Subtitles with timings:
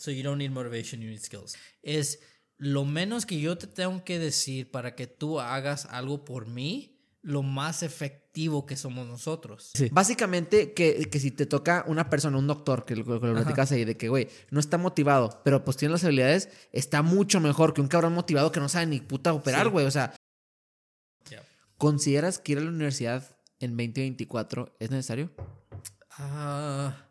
[0.00, 1.56] So you don't need motivation, you need skills.
[1.82, 2.20] Es
[2.56, 6.96] lo menos que yo te tengo que decir para que tú hagas algo por mí,
[7.22, 9.72] lo más efectivo que somos nosotros.
[9.92, 13.72] Básicamente, que, que si te toca una persona, un doctor, que lo, que lo platicas
[13.72, 17.74] ahí, de que, güey, no está motivado, pero pues tiene las habilidades, está mucho mejor
[17.74, 19.70] que un cabrón motivado que no sabe ni puta operar, Sí.
[19.72, 19.84] güey.
[19.86, 20.14] O sea,
[21.30, 21.44] Yeah.
[21.76, 25.30] ¿consideras que ir a la universidad en 2024 es necesario?
[26.18, 27.06] Ah,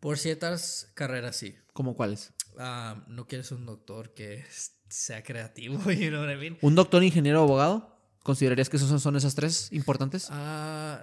[0.00, 1.56] por ciertas carreras, sí.
[1.72, 2.32] ¿Cómo cuáles?
[2.58, 4.44] Ah, no quieres un doctor que
[4.88, 6.58] sea creativo, you know what I mean?
[6.60, 7.96] ¿Un doctor, ingeniero o abogado?
[8.22, 10.28] ¿Considerarías que esos son, esas tres importantes?
[10.30, 11.02] Ah,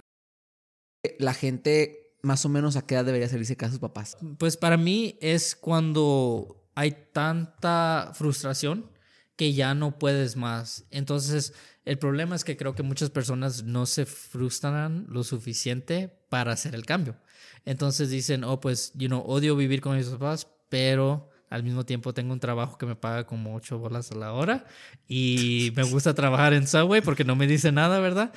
[1.19, 4.17] La gente, más o menos, ¿a qué edad debería salirse de sus papás?
[4.37, 8.91] pues para mí es cuando hay tanta frustración
[9.35, 10.85] que ya no puedes más.
[10.91, 11.53] Entonces,
[11.85, 16.73] el problema es que creo que muchas personas no se frustran lo suficiente para hacer
[16.73, 17.15] el cambio.
[17.63, 22.11] Entonces dicen, oh, pues, you know, odio vivir con mis papás, pero al mismo tiempo
[22.11, 24.65] tengo un trabajo que me paga como ocho bolas a la hora
[25.07, 28.33] y me gusta trabajar en Subway porque no me dice nada, ¿verdad?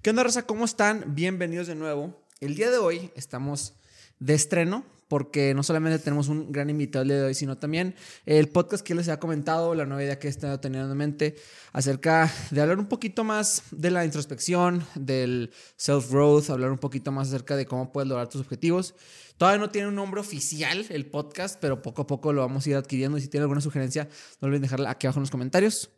[0.00, 0.46] ¿Qué onda, Rosa?
[0.46, 1.14] ¿Cómo están?
[1.14, 2.24] Bienvenidos de nuevo.
[2.40, 3.74] El día de hoy estamos
[4.18, 8.82] de estreno porque no solamente tenemos un gran invitado de hoy, sino también el podcast
[8.82, 11.36] que les había comentado, la nueva idea que he estado teniendo en mente
[11.74, 17.28] acerca de hablar un poquito más de la introspección, del self-growth, hablar un poquito más
[17.28, 18.94] acerca de cómo puedes lograr tus objetivos.
[19.36, 22.70] Todavía no tiene un nombre oficial el podcast, pero poco a poco lo vamos a
[22.70, 24.08] ir adquiriendo y si tienen alguna sugerencia,
[24.40, 25.90] no olviden dejarla aquí abajo en los comentarios.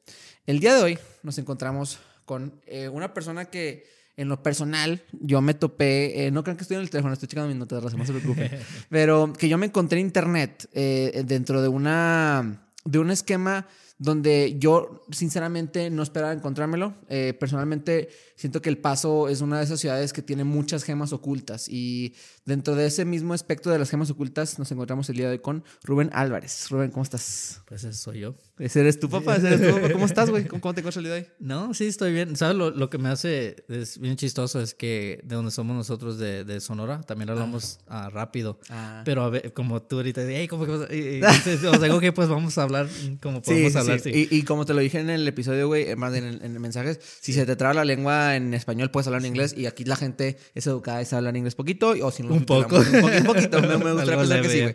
[0.45, 5.41] El día de hoy nos encontramos con eh, una persona que en lo personal yo
[5.41, 7.97] me topé, eh, no crean que estoy en el teléfono, estoy checando mis notas, Raza,
[7.97, 8.51] no se preocupen,
[8.89, 13.67] pero que yo me encontré en internet eh, dentro de una de un esquema
[13.99, 16.95] donde yo sinceramente no esperaba encontrármelo.
[17.09, 21.13] Eh, personalmente siento que El Paso es una de esas ciudades que tiene muchas gemas
[21.13, 22.15] ocultas y
[22.47, 25.39] dentro de ese mismo aspecto de las gemas ocultas nos encontramos el día de hoy
[25.39, 26.69] con Rubén Álvarez.
[26.71, 27.63] Rubén, ¿cómo estás?
[27.67, 28.35] Pues eso soy yo.
[28.59, 29.93] Ese eres tu papá, ese eres tu papá.
[29.93, 30.47] ¿Cómo estás, güey?
[30.47, 31.27] ¿Cómo, cómo te encuentras el día de hoy?
[31.41, 32.37] No, sí, estoy bien.
[32.37, 32.57] ¿Sabes?
[32.57, 36.45] Lo, lo que me hace es bien chistoso es que de donde somos nosotros de,
[36.45, 38.61] de Sonora, también hablamos ah, rápido.
[38.69, 39.03] Ah.
[39.05, 41.23] Pero a ver, como tú ahorita, hey, ¿cómo que vas a-" y-
[41.67, 42.89] O sea, ok, pues vamos a hablar
[43.23, 44.01] como podemos sí, hablar.
[44.01, 44.13] sí.
[44.13, 44.29] sí.
[44.31, 47.33] Y, como te lo dije en el episodio, güey, eh, más en, en mensajes, si
[47.33, 49.55] se te traba la lengua en español, puedes hablar en inglés.
[49.57, 51.95] Y aquí la gente es educada y sabe hablar en inglés poquito.
[52.03, 52.77] O si no, Un poco.
[52.77, 53.61] Un, poqui- un poquito.
[53.63, 54.75] Me, me gustaría pensar que sí, güey.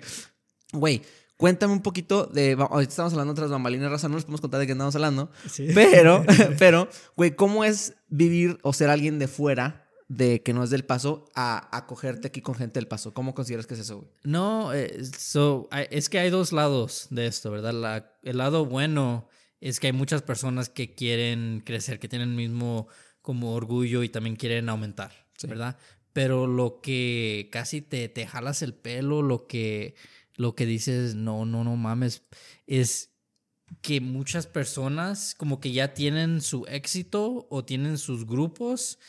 [0.71, 1.01] Güey,
[1.37, 2.53] cuéntame un poquito de.
[2.59, 4.07] Ahorita estamos hablando de otras bambalinas, raza.
[4.09, 5.31] No les podemos contar de qué andamos hablando.
[5.49, 5.67] Sí.
[5.73, 6.25] Pero,
[6.59, 9.85] pero, güey, ¿cómo es vivir o ser alguien de fuera?
[10.07, 13.13] De que no es del paso a acogerte aquí con gente del paso.
[13.13, 14.09] ¿Cómo consideras que es eso, güey?
[14.23, 17.73] No, eh, so, es que hay dos lados de esto, ¿verdad?
[17.73, 19.29] La- el lado bueno
[19.61, 22.87] es que hay muchas personas que quieren crecer, que tienen el mismo
[23.21, 25.11] como orgullo y también quieren aumentar,
[25.47, 25.77] ¿verdad?
[26.13, 29.95] Pero lo que casi te, te jalas el pelo, lo que,
[30.35, 32.23] lo que dices, no, no, no mames,
[32.67, 33.11] es
[33.81, 38.99] que muchas personas como que ya tienen su éxito o tienen sus grupos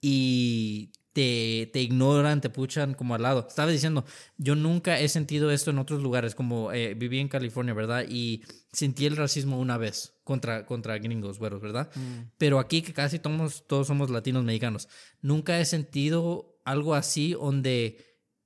[0.00, 3.46] y te, te ignoran, te puchan como al lado.
[3.48, 4.04] Estaba diciendo,
[4.36, 8.04] yo nunca he sentido esto en otros lugares, como eh, viví en California, ¿verdad?
[8.08, 8.42] Y
[8.72, 11.88] sentí el racismo una vez contra, contra gringos, güeros, ¿verdad?
[12.36, 14.88] Pero aquí que casi todos, todos somos latinos mexicanos,
[15.22, 17.96] nunca he sentido algo así donde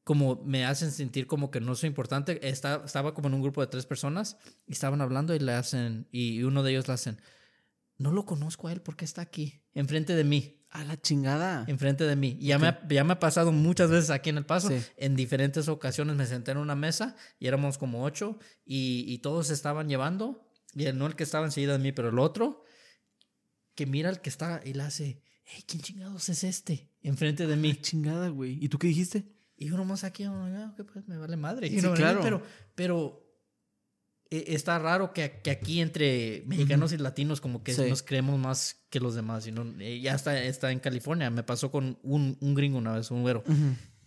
[0.04, 2.46] como me hacen sentir como que no soy importante.
[2.48, 4.36] Está- estaba como en un grupo de tres personas
[4.66, 7.20] y estaban hablando y le hacen, y uno de ellos le hacen,
[7.98, 11.64] no lo conozco a él porque está aquí, enfrente de mí A la chingada.
[11.66, 12.36] enfrente de mí.
[12.40, 14.68] Y ya, me, ya me ha pasado muchas veces aquí en El Paso.
[14.68, 14.76] Sí.
[14.96, 19.46] En diferentes ocasiones me senté en una mesa y éramos como ocho y, y todos
[19.46, 20.46] se estaban llevando.
[20.74, 22.64] Y el- no el que estaba enseguida de mí, pero el otro
[23.74, 26.90] que mira al que está y le hace, hey, ¿quién chingados es este?
[27.00, 27.74] Enfrente de mí.
[27.76, 28.62] Chingada, güey.
[28.62, 29.24] ¿Y tú qué dijiste?
[29.56, 31.68] Y yo nomás aquí, ah, ok, pues me vale madre.
[31.68, 31.94] Sí, I mean?
[31.94, 32.20] claro.
[32.22, 32.42] Pero,
[32.74, 33.27] pero
[34.30, 37.82] está raro que, que aquí entre mexicanos y latinos como que Sí.
[37.88, 39.46] nos creemos más que los demás.
[39.46, 41.30] y no- eh, ya está, está en California.
[41.30, 43.42] Me pasó con un, un gringo una vez, un güero.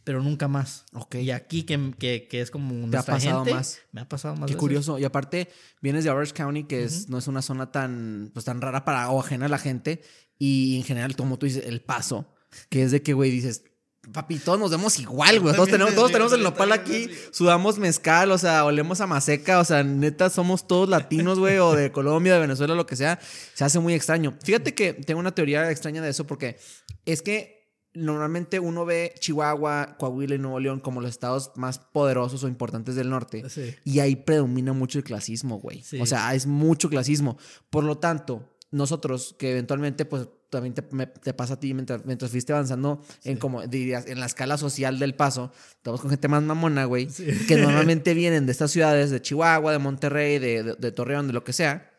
[0.03, 0.85] Pero nunca más.
[0.93, 1.15] Ok.
[1.15, 3.79] Y aquí que, que, que es como ¿Te ha pasado gente, más?
[3.91, 4.59] Me ha pasado más Qué veces.
[4.59, 4.97] curioso.
[4.99, 5.49] Y aparte,
[5.81, 9.09] vienes de Orange County, que es, no es una zona tan, pues, tan rara para
[9.11, 10.01] o ajena a la gente.
[10.39, 12.33] Y en general, como tú dices, el paso,
[12.69, 13.63] que es de que, güey, dices,
[14.11, 15.55] papi, todos nos vemos igual, güey.
[15.55, 19.65] Todos tenemos, todos tenemos el nopal aquí, sudamos mezcal, o sea, olemos a maseca, o
[19.65, 23.19] sea, neta, somos todos latinos, güey, o de Colombia, de Venezuela, lo que sea.
[23.53, 24.37] Se hace muy extraño.
[24.43, 26.57] Fíjate que tengo una teoría extraña de eso porque
[27.05, 27.61] es que
[27.93, 32.95] normalmente uno ve Chihuahua, Coahuila y Nuevo León como los estados más poderosos o importantes
[32.95, 33.49] del norte.
[33.49, 33.75] Sí.
[33.83, 35.83] Y ahí predomina mucho el clasismo, güey.
[35.83, 35.99] Sí.
[35.99, 37.37] O sea, es mucho clasismo.
[37.69, 42.05] Por lo tanto, nosotros, que eventualmente, pues también te, me- te pasa a ti mientras,
[42.05, 46.27] mientras fuiste avanzando en como dirías, en la escala social del paso, estamos con gente
[46.27, 47.07] más mamona, güey,
[47.47, 51.33] que normalmente vienen de estas ciudades, de Chihuahua, de Monterrey, de, de- de Torreón, de
[51.33, 51.89] lo que sea,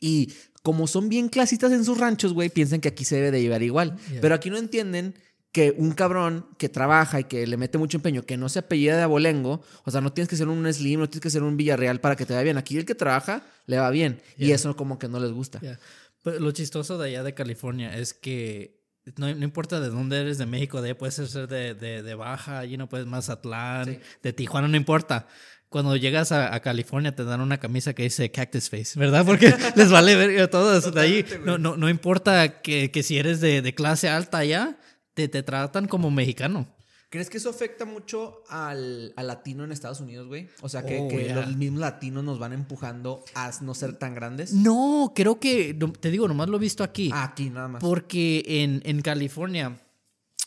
[0.00, 0.32] y
[0.62, 3.62] como son bien clasistas en sus ranchos, güey, piensan que aquí se debe de llevar
[3.62, 3.96] igual.
[4.10, 4.20] Yeah.
[4.20, 5.14] Pero aquí no entienden
[5.50, 8.96] que un cabrón que trabaja y que le mete mucho empeño, que no se apellida
[8.96, 11.56] de abolengo, o sea, no tienes que ser un Slim, no tienes que ser un
[11.56, 12.56] Villarreal para que te vaya bien.
[12.58, 14.22] Aquí el que trabaja le va bien.
[14.38, 15.58] Y eso como que no les gusta.
[15.60, 15.78] Yeah.
[16.22, 18.80] Pero lo chistoso de allá de California es que
[19.16, 22.14] no, no importa de dónde eres, de México, de ahí puedes ser de, de, de
[22.14, 23.98] Baja, allí no puedes Mazatlán, Sí.
[24.22, 25.26] de Tijuana, no importa.
[25.68, 29.24] Cuando llegas a, a California te dan una camisa que dice Cactus Face, ¿verdad?
[29.24, 31.24] Porque les vale ver todo eso de ahí.
[31.44, 34.78] No, no, no importa que, que si eres de, de clase alta allá,
[35.14, 36.68] te, te tratan como mexicano.
[37.12, 40.48] ¿Crees que eso afecta mucho al, al latino en Estados Unidos, güey?
[40.62, 41.34] O sea, que, Oh, que yeah.
[41.36, 44.54] los mismos latinos nos van empujando a no ser tan grandes.
[44.54, 47.10] No, creo que, te digo, nomás lo he visto aquí.
[47.12, 47.82] Ah, aquí nada más.
[47.82, 49.78] Porque en, en California,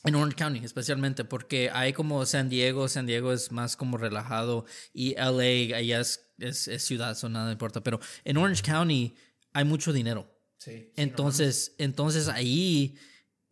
[0.05, 4.65] en Orange County especialmente, porque hay como San Diego, San Diego es más como relajado
[4.91, 9.13] y LA allá es, es, es ciudad, eso nada importa, pero en Orange County
[9.53, 10.27] hay mucho dinero.
[10.57, 10.91] Sí.
[10.95, 12.95] Entonces, entonces ahí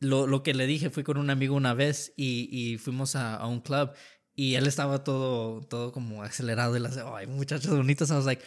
[0.04, 3.36] lo, lo que le dije, fui con un amigo una vez y, y fuimos a,
[3.36, 3.92] a un club
[4.36, 8.10] y él estaba todo, todo como acelerado y le hace, ay, muchachas bonitas.
[8.10, 8.44] I was like,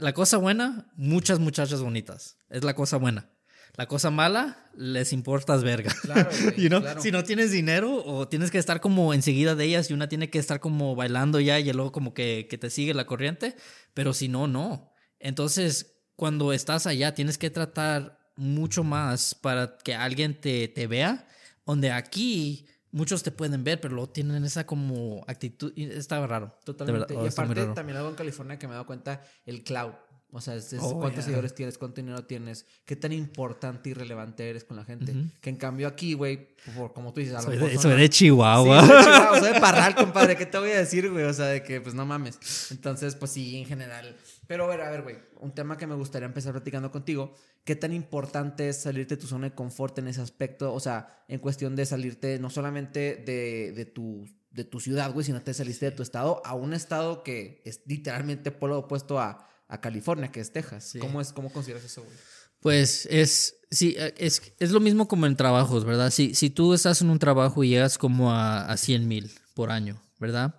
[0.00, 2.36] la cosa buena, muchas muchachas bonitas.
[2.50, 3.30] Es la cosa buena.
[3.76, 5.94] La cosa mala, les importas verga.
[6.02, 6.80] Claro, güey, You know?
[6.80, 7.00] claro.
[7.00, 10.28] Si no tienes dinero o tienes que estar como enseguida de ellas y una tiene
[10.28, 13.56] que estar como bailando ya y luego como que, que te sigue la corriente,
[13.94, 14.92] pero si no, no.
[15.18, 21.26] Entonces, cuando estás allá, tienes que tratar mucho más para que alguien te, te vea,
[21.66, 26.56] donde aquí muchos te pueden ver, pero luego tienen esa como actitud, y está raro.
[26.64, 27.14] Totalmente.
[27.14, 29.92] oh, y aparte, también algo en California que me he dado cuenta, el cloud.
[30.32, 31.22] O sea, es, es Oh, cuántos yeah.
[31.24, 35.10] seguidores tienes, cuánto dinero tienes, qué tan importante y relevante eres con la gente.
[35.10, 35.24] Ujú.
[35.40, 36.54] Que en cambio aquí, güey,
[36.94, 38.80] como tú dices, a lo Soy de, soy de Sí, Chihuahua.
[38.80, 40.36] soy de Chihuahua, soy de Parral, compadre.
[40.36, 41.24] ¿Qué te voy a decir, güey?
[41.24, 42.38] O sea, de que, pues no mames.
[42.70, 44.16] Entonces, pues sí, en general.
[44.50, 45.16] Pero a ver, a ver, güey.
[45.38, 47.36] Un tema que me gustaría empezar platicando contigo.
[47.62, 50.74] ¿Qué tan importante es salirte de tu zona de confort en ese aspecto?
[50.74, 55.24] O sea, en cuestión de salirte no solamente de, de tu, de tu ciudad, güey,
[55.24, 59.46] sino te saliste de tu estado a un estado que es literalmente polo opuesto a,
[59.68, 60.82] a California, que es Texas.
[60.82, 60.98] Sí.
[60.98, 62.16] ¿Cómo, es, ¿Cómo consideras eso, güey?
[62.58, 66.10] Pues es, sí, es, es lo mismo como en trabajos, ¿verdad?
[66.10, 69.70] Si, si tú estás en un trabajo y llegas como a, a 100 mil por
[69.70, 70.56] año, ¿verdad?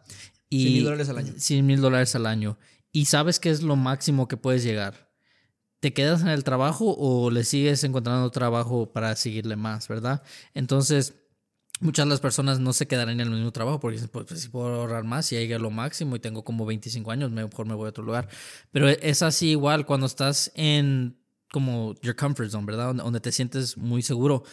[0.49, 1.33] Y 100,000 dólares al año.
[1.38, 2.57] 100 mil dólares al año.
[2.91, 5.09] Y sabes que es lo máximo que puedes llegar.
[5.79, 10.21] ¿Te quedas en el trabajo o le sigues encontrando trabajo para seguirle más, verdad?
[10.53, 11.15] Entonces,
[11.79, 14.41] muchas de las personas no se quedarán en el mismo trabajo porque dicen, pues, pues,
[14.41, 17.65] si puedo ahorrar más y llegué a lo máximo y tengo como 25 años, mejor
[17.65, 18.29] me voy a otro lugar.
[18.71, 21.17] Pero es así igual cuando estás en
[21.51, 22.88] como your comfort zone, ¿verdad?
[22.88, 24.43] Donde, donde te sientes muy seguro.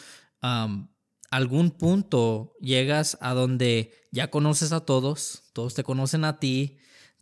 [0.41, 0.87] Um,
[1.31, 6.77] algún punto llegas a donde ya conoces a todos, todos te conocen a ti,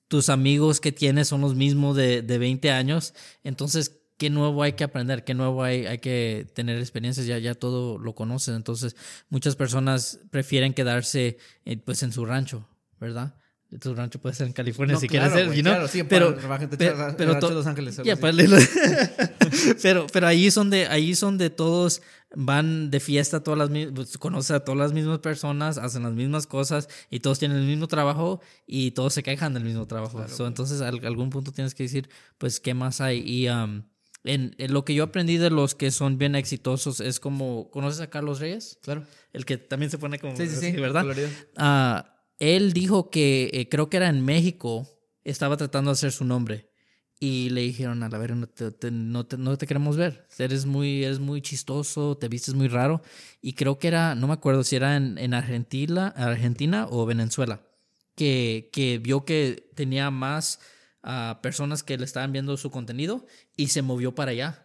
[0.07, 3.13] tus amigos que tienes son los mismos de, de 20 años,
[3.44, 5.24] entonces, ¿qué nuevo hay que aprender?
[5.24, 7.25] ¿Qué nuevo hay, hay que tener experiencias?
[7.25, 8.95] Ya, ya todo lo conoces, entonces
[9.30, 12.68] muchas personas prefieren quedarse eh, pues en su rancho,
[13.00, 13.36] ¿verdad?
[13.81, 15.74] Tu rancho puede ser en California No, si claro, quieres ser, you know?
[15.74, 18.00] claro, sí, pero, para pero Los Ángeles,
[20.25, 22.01] ahí son de, ahí son de todos,
[22.36, 26.14] van de fiesta todas las mi- pues, conoce a todas las mismas personas, hacen las
[26.14, 30.18] mismas cosas y todos tienen el mismo trabajo y todos se quejan del mismo trabajo.
[30.18, 33.24] Claro, So, entonces, a algún punto tienes que decir, pues, ¿qué más hay?
[33.26, 33.84] Y um,
[34.24, 38.02] en, en lo que yo aprendí de los que son bien exitosos es como, ¿conoces
[38.02, 38.78] a Carlos Reyes?
[38.81, 39.06] Claro.
[39.31, 40.72] El que también se pone como, Sí, sí, sí.
[40.74, 41.06] ¿verdad?
[41.56, 44.86] Ah, él dijo que eh, creo que era en México,
[45.24, 46.69] estaba tratando de hacer su nombre.
[47.19, 50.28] Y le dijeron, a la ver, no te, te- no, te, no te queremos ver.
[50.38, 53.02] Eres muy, eres muy chistoso, te vistes muy raro.
[53.42, 57.62] Y creo que era, no me acuerdo si era en, en Argentina, Argentina o Venezuela,
[58.16, 60.59] que, que vio que tenía más
[61.02, 64.64] ah, personas que le estaban viendo su contenido y se movió para allá.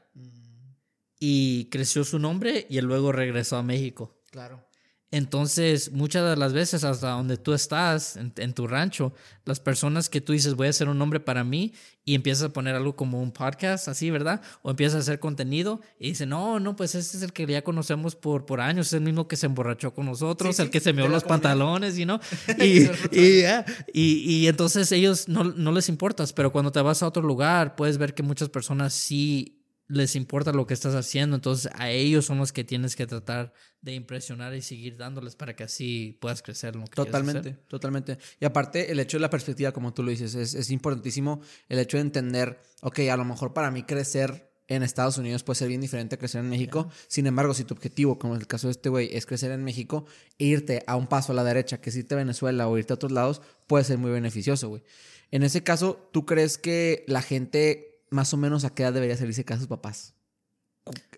[1.19, 4.21] Y creció su nombre y luego regresó a México.
[4.31, 4.67] Claro.
[5.13, 9.13] Entonces, muchas de las veces hasta donde tú estás, en, en tu rancho,
[9.45, 12.53] las personas que tú dices, voy a hacer un nombre para mí, y empiezas a
[12.53, 14.41] poner algo como un podcast, así, ¿verdad?
[14.63, 17.63] O empiezas a hacer contenido y dicen, no, no, pues este es el que ya
[17.63, 20.73] conocemos por, por años, es el mismo que se emborrachó con nosotros, Sí, el sí,
[20.73, 22.19] que se meó los pantalones, y no.
[22.59, 27.03] Y, y, ya, y, y entonces ellos no, no les importas, pero cuando te vas
[27.03, 29.62] a otro lugar, puedes ver que muchas personas sí
[29.93, 33.53] les importa lo que estás haciendo, entonces a ellos son los que tienes que tratar
[33.83, 36.75] de impresionar y seguir dándoles para que así puedas crecer.
[36.77, 38.17] Lo que Totalmente, totalmente.
[38.41, 41.79] Y aparte, el hecho de la perspectiva, como tú lo dices, es, es importantísimo el
[41.79, 45.69] hecho de entender, ok, a lo mejor para mí crecer en Estados Unidos puede ser
[45.69, 46.89] bien diferente a crecer en México.
[47.07, 49.63] Sin embargo, si tu objetivo, como es el caso de este güey, es crecer en
[49.63, 50.07] México
[50.39, 52.95] e irte a un paso a la derecha, que es irte a Venezuela o irte
[52.95, 54.83] a otros lados, puede ser muy beneficioso, güey.
[55.31, 59.17] En ese caso, ¿tú crees que la gente más o menos a qué edad debería
[59.17, 60.15] salirse casa a sus papás?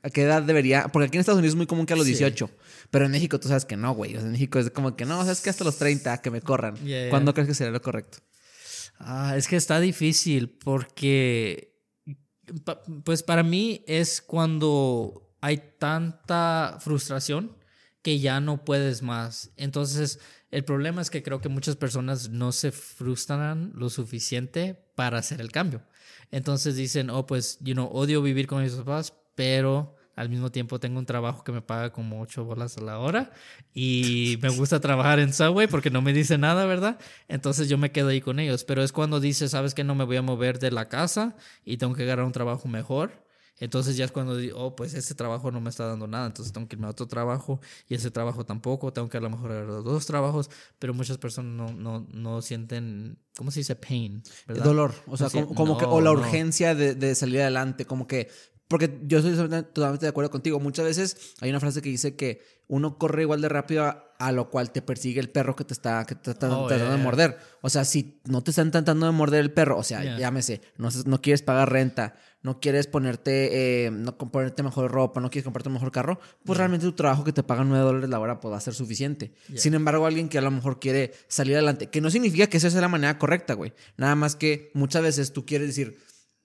[0.03, 0.89] ¿A qué edad debería?
[0.89, 2.51] Porque aquí en Estados Unidos es muy común que a los 18.
[2.91, 4.15] Pero en México tú sabes que no, güey.
[4.15, 6.77] en México es como que no, sabes que hasta los 30 que me corran.
[7.11, 8.19] ¿Cuándo crees que sería lo correcto?
[8.99, 11.75] Ah, es que está difícil porque,
[13.05, 17.57] pues para mí es cuando hay tanta frustración
[18.03, 19.51] que ya no puedes más.
[19.57, 20.21] Entonces,
[20.51, 25.41] el problema es que creo que muchas personas no se frustran lo suficiente para hacer
[25.41, 25.83] el cambio.
[26.31, 30.79] Entonces dicen, oh, pues, you know, odio vivir con mis papás, pero al mismo tiempo
[30.79, 33.33] tengo un trabajo que me paga como 8 bolas a la hora
[33.75, 36.99] y me gusta trabajar en Subway porque no me dice nada, ¿verdad?
[37.29, 38.65] Entonces yo me quedo ahí con ellos.
[38.65, 41.35] Pero es cuando dice, sabes que no me voy a mover de la casa
[41.65, 43.24] y tengo que agarrar un trabajo mejor.
[43.59, 46.53] Entonces ya es cuando digo, oh, pues ese trabajo no me está dando nada, entonces
[46.53, 49.53] tengo que irme a otro trabajo y ese trabajo tampoco, tengo que a lo mejor
[49.53, 53.77] agarrar dos trabajos, pero muchas personas no, no, no sienten, ¿cómo se dice?
[53.77, 54.23] Pain.
[54.49, 54.65] ¿verdad?
[54.65, 58.29] Dolor, o sea, como, que, o la urgencia de, de, salir adelante, como que
[58.69, 60.59] porque yo estoy totalmente de acuerdo contigo.
[60.59, 63.85] Muchas veces hay una frase que dice que uno corre igual de rápido
[64.19, 66.97] a, lo cual te persigue el perro que te está, que te está oh, tratando
[66.97, 67.39] de morder.
[67.61, 70.89] O sea, si no te están tratando de morder el perro, o sea, llámese, no,
[71.05, 75.71] no quieres pagar renta, no quieres ponerte, eh, no ponerte mejor ropa, no quieres comprarte
[75.71, 78.61] un mejor carro, pues realmente tu trabajo que te pagan 9 dólares la hora puede
[78.61, 79.33] ser suficiente.
[79.57, 82.69] Sin embargo, alguien que a lo mejor quiere salir adelante, que no significa que esa
[82.69, 83.73] sea la manera correcta, güey.
[83.97, 85.99] Nada más que muchas veces tú quieres decir,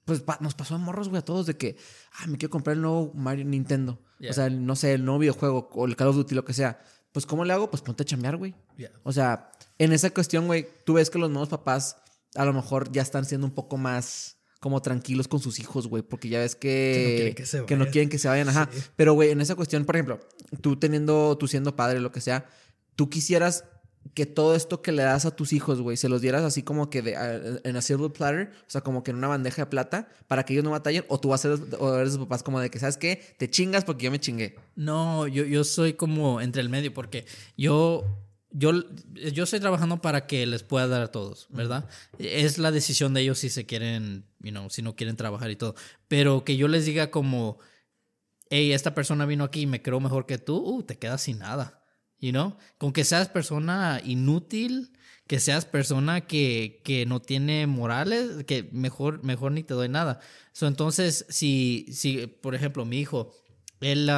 [0.05, 1.75] pues nos pasó a morros, güey, a todos de que,
[2.13, 3.99] ah, me quiero comprar el nuevo Mario Nintendo.
[4.27, 6.79] O sea, no sé, el nuevo videojuego o el Call of Duty, lo que sea.
[7.11, 7.69] Pues, ¿cómo le hago?
[7.69, 8.55] Pues ponte a chambear, güey.
[9.03, 11.97] O sea, en esa cuestión, güey, tú ves que los nuevos papás
[12.35, 16.03] a lo mejor ya están siendo un poco más como tranquilos con sus hijos, güey,
[16.03, 17.35] porque ya ves que,
[17.65, 18.69] que, no, quieren que se vayan, ajá.
[18.95, 20.19] Pero, güey, en esa cuestión, por ejemplo,
[20.61, 22.45] tú teniendo, tú siendo padre, lo que sea,
[22.95, 23.63] tú quisieras
[24.13, 26.89] que todo esto que le das a tus hijos, güey, se los dieras así como
[26.89, 30.09] que de, en a silver platter, o sea, como que en una bandeja de plata,
[30.27, 32.69] para que ellos no batallen, o tú vas a ser, o eres papás como de
[32.69, 33.21] que, ¿sabes qué?
[33.37, 34.55] Te chingas porque yo me chingué.
[34.75, 37.25] No, yo, yo soy como entre el medio, porque
[37.55, 38.03] yo,
[38.51, 38.71] yo,
[39.13, 41.87] yo estoy trabajando para que les pueda dar a todos, ¿verdad?
[42.17, 45.55] Es la decisión de ellos si se quieren, you know, si no quieren trabajar y
[45.55, 45.75] todo,
[46.07, 47.59] pero que yo les diga como,
[48.49, 51.39] hey, esta persona vino aquí y me creo mejor que tú, uh, te quedas sin
[51.39, 51.83] nada.
[52.19, 52.57] You know?
[52.77, 54.91] Con que seas persona inútil,
[55.27, 60.19] que seas persona que, que no tiene morales, que mejor, mejor ni te doy nada.
[60.51, 63.33] So, entonces, si, si, por ejemplo, mi hijo,
[63.79, 64.11] él,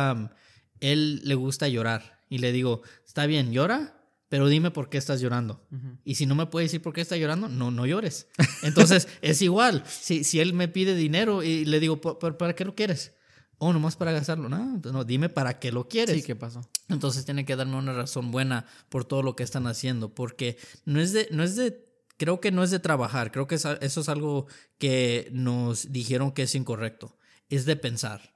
[0.80, 4.01] él le gusta llorar y le digo, está bien, llora,
[4.32, 5.68] pero dime por qué estás llorando.
[6.06, 8.30] Y si no me puede decir por qué está llorando, no, no llores.
[8.64, 9.84] Entonces, es igual.
[9.86, 13.12] Si, si él me pide dinero y le digo, ¿para qué lo quieres?
[13.58, 14.48] oh, nomás para gastarlo.
[14.48, 16.16] No, no, dime para qué lo quieres.
[16.16, 16.62] Sí, ¿qué pasó?
[16.88, 21.02] Entonces tiene que darme una razón buena por todo lo que están haciendo, porque no
[21.02, 21.86] es de, no es de,
[22.16, 24.48] creo que no es de trabajar, creo que eso es algo
[24.78, 27.18] que nos dijeron que es incorrecto,
[27.50, 28.34] es de pensar.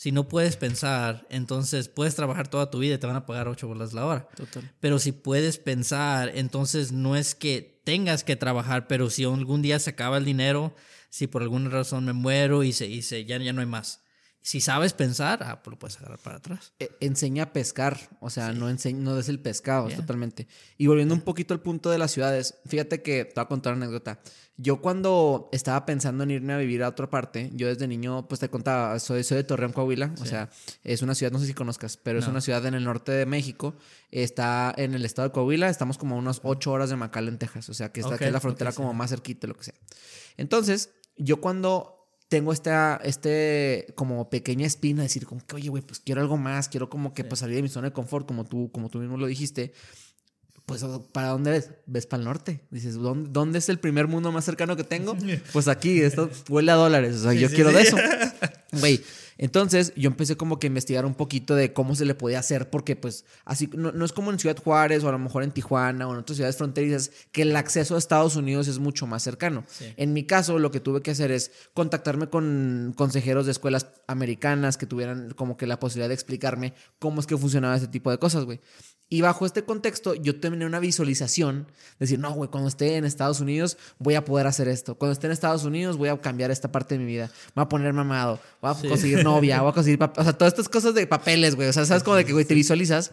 [0.00, 3.48] Si no puedes pensar, entonces puedes trabajar toda tu vida y te van a pagar
[3.48, 4.28] ocho bolas la hora.
[4.34, 4.72] Total.
[4.80, 9.78] Pero si puedes pensar, entonces no es que tengas que trabajar, pero si algún día
[9.78, 10.74] se acaba el dinero,
[11.10, 14.02] si por alguna razón me muero y se, y se ya, ya no hay más
[14.42, 16.72] si sabes pensar, ah, pues lo puedes agarrar para atrás.
[16.78, 20.48] E, enseña a pescar, o sea, no, enseña, no es el pescado, totalmente.
[20.78, 23.74] Y volviendo un poquito al punto de las ciudades, fíjate que te voy a contar
[23.74, 24.20] una anécdota.
[24.56, 28.40] Yo cuando estaba pensando en irme a vivir a otra parte, yo desde niño, pues
[28.40, 30.50] te contaba, soy, soy de Torreón, Coahuila, o sea,
[30.84, 33.26] es una ciudad, no sé si conozcas, pero es una ciudad en el norte de
[33.26, 33.74] México,
[34.10, 37.68] está en el estado de Coahuila, estamos como a unas ocho horas de McAllen, Texas,
[37.68, 39.74] o sea, que está aquí en la frontera como más cerquita, lo que sea.
[40.36, 41.99] Entonces, yo cuando
[42.30, 46.68] tengo esta, este, como pequeña espina, decir, como que, oye, güey, pues quiero algo más,
[46.68, 49.16] quiero como que pues, salir de mi zona de confort, como tú, como tú mismo
[49.16, 49.72] lo dijiste.
[50.64, 51.72] Pues, ¿para dónde ves?
[51.86, 52.60] Ves para el norte.
[52.70, 55.16] Dices, ¿dónde, ¿dónde, es el primer mundo más cercano que tengo?
[55.52, 57.16] Pues aquí, esto huele a dólares.
[57.16, 57.96] O sea, yo quiero de eso.
[58.72, 59.02] Güey,
[59.38, 62.70] entonces yo empecé como que a investigar un poquito de cómo se le podía hacer,
[62.70, 66.06] porque pues así no, es como en Ciudad Juárez o a lo mejor en Tijuana
[66.08, 69.64] o en otras ciudades fronterizas, que el acceso a Estados Unidos es mucho más cercano.
[69.96, 74.76] En mi caso, lo que tuve que hacer es contactarme con consejeros de escuelas americanas
[74.76, 78.18] que tuvieran como que la posibilidad de explicarme cómo es que funcionaba ese tipo de
[78.18, 78.60] cosas, güey.
[79.12, 81.66] Y bajo este contexto, yo tenía una visualización,
[81.98, 84.94] decir, no, güey, cuando esté en Estados Unidos voy a poder hacer esto.
[84.94, 87.28] Cuando esté en Estados Unidos voy a cambiar esta parte de mi vida.
[87.56, 90.68] Voy a poner mamado, voy a conseguir novia, voy a conseguir, o sea, todas estas
[90.68, 91.68] cosas de papeles, güey.
[91.68, 93.12] O sea, sabes como de que, güey, te visualizas.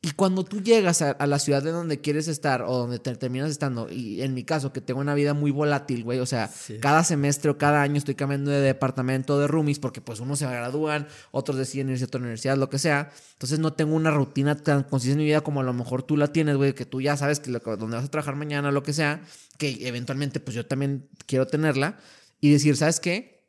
[0.00, 3.50] Y cuando tú llegas a, la ciudad de donde quieres estar o donde te terminas
[3.50, 6.48] estando, y en mi caso, que tengo una vida muy volátil, güey, o sea,
[6.80, 10.46] cada semestre o cada año estoy cambiando de departamento de roomies porque pues unos se
[10.46, 13.10] gradúan, otros deciden irse a otra universidad, lo que sea.
[13.32, 16.16] Entonces no tengo una rutina tan consistente en mi vida como a lo mejor tú
[16.16, 18.92] la tienes, güey, que tú ya sabes que donde vas a trabajar mañana, lo que
[18.92, 19.20] sea,
[19.56, 21.98] que eventualmente pues yo también quiero tenerla
[22.40, 23.42] y decir, ¿sabes qué?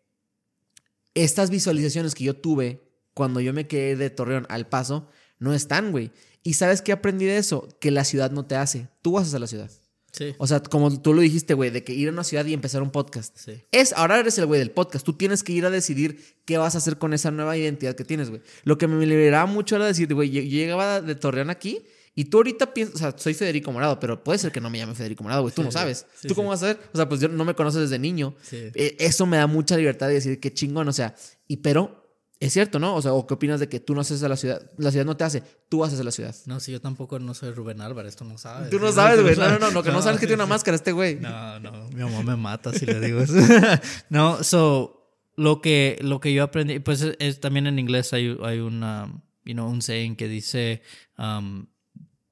[1.14, 5.92] Estas visualizaciones que yo tuve cuando yo me quedé de Torreón al paso no están,
[5.92, 6.12] güey.
[6.44, 7.68] ¿Y sabes qué aprendí de eso?
[7.80, 8.88] Que la ciudad no te hace.
[9.02, 9.70] Tú vas a la ciudad.
[10.12, 10.34] Sí.
[10.40, 12.82] O sea, como tú lo dijiste, güey, de que ir a una ciudad y empezar
[12.82, 13.38] un podcast.
[13.38, 13.64] Sí.
[13.72, 15.06] Es, ahora eres el güey del podcast.
[15.06, 18.04] Tú tienes que ir a decidir qué vas a hacer con esa nueva identidad que
[18.04, 18.42] tienes, güey.
[18.64, 21.84] Lo que me liberaba mucho era decir, güey, yo, llegaba de Torreón aquí
[22.16, 24.78] y tú ahorita piensas, o sea, soy Federico Morado, pero puede ser que no me
[24.78, 25.54] llame Federico Morado, güey.
[25.54, 26.06] Tú no sabes.
[26.28, 26.90] ¿Tú cómo vas a saber?
[26.92, 28.36] O sea, pues yo no me conoces desde niño.
[28.52, 31.16] Eh, eso me da mucha libertad de decir qué chingón, o sea,
[31.48, 32.09] y pero
[32.40, 32.96] es cierto, ¿no?
[32.96, 34.72] O sea, ¿o qué opinas de que tú no haces a la ciudad?
[34.78, 36.34] La ciudad no te hace, tú haces a la ciudad.
[36.46, 38.70] No, sí, yo tampoco no soy Rubén Álvarez, tú no sabes.
[38.70, 39.36] Tú no sabes, güey.
[39.36, 41.16] No, no, no, no, que no, sabes que tiene una máscara este güey.
[41.20, 43.34] No, no, mi mamá me mata si le digo eso.
[44.10, 48.60] no, so, lo que, lo que yo aprendí, pues es, también en inglés hay, hay
[48.60, 50.82] una, you know, un saying que dice,
[51.18, 51.68] um,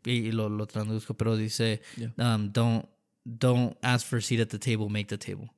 [0.06, 1.82] y, lo, lo, traduzco, pero dice,
[2.18, 2.86] um, don't,
[3.26, 5.50] don't ask for a seat at the table, make the table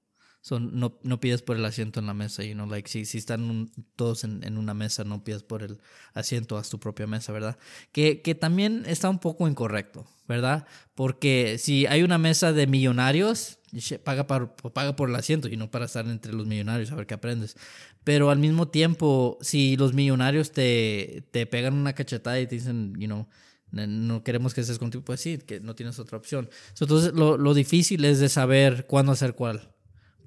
[0.60, 3.69] no, no pides por el asiento en la mesa, you know, like si, si están
[3.96, 5.79] todos en, en, una mesa, no pides por el
[6.13, 7.58] asiento, haz tu propia mesa, ¿verdad?
[7.91, 10.65] Que, que también está un poco incorrecto, ¿verdad?
[10.96, 13.60] Porque si hay una mesa de millonarios,
[14.03, 17.05] paga, para, paga por el asiento y no para estar entre los millonarios, a ver
[17.05, 17.55] qué aprendes.
[18.03, 22.96] Pero al mismo tiempo, si los millonarios te, te pegan una cachetada y te dicen,
[22.98, 23.27] you know,
[23.72, 26.50] no queremos que estés contigo, pues sí, que no tienes otra opción.
[26.79, 29.69] Entonces, lo, lo difícil es de saber cuándo hacer cuál.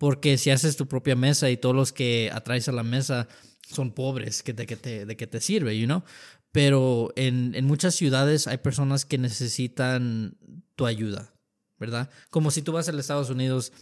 [0.02, 3.28] Porque si haces tu propia mesa y todos los que atraes a la mesa
[3.60, 6.02] son pobres, que de que te, de que te sirve, you know?
[6.50, 10.36] Pero en, en muchas ciudades hay personas que necesitan
[10.74, 11.32] tu ayuda,
[11.78, 12.10] ¿verdad?
[12.30, 13.72] Como si tú vas a los Estados Unidos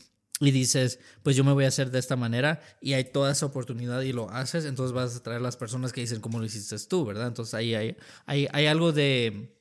[0.41, 3.47] y dices, pues yo me voy a hacer de esta manera y hay toda esa
[3.47, 6.77] oportunidad y lo haces, entonces vas a traer las personas que dicen cómo lo hiciste
[6.87, 7.29] tú, ¿verdad?
[7.29, 7.97] Entonces ahí hay,
[8.27, 9.57] hay, hay algo de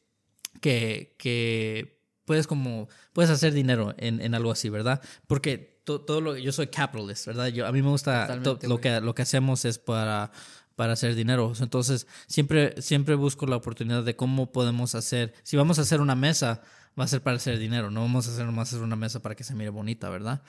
[0.60, 5.02] que, que puedes como, puedes hacer dinero en, en algo así, ¿verdad?
[5.26, 7.48] Porque todo, lo yo soy capitalist, ¿verdad?
[7.48, 10.32] Yo, a mí me gusta lo que, lo que hacemos es para,
[10.76, 11.52] para hacer dinero.
[11.60, 16.16] Entonces, siempre, siempre busco la oportunidad de cómo podemos hacer, si vamos a hacer una
[16.16, 16.62] mesa,
[16.98, 19.36] va a ser para hacer dinero, no vamos a hacer nomás hacer una mesa para
[19.36, 20.42] que se mire bonita, ¿verdad?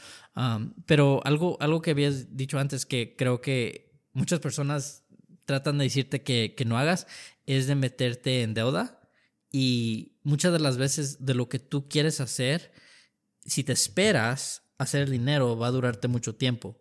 [0.87, 5.05] pero algo, algo que habías dicho antes que creo que muchas personas
[5.47, 7.07] tratan de decirte que, que no hagas
[7.47, 9.01] es de meterte en deuda
[9.51, 12.73] y muchas de las veces de lo que tú quieres hacer,
[13.45, 16.81] si te esperas hacer dinero va a durarte mucho tiempo.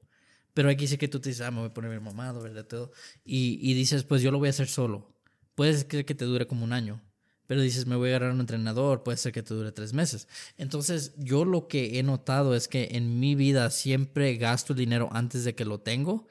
[0.53, 2.65] Pero aquí sí que tú te dices, ah, me voy a poner mi mamado, ¿verdad?
[2.65, 2.91] Todo.
[3.23, 5.13] Y, y dices, pues yo lo voy a hacer solo.
[5.55, 7.01] Puede ser que te dure como un año.
[7.45, 10.27] Pero dices, me voy a agarrar un entrenador, puede ser que te dure tres meses.
[10.57, 15.43] Entonces, yo lo que he notado es que en mi vida siempre gasto dinero antes
[15.43, 16.27] de que lo tengo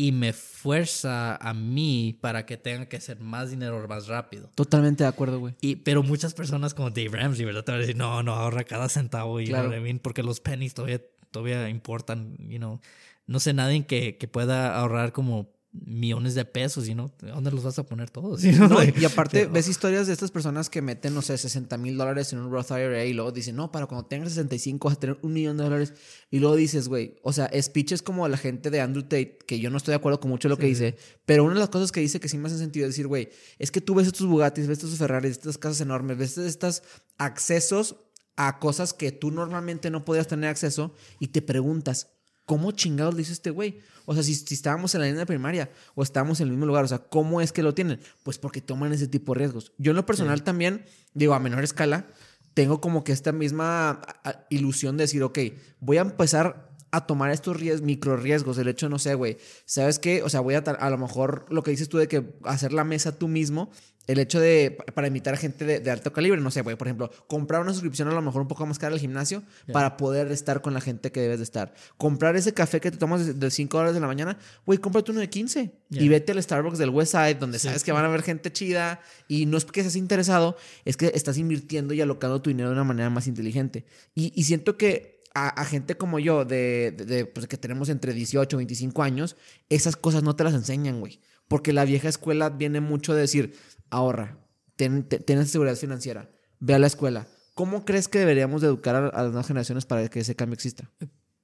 [0.00, 4.50] y me fuerza a mí para que tenga que hacer más dinero más rápido.
[4.54, 5.54] Totalmente de acuerdo, güey.
[5.60, 7.64] Y, pero muchas personas como Dave Ramsey, ¿verdad?
[7.64, 9.70] Te van a decir, no, no, ahorra cada centavo, y claro.
[10.00, 12.80] porque los pennies todavía, todavía importan, you know.
[13.26, 17.62] No sé nadie que, que pueda ahorrar como millones de pesos, y no, ¿dónde los
[17.62, 18.42] vas a poner todos?
[18.44, 22.40] y aparte, ves historias de estas personas que meten, no sé, 60 mil dólares en
[22.40, 25.32] un Roth IRA y luego dicen, no, para cuando tengas 65 vas a tener un
[25.32, 25.94] millón de dólares.
[26.30, 29.70] Y luego dices, güey, o sea, speeches como la gente de Andrew Tate, que yo
[29.70, 32.00] no estoy de acuerdo con mucho lo que dice, pero una de las cosas que
[32.00, 33.28] dice que sí me hace sentido es decir, güey,
[33.58, 36.82] es que tú ves estos Bugattis, ves estos Ferraris, estas casas enormes, ves estos
[37.16, 37.96] accesos
[38.36, 42.08] a cosas que tú normalmente no podías tener acceso y te preguntas,
[42.46, 43.78] ¿cómo chingados dice este güey?
[44.10, 46.88] O sea, si, estábamos en la línea primaria o estábamos en el mismo lugar, o
[46.88, 48.00] sea, ¿cómo es que lo tienen?
[48.24, 49.70] Pues porque toman ese tipo de riesgos.
[49.78, 52.08] Yo en lo personal también, digo, a menor escala,
[52.52, 54.02] tengo como que esta misma
[54.48, 55.38] ilusión de decir, ok,
[55.78, 58.58] voy a empezar a tomar estos riesgos, micro riesgos.
[58.58, 60.24] El hecho, no sé, güey, ¿sabes qué?
[60.24, 62.82] O sea, voy a, a lo mejor lo que dices tú de que hacer la
[62.82, 63.70] mesa tú mismo,
[64.10, 67.10] el hecho de, para invitar a gente de, alto calibre, no sé, güey, por ejemplo,
[67.28, 70.62] comprar una suscripción a lo mejor un poco más cara al gimnasio para poder estar
[70.62, 71.72] con la gente que debes de estar.
[71.96, 75.20] Comprar ese café que te tomas de 5 horas de la mañana, güey, cómprate uno
[75.20, 78.22] de 15 y vete al Starbucks del West Side, donde sabes que van a haber
[78.22, 82.50] gente chida y no es porque seas interesado, es que estás invirtiendo y alocando tu
[82.50, 83.84] dinero de una manera más inteligente.
[84.16, 88.56] Y, y siento que a, gente como yo, de, de, pues, que tenemos entre 18
[88.56, 89.36] y 25 años,
[89.68, 91.20] esas cosas no te las enseñan, güey.
[91.50, 93.58] Porque la vieja escuela viene mucho de decir,
[93.90, 94.38] ahorra,
[94.76, 95.04] ten,
[95.46, 97.26] seguridad financiera, ve a la escuela.
[97.54, 100.88] ¿Cómo crees que deberíamos educar a, las nuevas generaciones para que ese cambio exista?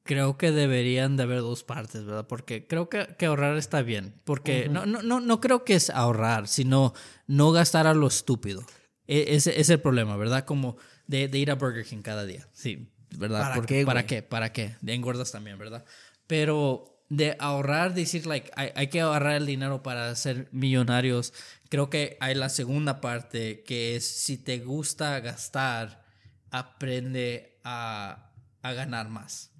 [0.05, 2.29] Creo que deberían de haber dos partes, ¿verdad?
[2.29, 4.15] Porque creo que, que ahorrar está bien.
[4.23, 6.95] Porque no, no, no, no creo que es ahorrar, sino
[7.27, 8.63] no gastar a lo estúpido.
[9.09, 10.45] E- Ese es el problema, ¿verdad?
[10.45, 10.77] Como
[11.09, 12.49] de, de ir a Burger King cada día.
[12.53, 13.41] Sí, ¿verdad?
[13.41, 14.23] ¿Para Porque- qué, ¿Para qué?
[14.23, 14.77] ¿Para qué?
[14.83, 15.85] De engordas también, ¿verdad?
[16.29, 21.33] Pero de ahorrar, decir, like, hay, hay que ahorrar el dinero para ser millonarios.
[21.69, 26.05] Creo que hay la segunda parte, que es si te gusta gastar,
[26.51, 29.53] aprende a, a ganar más.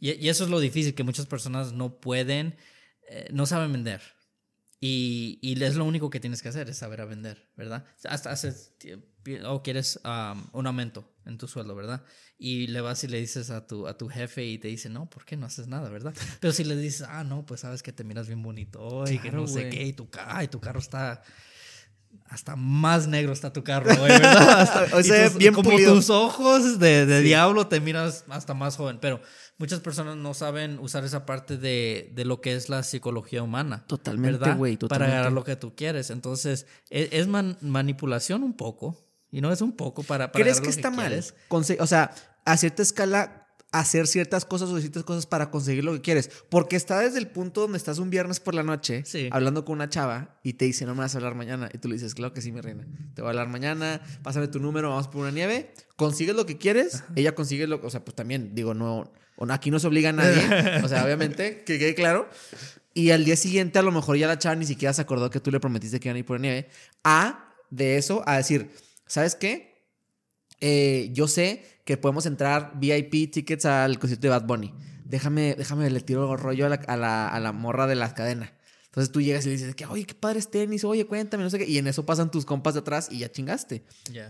[0.00, 2.56] Y, y eso es lo difícil, que muchas personas no pueden,
[3.08, 4.00] eh, no saben vender.
[4.80, 7.84] Y, y es lo único que tienes que hacer, es saber a vender, ¿verdad?
[8.04, 8.74] Hasta haces,
[9.44, 12.02] o quieres um, un aumento en tu sueldo, ¿verdad?
[12.38, 15.08] Y le vas y le dices a tu, a tu jefe y te dice, no,
[15.08, 16.14] ¿por qué no haces nada, verdad?
[16.40, 19.28] Pero si le dices, ah, no, pues sabes que te miras bien bonito hoy, que
[19.28, 19.70] Claro, no sé güey.
[19.70, 21.22] qué, y tu, ay, tu carro está...
[22.30, 24.60] Hasta más negro está tu carro hoy, ¿verdad?
[24.60, 25.94] Hasta- O sea, tus- bien como pulido.
[25.94, 28.98] tus ojos de, de diablo te miras hasta más joven.
[29.00, 29.20] Pero
[29.58, 33.84] muchas personas no saben usar esa parte de, de lo que es la psicología humana.
[33.86, 36.08] Totalmente, güey, Para agarrar lo que tú quieres.
[36.10, 39.06] Entonces, es, es man- manipulación un poco.
[39.30, 41.06] Y no es un poco para, para ¿Crees que está mal?
[41.08, 41.34] quieres.
[41.48, 42.10] Conse- o sea,
[42.44, 46.30] a cierta escala, hacer ciertas cosas o ciertas cosas para conseguir lo que quieres.
[46.48, 49.28] Porque está desde el punto donde estás un viernes por la noche Sí.
[49.30, 51.68] hablando con una chava y te dice, no me vas a hablar mañana.
[51.74, 52.86] Y tú le dices, claro que sí, mi reina.
[53.14, 55.74] Te voy a hablar mañana, pásame tu número, vamos por una nieve.
[55.96, 59.12] Consigues lo que quieres, ella consigue lo O sea, pues también, digo, no.
[59.50, 60.80] Aquí no se obliga a nadie.
[60.84, 62.28] o sea, obviamente, que quede claro.
[62.94, 65.38] Y al día siguiente, a lo mejor ya la chava ni siquiera se acordó que
[65.40, 66.68] tú le prometiste que iban a ir por nieve.
[67.04, 68.70] A, de eso, a decir,
[69.08, 69.84] ¿sabes qué?
[70.60, 74.74] Eh, yo sé que podemos entrar VIP tickets al concierto de Bad Bunny.
[75.04, 78.52] Déjame, déjame, le tiro rollo a la, a la, a la morra de la cadena.
[78.86, 81.58] Entonces tú llegas y le dices que, oye, qué padres tenis, oye, cuéntame, no sé
[81.58, 81.66] qué.
[81.66, 83.84] Y en eso pasan tus compas de atrás y ya chingaste.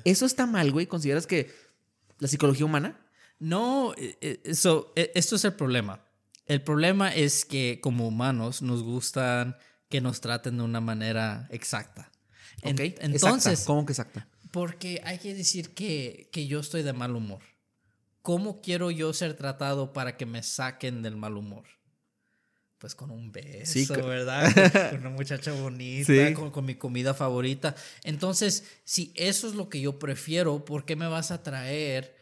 [0.05, 0.87] ¿Eso está mal, güey?
[0.87, 1.51] ¿Consideras que
[2.19, 3.01] la psicología humana?
[3.39, 6.05] No, eh, eh, so, eh, esto es el problema.
[6.47, 9.57] El problema es que como humanos nos gustan
[9.89, 12.11] que nos traten de una manera exacta.
[12.63, 12.81] En- Ok.
[13.01, 13.65] entonces, Exacta.
[13.67, 14.29] ¿Cómo que exacta?
[14.51, 17.41] Porque hay que decir que, que yo estoy de mal humor.
[18.23, 21.65] ¿Cómo quiero yo ser tratado para que me saquen del mal humor?
[22.79, 24.53] Pues con un beso, Sí, ¿verdad?
[24.91, 26.33] Con, una muchacha bonita, Sí.
[26.35, 27.75] con, con mi comida favorita.
[28.05, 32.17] Entonces, si eso es lo que yo prefiero, ¿por qué me vas a traer?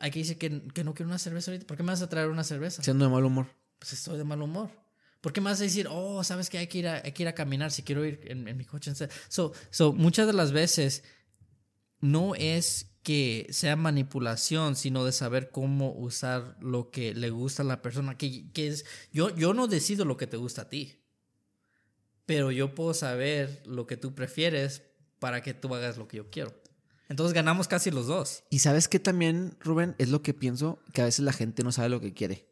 [0.00, 1.68] Hay que decir que, que no quiero una cerveza ahorita.
[1.68, 2.82] ¿Por qué me vas a traer una cerveza?
[2.82, 3.46] Siendo de mal humor.
[3.78, 4.70] Pues estoy de mal humor.
[5.20, 7.22] ¿Por qué me vas a decir, oh, sabes que hay que ir a, hay que
[7.22, 8.92] ir a caminar si quiero ir en, en mi coche?
[9.28, 11.04] So, so, muchas de las veces
[12.00, 17.66] no es que sea manipulación, sino de saber cómo usar lo que le gusta a
[17.66, 18.18] la persona.
[18.18, 21.00] Que, que es, yo, yo no decido lo que te gusta a ti,
[22.26, 24.82] pero yo puedo saber lo que tú prefieres
[25.18, 26.54] para que tú hagas lo que yo quiero.
[27.08, 28.44] Entonces ganamos casi los dos.
[28.50, 31.72] Y sabes que también, Rubén, es lo que pienso, que a veces la gente no
[31.72, 32.48] sabe lo que quiere.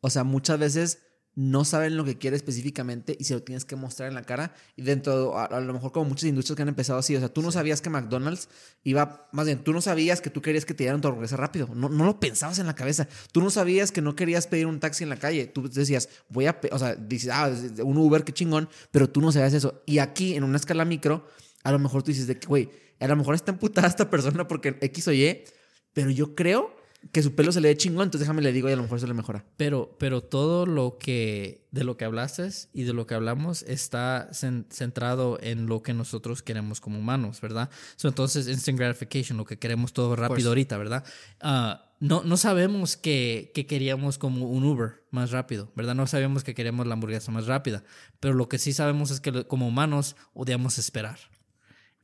[0.00, 1.00] O sea, muchas veces
[1.34, 4.52] no saben lo que quiere específicamente y se lo tienes que mostrar en la cara.
[4.76, 7.28] Y dentro, a, a lo mejor como muchas industrias que han empezado así, o sea,
[7.28, 8.48] tú no sabías que McDonald's
[8.82, 11.68] iba, más bien, tú no sabías que tú querías que te dieran tu hamburguesa rápido.
[11.74, 13.08] No, no lo pensabas en la cabeza.
[13.32, 15.46] Tú no sabías que no querías pedir un taxi en la calle.
[15.46, 17.50] Tú decías, voy a, pe-", o sea, dices, ah,
[17.84, 19.82] un Uber, qué chingón, pero tú no sabías eso.
[19.86, 21.26] Y aquí, en una escala micro,
[21.62, 24.46] a lo mejor tú dices de que, güey, a lo mejor está emputada esta persona
[24.46, 25.44] porque X o Y,
[25.92, 26.79] pero yo creo
[27.12, 29.00] que su pelo se le ve chingón, entonces déjame le digo y a lo mejor
[29.00, 29.44] se le mejora.
[29.56, 34.28] Pero, pero todo lo que de lo que hablaste y de lo que hablamos está
[34.32, 37.70] cen- centrado en lo que nosotros queremos como humanos, ¿verdad?
[37.96, 41.04] So, entonces, instant gratification, lo que queremos todo rápido ahorita, ¿verdad?
[41.40, 45.94] Ah, no, no sabemos que, que queríamos como un Uber más rápido, ¿verdad?
[45.94, 47.82] No sabemos que queríamos la hamburguesa más rápida,
[48.20, 51.18] pero lo que sí sabemos es que como humanos odiamos esperar.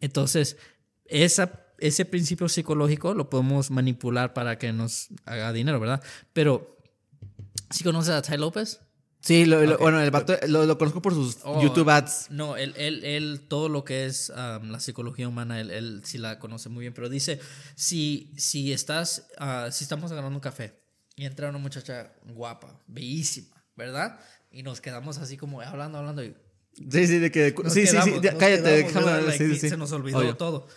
[0.00, 0.56] Entonces,
[1.06, 6.02] esa, ese principio psicológico lo podemos manipular para que nos haga dinero, ¿verdad?
[6.32, 6.76] Pero,
[7.70, 8.80] ¿sí conoces a Ty López?
[9.20, 12.28] Sí, lo- bueno, el vato lo, lo conozco por sus Oh, YouTube ads.
[12.30, 16.16] No, él, él, él todo lo que es um, la psicología humana, él, él sí
[16.18, 17.40] la conoce muy bien, pero dice,
[17.74, 20.78] si, si estás, ah, si estamos agarrando un café
[21.16, 24.20] y entra una muchacha guapa, bellísima, ¿verdad?
[24.52, 26.34] Y nos quedamos así como hablando, hablando y
[26.90, 27.54] Sí, sí, de que.
[27.64, 29.58] nos sí, sí, cállate, quedamos, déjame.
[29.58, 30.36] Se nos olvidó Obvio.
[30.36, 30.68] todo.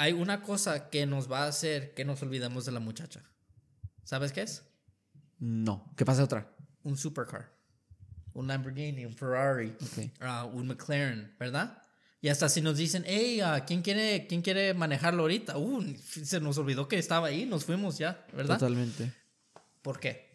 [0.00, 3.22] Hay una cosa que nos va a hacer que nos olvidemos de la muchacha.
[4.02, 4.62] ¿Sabes qué es?
[5.38, 6.50] No, ¿qué pasa otra?
[6.84, 7.52] Un supercar.
[8.32, 10.10] Un Lamborghini, un Ferrari, Ok.
[10.20, 11.82] ah, un McLaren, ¿verdad?
[12.22, 15.58] Y hasta si nos dicen, hey, ah, ¿quién, quiere, ¿quién quiere manejarlo ahorita?
[15.58, 18.58] Uh, se nos olvidó que estaba ahí, nos fuimos ya, ¿verdad?
[18.58, 19.12] Totalmente.
[19.82, 20.29] ¿Por qué?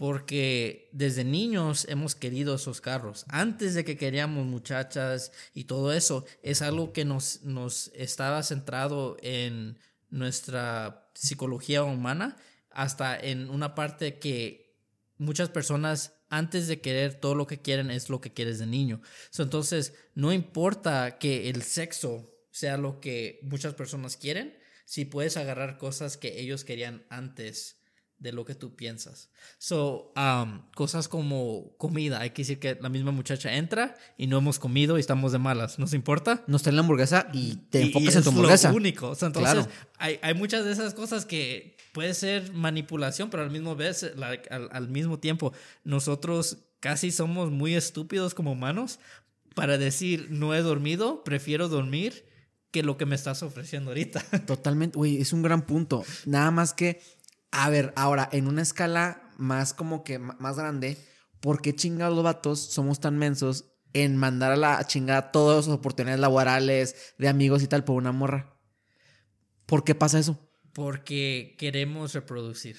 [0.00, 3.26] Porque desde niños hemos querido esos carros.
[3.28, 9.18] Antes de que queríamos muchachas y todo eso, es algo que nos, nos estaba centrado
[9.20, 9.76] en
[10.08, 12.38] nuestra psicología humana,
[12.70, 14.74] hasta en una parte que
[15.18, 19.02] muchas personas antes de querer todo lo que quieren es lo que quieres de niño.
[19.28, 25.36] So, entonces, no importa que el sexo sea lo que muchas personas quieren si puedes
[25.36, 27.79] agarrar cosas que ellos querían antes
[28.20, 29.30] de lo que tú piensas.
[29.58, 32.20] So, um, cosas como comida.
[32.20, 35.38] Hay que decir que la misma muchacha entra y no hemos comido y estamos de
[35.38, 35.78] malas.
[35.78, 36.44] ¿Nos importa?
[36.46, 38.70] Nos traen la hamburguesa y te Y- enfocas y en tu es hamburguesa.
[38.70, 39.08] Lo único.
[39.08, 39.68] O sea, entonces, Claro.
[39.98, 44.48] hay, hay muchas de esas cosas que puede ser manipulación, pero al mismo, vez, like,
[44.54, 45.52] al, al mismo tiempo,
[45.82, 49.00] nosotros casi somos muy estúpidos como humanos
[49.54, 52.24] para decir no he dormido, prefiero dormir
[52.70, 54.22] que lo que me estás ofreciendo ahorita.
[54.46, 56.04] Totalmente, güey, es un gran punto.
[56.24, 57.02] Nada más que,
[57.52, 60.96] a ver, ahora, en una escala más como que más grande,
[61.40, 65.74] ¿por qué chingados los vatos somos tan mensos en mandar a la chingada todas las
[65.74, 68.56] oportunidades laborales, de amigos y tal, por una morra?
[69.66, 70.38] ¿Por qué pasa eso?
[70.72, 72.76] Porque queremos reproducir.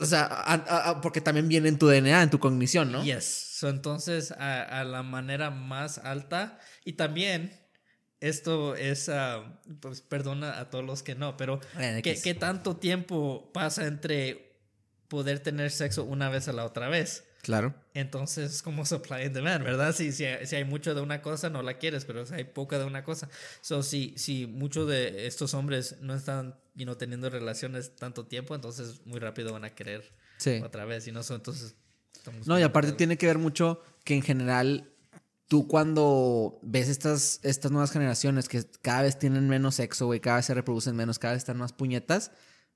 [0.00, 3.04] O sea, a- a- a- porque también viene en tu DNA, en tu cognición, ¿no?
[3.04, 3.24] Yes.
[3.58, 6.58] So, entonces, a la manera más alta.
[6.84, 7.65] Y también,
[8.28, 12.76] esto es, ah, pues perdona a todos los que no, pero Bueno, ¿qué, qué tanto
[12.76, 14.52] tiempo pasa entre
[15.08, 17.24] poder tener sexo una vez a la otra vez?
[17.42, 17.74] Claro.
[17.94, 19.94] Entonces, es como supply and demand, ¿verdad?
[19.94, 22.42] Si, si, hay- si hay mucho de una cosa, no la quieres, pero si hay
[22.44, 23.28] poca de una cosa.
[23.60, 28.54] So, si, si muchos de estos hombres no están you know, teniendo relaciones tanto tiempo,
[28.56, 30.60] entonces muy rápido van a querer Sí.
[30.64, 31.06] otra vez.
[31.06, 31.76] Y no, so, entonces.
[32.46, 34.90] No, y aparte tiene que ver mucho que en general
[35.48, 40.36] tú cuando ves estas, estas nuevas generaciones que cada vez tienen menos sexo, güey, cada
[40.36, 42.32] vez se reproducen menos, cada vez están más puñetas,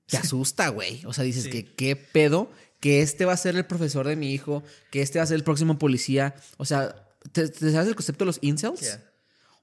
[0.06, 1.04] te asusta, güey.
[1.06, 1.50] O sea, dices Sí.
[1.50, 5.18] que qué pedo, que este va a ser el profesor de mi hijo, que este
[5.18, 6.34] va a ser el próximo policía.
[6.56, 6.94] O sea,
[7.32, 8.80] ¿te, te sabes el concepto de los incels?
[8.80, 9.04] Yeah.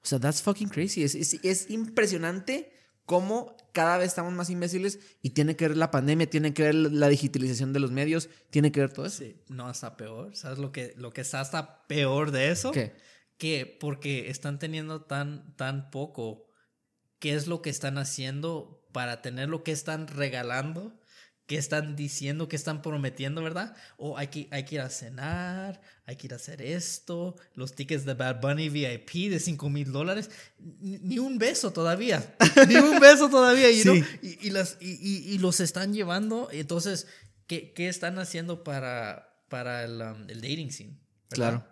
[0.03, 1.03] O sea, that's fucking crazy.
[1.03, 2.71] Es, es, es impresionante
[3.05, 6.73] cómo cada vez estamos más imbéciles y tiene que ver la pandemia, tiene que ver
[6.73, 9.19] la digitalización de los medios, tiene que ver todo eso.
[9.19, 10.35] Sí, no, hasta peor.
[10.35, 12.71] ¿Sabes lo que, lo que está hasta peor de eso?
[12.71, 12.95] ¿Qué?
[13.37, 16.47] Que porque están teniendo tan, tan poco,
[17.19, 20.99] ¿qué es lo que están haciendo para tener lo que están regalando?
[21.47, 22.47] ¿Qué están diciendo?
[22.49, 23.73] ¿Qué están prometiendo, verdad?
[23.97, 27.73] O hay que, hay que ir a cenar, hay que ir a hacer esto, los
[27.73, 30.29] tickets de Bad Bunny VIP de 5 mil dólares.
[30.59, 32.35] Ni, un beso todavía.
[32.67, 33.71] ni un beso todavía.
[33.71, 33.81] y,
[34.21, 36.49] y las, y, y- y los están llevando.
[36.51, 37.07] Entonces,
[37.47, 40.97] ¿qué, qué están haciendo para, para el, um, el dating scene?
[41.29, 41.35] ¿verdad?
[41.51, 41.67] Claro.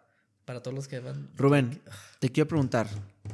[0.46, 1.32] Para todos los que van.
[1.36, 1.82] Rubén,
[2.20, 2.88] te quiero preguntar,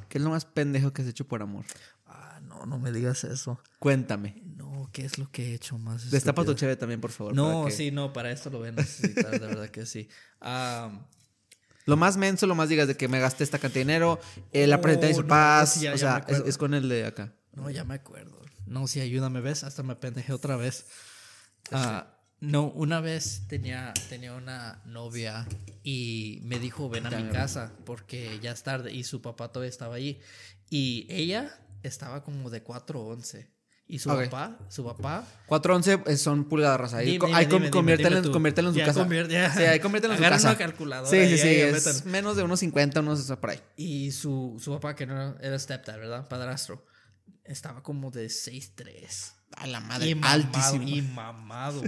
[0.10, 1.66] ¿qué es lo más pendejo que has hecho por amor?
[2.08, 3.60] Ah, no, no me digas eso.
[3.80, 4.42] Cuéntame.
[4.56, 6.10] No, ¿qué es lo que he hecho más?
[6.12, 7.34] Destapa tu cheve también, por favor.
[7.36, 10.08] No, que- sí, no, para esto lo voy a necesitar, de verdad que sí.
[10.40, 11.08] Ah,
[11.86, 14.20] Lo más menso, lo más digas de que me gasté esta cantidad de dinero,
[14.52, 16.74] eh, la Oh, presentación de su no, paz, ya- o ya sea, es, es con
[16.74, 17.34] el de acá.
[17.54, 18.40] no, ya me acuerdo.
[18.68, 19.64] No, sí, ayúdame, ¿ves?
[19.64, 20.86] Hasta me pendejé otra vez.
[21.72, 25.48] Ah, no, una vez tenía, tenía una novia
[25.84, 29.52] y me dijo, ven a Ya mi casa porque ya es tarde y su papá
[29.52, 30.20] todavía estaba allí.
[30.70, 33.48] Y ella estaba como de 4'11".
[33.94, 34.24] Y su Ok.
[34.30, 36.94] papá, su papá 411 son pulgadas.
[36.94, 39.06] Ahí, Dime, ahí dime, conviértelo, dime conviértelo en su Ya, casa.
[39.06, 39.54] convier- ya.
[39.54, 40.48] Sí, ahí conviértelo en su casa.
[40.50, 41.50] una calculadora Sí, sí, sí.
[41.60, 43.60] Es menos de unos 50, unos por ahí.
[43.76, 46.30] Y su, su papá, que no era, era stepdad, ¿verdad?
[46.30, 46.86] Padrastro.
[47.44, 49.34] Estaba como de 6'3".
[49.58, 50.88] A la madre, Y mamado, altísimo.
[50.88, 51.84] y mamado.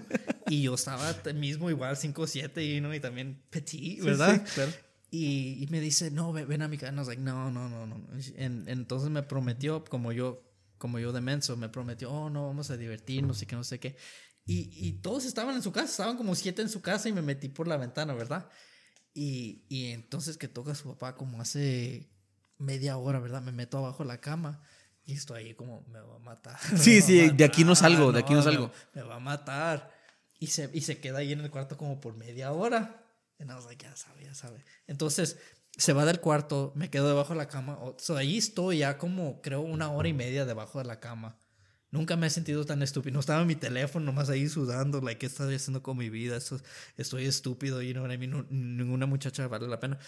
[0.49, 2.93] y yo estaba mismo igual 5'7", y, ¿no?
[2.93, 4.41] y también petit, Sí, ¿verdad?
[4.45, 4.71] sí, claro.
[5.09, 6.93] Y, y me dice, no, ven, ven a mi casa.
[6.97, 8.05] Was like, no, no, no, no.
[8.35, 10.41] En- entonces me prometió, como yo,
[10.83, 13.79] como yo de menso, me prometió, oh, no, vamos a divertirnos y que no sé
[13.79, 13.95] qué.
[14.43, 17.21] Y, y todos estaban en su casa, estaban como siete en su casa y me
[17.21, 18.49] metí por la ventana, ¿verdad?
[19.13, 22.11] Y, y entonces que toca su papá como hace
[22.57, 23.41] media hora, ¿verdad?
[23.41, 24.61] Me meto abajo de la cama
[25.05, 26.59] y estoy ahí como, me va a matar.
[26.77, 28.69] Sí, sí, de aquí no matar, salgo, de aquí no salgo.
[28.93, 29.89] Me, va a matar.
[30.37, 33.07] Y se, y se queda ahí en el cuarto como por media hora.
[33.39, 34.65] Y like, ya sabe, ya sabe.
[34.85, 35.39] Entonces
[35.77, 37.77] se va del cuarto, me quedo debajo de la cama.
[37.81, 41.39] O so, ahí estoy ya como, creo, una hora y media debajo de la cama.
[41.91, 43.13] Nunca me he sentido tan estúpido.
[43.13, 46.37] No estaba en mi teléfono, nomás ahí sudando, like, ¿qué estoy haciendo con mi vida?
[46.37, 46.59] Esto,
[46.97, 48.07] estoy estúpido, y no
[48.49, 49.99] ninguna muchacha vale la pena.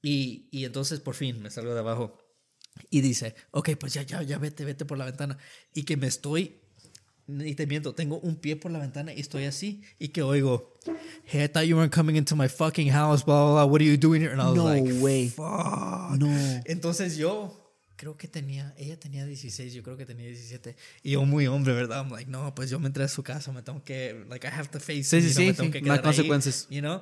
[0.00, 2.18] Y, y entonces por fin me salgo de abajo
[2.90, 5.38] y dice, ok, pues ya, ya, ya vete, vete por la ventana.
[5.74, 6.61] Y que me estoy,
[7.32, 9.82] ni te miento, tengo un pie por la ventana y estoy así.
[9.98, 10.78] Y que oigo,
[11.26, 13.64] hey, I thought you weren't coming into my fucking house, blah, blah, blah.
[13.64, 14.32] What are you doing here?
[14.32, 15.28] And I was No like, way.
[15.28, 16.18] fuck.
[16.18, 16.28] No.
[16.66, 17.58] Entonces yo
[17.96, 20.74] creo que tenía, ella tenía 16, yo creo que tenía 17.
[21.04, 21.98] Y yo muy hombre, ¿verdad?
[22.04, 24.50] I'm like, no, pues yo me entré a su casa, me tengo que, like, I
[24.50, 26.66] have to face Sí, sí, sí, me tengo sí, que ahí, consecuencias.
[26.68, 27.00] you know?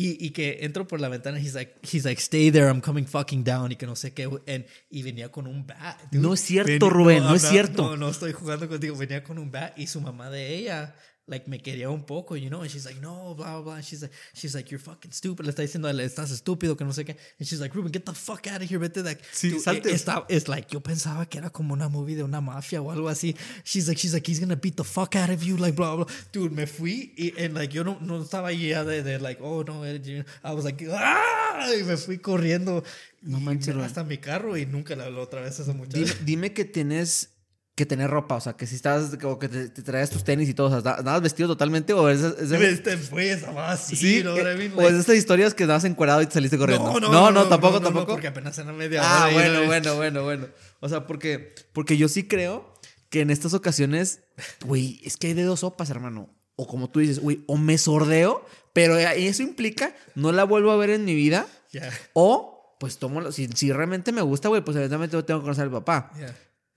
[0.00, 3.04] Y, y que entro por la ventana, he's like, he's like, stay there, I'm coming
[3.04, 6.00] fucking down, y que no sé qué, and- y venía con un bat.
[6.12, 6.22] dude.
[6.22, 7.82] No es cierto, Rubén, no es cierto.
[7.82, 10.94] No, no estoy jugando contigo, venía con un bat, y su mamá de ella
[11.28, 13.80] like me quería un poco, you know, and she's like, no, blah, blah, blah.
[13.80, 15.44] She's like, she's like, you're fucking stupid.
[15.44, 17.16] Le está diciendo, estás estúpido, que no sé qué.
[17.38, 19.22] And she's like, Ruben, get the fuck out of here, vete de aquí.
[19.32, 19.90] Sí, Dude, salte.
[19.90, 23.08] Está, es like, yo pensaba que era como una movie de una mafia o algo
[23.08, 23.36] así.
[23.64, 26.06] She's like, she's like, he's gonna beat the fuck out of you, like, blah, blah.
[26.32, 29.40] Dude, me fui y, and like, yo no, no estaba ahí ya de, de, like,
[29.42, 32.82] oh, no, eh, I was like, ah, y me fui corriendo.
[33.22, 33.76] No manches.
[33.76, 35.98] Hasta mi carro y nunca habló otra vez a esa muchacha.
[35.98, 37.30] Dime, dime que tienes
[37.78, 40.48] que tener ropa, o sea, que si estabas, como que te, te traías tus tenis
[40.48, 44.22] y todo, o sea, ¿andabas vestido totalmente o es, es- Este güey estaba así, Sí,
[44.24, 44.34] ¿no?
[44.34, 44.72] Mean?
[44.76, 46.98] o es estas historias que andabas encuadrado y te saliste corriendo.
[47.00, 48.12] No, no, no, tampoco, no, no, tampoco.
[48.12, 49.30] porque apenas era media Ah, hora.
[49.30, 50.46] y bueno, bueno, bueno, bueno.
[50.80, 52.74] O sea, porque, porque yo sí creo
[53.08, 54.20] que en estas ocasiones,
[54.66, 56.34] güey, es que hay de dos sopas, hermano.
[56.56, 60.76] O como tú dices, güey, o me sordeo, pero eso implica no la vuelvo a
[60.76, 64.76] ver en mi vida, Ya, o pues tomo, si, si realmente me gusta, güey, pues
[64.76, 66.12] evidentemente tengo que conocer al papá.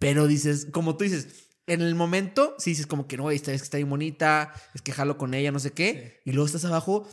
[0.02, 1.28] Pero dices, como tú dices,
[1.68, 4.82] en el momento, sí dices como que no, esta es que está bien bonita, es
[4.82, 6.22] que jalo con ella, no sé qué.
[6.26, 7.08] Y luego estás abajo,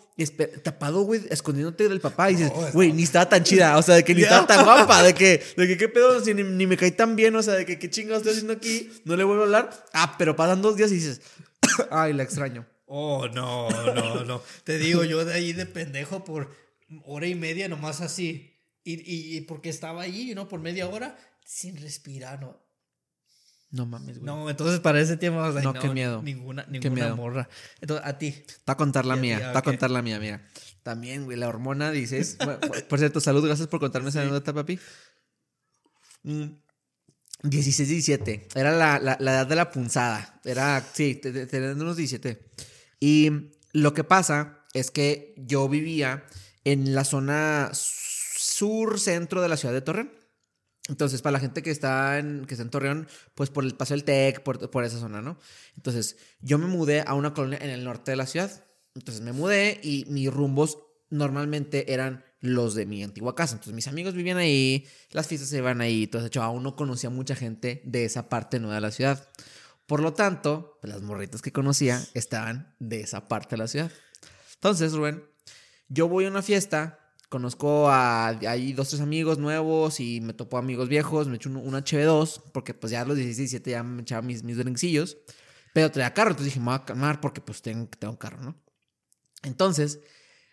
[0.64, 2.30] tapado, güey, escondiéndote del papá.
[2.30, 4.64] Y dices, No, güey, ni estaba tan chida, o sea, de que ni estaba tan
[4.64, 7.42] guapa, de que, de que qué pedo, si ni, ni me caí tan bien, o
[7.42, 9.86] sea, de que qué chingados estoy haciendo aquí, no le vuelvo a hablar.
[9.92, 11.20] Ah, pero pasan dos días y dices,
[11.90, 12.66] ay, la extraño.
[12.86, 14.42] Oh, no, no, no.
[14.64, 16.56] Te digo, yo de ahí de pendejo por
[17.04, 18.54] hora y media nomás así.
[18.82, 20.48] Y, y, y porque estaba ahí, ¿no?
[20.48, 22.67] Por media hora sin respirar, ¿no?
[23.70, 24.26] No mames, güey.
[24.26, 26.22] No, entonces para ese tiempo, I was like, No, qué miedo.
[26.22, 27.16] Ninguna, Qué ninguna miedo.
[27.16, 27.48] morra.
[27.80, 28.28] Entonces, a ti.
[28.28, 30.42] Está a contar la mía, ya, está a contar la mía, mira.
[30.82, 32.38] También, güey, la hormona, dices.
[32.44, 34.78] Bueno, por cierto, salud, gracias por contarme esa anécdota, papi.
[36.22, 36.44] Mm,
[37.42, 38.48] 16, 17.
[38.54, 40.40] Era la, la- la edad de la punzada.
[40.44, 42.50] Era, sí, te- te- teniendo unos 17.
[43.00, 46.24] Y lo que pasa es que yo vivía
[46.64, 50.12] en la zona sur-centro de la ciudad de Torreón.
[50.88, 53.94] Entonces, para la gente que está en, que está en Torreón, pues por el Paso
[53.94, 55.38] del Tec, por, por esa zona, ¿no?
[55.76, 58.64] Entonces, yo me mudé a una colonia en el norte de la ciudad.
[58.94, 60.78] Entonces, me mudé y mis rumbos
[61.10, 63.54] normalmente eran los de mi antigua casa.
[63.54, 66.04] Entonces, mis amigos vivían ahí, las fiestas se iban ahí.
[66.04, 69.28] Entonces, de hecho, aún no conocía mucha gente de esa parte nueva de la ciudad.
[69.86, 73.90] Por lo tanto, pues, las morritas que conocía estaban de esa parte de la ciudad.
[74.54, 75.24] Entonces, Rubén,
[75.88, 76.97] yo voy a una fiesta,
[77.28, 81.56] conozco a ahí dos, tres amigos nuevos y me topo amigos viejos, me echo un-
[81.56, 85.18] una HB2, porque pues ya a los 16, 17 ya me echaba mis, mis drinksillos,
[85.74, 88.56] pero traía carro, entonces dije, me voy a calmar porque pues tengo, tengo carro, ¿no?
[89.42, 90.00] Entonces,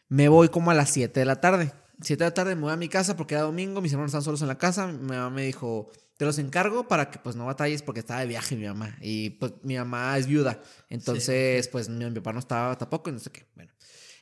[0.09, 1.71] me voy como a las 7 de la tarde.
[2.01, 4.21] 7 de la tarde me voy a mi casa porque era domingo, mis hermanos están
[4.21, 7.45] solos en la casa, mi mamá me dijo, te los encargo para que pues no
[7.45, 11.88] batalles porque estaba de viaje mi mamá y pues mi mamá es viuda, entonces pues
[11.89, 13.71] mi, mi papá no estaba tampoco y no sé qué, bueno.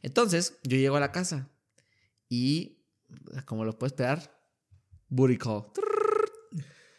[0.04, 1.50] Entonces, yo llego a la casa
[2.34, 2.84] y,
[3.46, 4.36] como lo puedes esperar,
[5.10, 5.65] booty call.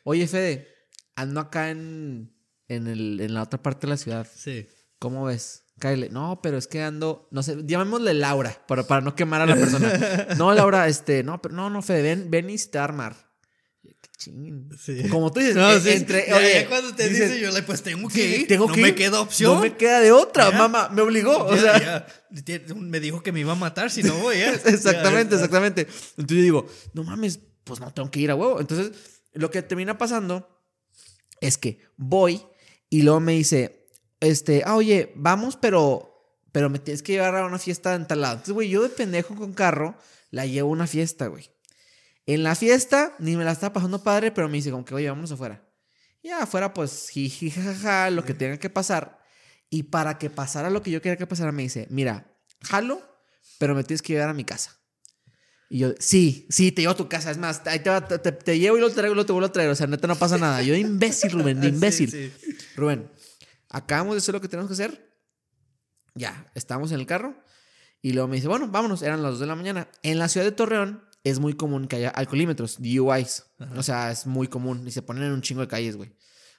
[0.05, 0.69] Oye, Fede,
[1.17, 2.33] ando acá en,
[2.69, 4.27] en, el- en la otra parte de la ciudad.
[4.33, 4.67] Sí.
[4.99, 5.65] ¿Cómo ves?
[5.81, 6.09] Cáele.
[6.09, 9.57] No, pero es que ando, no sé, llamémosle Laura para, para no quemar a la
[9.57, 9.91] persona.
[10.39, 13.17] No, Laura, este, no, pero no, no, Fede, ven, ven y te armar.
[14.17, 15.09] Sí.
[15.11, 17.51] Como tú dices, No, eh, sí, entre, ya- oye, ya cuando te dices, dice yo,
[17.51, 18.47] like, pues tengo que sí, ir.
[18.47, 18.95] tengo no que me ir.
[18.95, 19.55] queda opción.
[19.55, 20.57] No me queda de otra, Ya.
[20.59, 21.45] mamá, me obligó.
[21.45, 22.07] o sea,
[22.77, 24.37] Me dijo que me iba a matar si no voy.
[24.37, 24.53] ¿eh?
[24.65, 25.83] Exactamente, exactamente.
[26.17, 28.61] Entonces yo digo, no mames, pues no tengo que ir a huevo.
[28.61, 28.93] Entonces,
[29.33, 30.49] lo que termina pasando
[31.41, 32.43] es que voy
[32.89, 33.89] y luego me dice,
[34.21, 38.21] este, ah, oye, vamos, pero, pero me tienes que llevar a una fiesta en tal
[38.23, 38.35] lado.
[38.35, 39.97] Entonces, güey, yo de pendejo con carro
[40.31, 41.51] la llevo a una fiesta, güey.
[42.27, 45.09] En la fiesta ni me la estaba pasando padre, pero me dice como que, oye,
[45.09, 45.63] vámonos afuera.
[46.23, 49.19] Ya afuera, pues, jiji, jajaja, lo que tenga que pasar.
[49.69, 53.03] Y para que pasara lo que yo quería que pasara, me dice, mira, jalo,
[53.59, 54.79] pero me tienes que llevar a mi casa.
[55.69, 57.31] Y yo, sí, sí, te llevo a tu casa.
[57.31, 59.49] Es más, ahí te, va- te, te- llevo y lo traigo y lo te vuelvo
[59.49, 59.69] a traer.
[59.71, 60.63] O sea, neta, no pasa nada.
[60.63, 62.11] Yo, imbécil, Rubén, de Sí, imbécil.
[62.11, 62.33] sí.
[62.77, 63.11] Rubén,
[63.69, 65.13] acabamos de hacer lo que tenemos que hacer.
[66.15, 67.35] Ya, estamos en el carro.
[68.01, 69.03] Y luego me dice, bueno, vámonos.
[69.03, 69.89] Eran las 2 de la mañana.
[70.03, 73.45] En la ciudad de Torreón es muy común que haya alcoholímetros, DUIs.
[73.77, 74.87] O sea, es muy común.
[74.87, 76.15] Y se ponen en un chingo de calles, güey.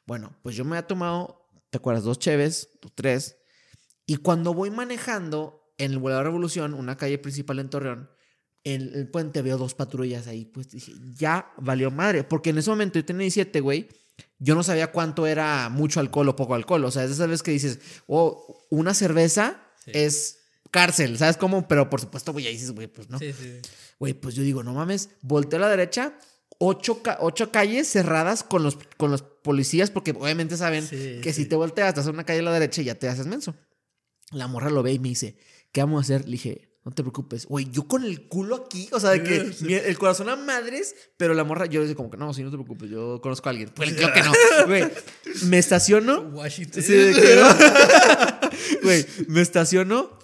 [0.05, 2.03] Bueno, pues yo me he tomado, ¿te acuerdas?
[2.03, 3.37] Dos cheves, tres.
[4.05, 8.09] Y cuando voy manejando en el Boulevard Revolución, una calle principal en Torreón,
[8.63, 10.45] en el puente veo dos patrullas ahí.
[10.45, 12.23] Pues dije, ya valió madre.
[12.23, 13.87] Porque en ese momento yo tenía 17, güey.
[14.39, 16.85] Yo no sabía cuánto era mucho alcohol o poco alcohol.
[16.85, 19.91] O sea, es de esas veces que dices, oh, una cerveza Sí.
[19.93, 20.39] es
[20.71, 21.67] cárcel, ¿sabes cómo?
[21.67, 23.19] Pero por supuesto, güey, ahí dices, güey, pues no.
[23.19, 23.59] Sí, sí.
[23.99, 26.17] Güey, pues yo digo, no mames, volteo a la derecha,
[26.57, 31.33] ocho, ca- ocho calles cerradas con los, con los policías, porque obviamente saben Sí, que
[31.33, 33.55] si te volteas, te haces una calle a la derecha y ya te haces menso.
[34.31, 35.37] La morra lo ve y me dice,
[35.71, 36.25] ¿qué vamos a hacer?
[36.25, 37.45] Le dije, no te preocupes.
[37.45, 39.65] Güey, yo con el culo aquí, o sea, de que Sí.
[39.65, 42.43] mi- el corazón a madres, pero la morra, yo le digo como que no, sí,
[42.43, 43.69] no te preocupes, yo conozco a alguien.
[43.73, 44.31] Pues claro que no.
[44.67, 44.83] Güey,
[45.45, 46.21] me estaciono.
[46.33, 46.83] Washington.
[46.83, 48.49] Sí, de que no.
[48.83, 50.17] Güey, me estaciono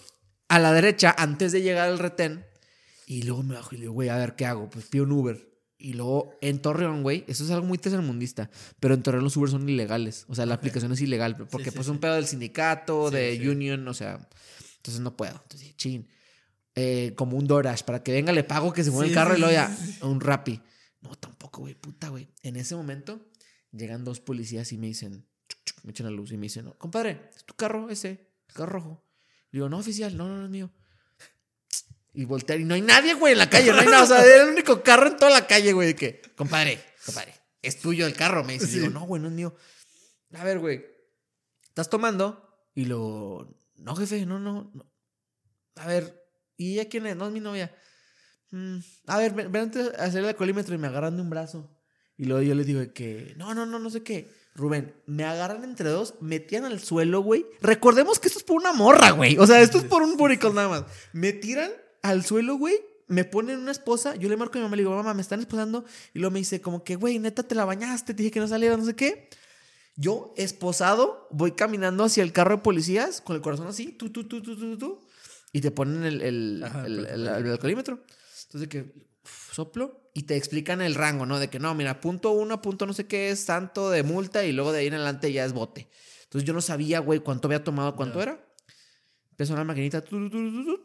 [0.52, 2.46] a la derecha antes de llegar al retén.
[3.08, 4.70] Y luego me bajo y le digo, güey, a ver qué hago.
[4.70, 5.50] Pues pido un Uber.
[5.78, 8.50] Y luego en Torreón, güey, eso es algo muy tercermundista.
[8.82, 10.26] Pero en Torreón los Uber son ilegales.
[10.28, 11.38] O sea, la aplicación es ilegal.
[11.38, 11.92] Porque sí, pues sí.
[11.92, 14.28] un pedo del sindicato, de union, o sea.
[14.76, 15.34] Entonces no puedo.
[15.34, 16.08] Entonces dije, chin.
[16.76, 19.40] eh, como un DoorDash, para que venga, le pago que se mueva el carro y
[19.40, 20.62] luego sí, ya, un Rappi.
[21.02, 22.28] No, tampoco, güey, puta, güey.
[22.44, 23.26] En ese momento
[23.72, 26.66] llegan dos policías y me dicen, chuc, chuc, me echan la luz y me dicen,
[26.66, 28.32] no, compadre, ¿es tu carro ese?
[28.48, 29.04] El carro rojo.
[29.52, 30.72] Le digo, no, oficial, no, no, no es mío.
[32.14, 34.04] Y voltear y no hay nadie, güey, en la calle, no hay nada.
[34.04, 37.34] O sea, era el único carro en toda la calle, güey, de que, compadre, compadre,
[37.62, 38.44] es tuyo el carro.
[38.44, 38.80] Me dice, Sí.
[38.80, 39.56] digo, no, güey, no es mío.
[40.34, 40.86] A ver, güey,
[41.64, 42.48] ¿estás tomando?
[42.76, 44.92] Y luego, no, jefe, no, no, no.
[45.76, 46.22] A ver,
[46.58, 47.16] ¿y ella quién es?
[47.16, 47.74] No es mi novia.
[48.52, 48.78] "Mm,
[49.08, 51.70] a ver, ven, ven antes a hacer el alcoholímetro y me agarran de un brazo.
[52.18, 54.30] Y luego yo les digo de que, no, no, no, no sé qué.
[54.54, 57.46] Rubén, me agarran entre dos, metían al suelo, güey.
[57.62, 59.38] Recordemos que esto es por una morra, güey.
[59.38, 60.84] O sea, esto es por un buricol nada más.
[61.14, 61.72] Me tiran
[62.02, 62.76] al suelo, güey.
[63.08, 64.16] Me ponen una esposa.
[64.16, 65.86] Yo le marco a mi mamá y le digo, mamá, me están esposando.
[66.14, 68.14] Y luego me dice, como que, güey, neta, te la bañaste.
[68.14, 69.30] Te dije que no saliera, no sé qué.
[69.96, 74.26] Yo, esposado, voy caminando hacia el carro de policías con el corazón así, tú, tú,
[74.28, 75.02] tú, tú, tú, tú,
[75.52, 78.02] y te ponen el, el, Ajá, el- pues, el- el alcoholímetro.
[78.46, 78.94] Entonces, que
[79.52, 81.40] soplo y te explican el rango, ¿no?
[81.40, 84.52] De que no, mira, punto uno, punto no sé qué es tanto de multa y
[84.52, 85.90] luego de ahí en adelante ya es bote.
[86.24, 88.24] Entonces yo no sabía, güey, cuánto había tomado, cuánto Ya.
[88.24, 88.48] era.
[89.32, 90.80] Empezó la maquinita, tu, tu, tu,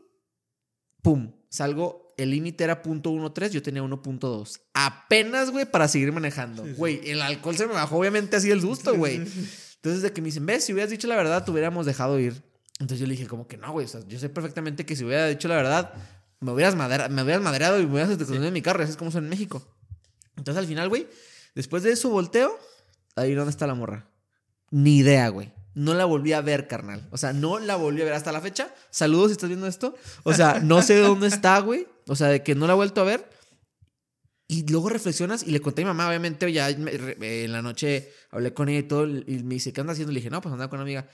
[1.03, 4.61] pum, salgo, el límite era punto uno tres, yo tenía 1.2.
[4.75, 6.65] Apenas, güey, para seguir manejando.
[6.65, 6.77] Sí, sí.
[6.77, 9.17] Güey, el alcohol se me bajó obviamente así el susto, güey.
[9.17, 12.43] Entonces, de que me dicen, ves, si hubieras dicho la verdad, te hubiéramos dejado ir.
[12.81, 13.85] Entonces yo le dije, como que no, güey.
[13.87, 15.93] O sea, yo sé perfectamente que si hubiera dicho la verdad,
[16.41, 18.83] me hubieras, madera- me hubieras madreado y me hubieras escondido en mi carro.
[18.83, 19.67] Así es como son en México.
[20.37, 21.07] Entonces, al final, güey,
[21.55, 22.59] después de eso volteo.
[23.17, 24.11] Ahí dónde está la morra.
[24.71, 25.53] Ni idea, güey.
[25.75, 27.07] No la volví a ver, carnal.
[27.11, 28.75] O sea, no la volví a ver hasta la fecha.
[28.91, 29.95] Saludos si estás viendo esto.
[30.23, 31.87] O sea, no sé dónde está, güey.
[32.07, 33.29] O sea, de que no la he vuelto a ver.
[34.49, 38.55] Y luego reflexionas y le conté a mi mamá, obviamente, ya en la noche hablé
[38.55, 40.13] con ella y todo, y me dice, ¿qué andas haciendo?
[40.13, 41.09] Le dije, no, pues andaba con una amiga.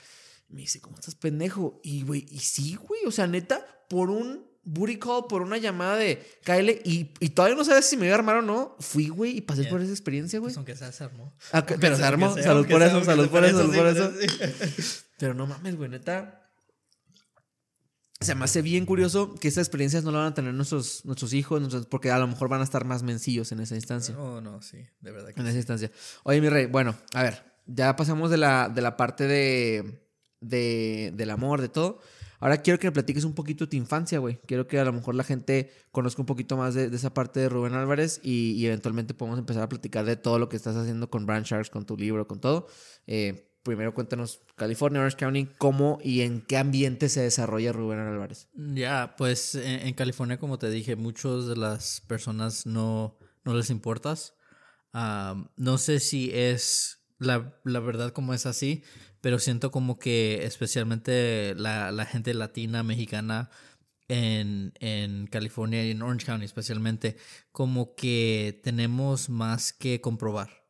[0.49, 1.79] Me dice, ¿cómo estás pendejo?
[1.83, 5.97] Y, güey, y sí, güey, o sea, neta, por un booty call, por una llamada
[5.97, 9.09] de Kyle, y, y todavía no sabes si me iba a armar o no, fui,
[9.09, 9.71] güey, y pasé Yeah.
[9.71, 10.49] por esa experiencia, güey.
[10.49, 11.33] Pues aunque sea, se armó.
[11.51, 13.97] Ah, pero se armó, sea, salud por sea, eso, salud por eso, salud por sí,
[13.99, 14.13] eso.
[14.39, 14.99] pero sí.
[15.17, 16.39] Pero no mames, güey, neta.
[18.19, 21.33] Se me hace bien curioso que estas experiencias no lo van a tener nuestros, nuestros
[21.33, 24.17] hijos, nuestros- porque a lo mejor van a estar más mencillos en esa instancia.
[24.17, 25.49] Oh, no, sí, de verdad que En sí.
[25.49, 25.91] esa instancia.
[26.23, 30.07] Oye, mi rey, bueno, a ver, ya pasamos de la, de la parte de,
[30.39, 31.99] de- del amor, de todo.
[32.43, 34.37] Ahora quiero que me platiques un poquito tu infancia, güey.
[34.45, 37.47] Quiero que a lo mejor la gente conozca un poquito más de, esa parte de
[37.47, 41.25] Rubén Álvarez y, eventualmente podemos empezar a platicar de todo lo que estás haciendo con
[41.25, 42.67] Brand Sharks, con tu libro, con todo.
[43.07, 48.49] Eh, primero cuéntanos California, Orange County, cómo y en qué ambiente se desarrolla Rubén Álvarez.
[48.55, 54.33] Ya, pues en, California, como te dije, muchas de las personas no, no les importas.
[54.91, 58.83] Am, no sé si es la, la verdad como es así,
[59.21, 63.49] pero siento como que especialmente la, la gente latina, mexicana
[64.07, 67.17] en, en California y en Orange County especialmente,
[67.51, 70.65] como que tenemos más que comprobar,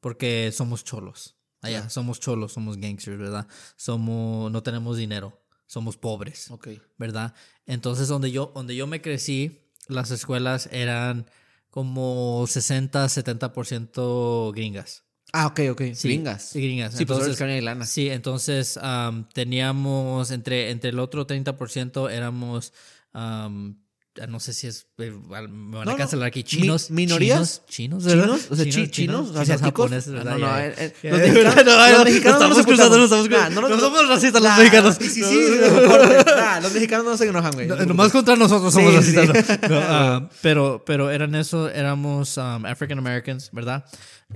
[0.00, 1.34] porque somos cholos.
[1.62, 3.48] Allá, somos cholos, somos gangsters, ¿verdad?
[3.76, 6.48] Somos, no tenemos dinero, somos pobres.
[6.96, 7.34] ¿verdad?
[7.64, 11.26] Entonces, donde yo, donde yo me crecí, las escuelas eran
[11.70, 15.05] como 60, 70% gringas.
[15.32, 15.82] Ah, ok, ok.
[15.94, 16.42] Sí, Gringas.
[16.44, 16.94] Sí, gringas.
[16.94, 17.84] Sí, entonces, lana.
[17.86, 22.72] sí, entonces am, teníamos, entre, entre el otro 30% éramos,
[23.12, 23.85] am, ah,
[24.28, 25.96] no sé si es, eh, me van No, a no.
[25.96, 26.90] cancelar aquí, Mi- chinos.
[26.90, 27.62] minorías.
[27.68, 28.24] Chinos, chinos, ¿verdad?
[28.24, 28.46] ¿Chinos?
[28.50, 29.90] O sea, chi- chinos, asiáticos.
[29.90, 30.32] japoneses, Ah, ¿verdad?
[30.32, 31.10] no, no, Ya, eh, eh, ya.
[31.10, 34.08] los mexicanos- no, los no, mexicanos no nos cruzando, no estamos Nah, no no, somos
[34.08, 34.96] racistas los mexicanos.
[35.00, 35.36] Sí, sí, No, sí.
[35.60, 36.24] no, no, corte.
[36.36, 37.66] Nah, los mexicanos no se enojan, güey.
[37.66, 39.60] No, No nomás contra nosotros somos Sí, racistas.
[39.70, 43.84] No, ah, pero, pero eran eso, éramos um, African Americans, ¿verdad?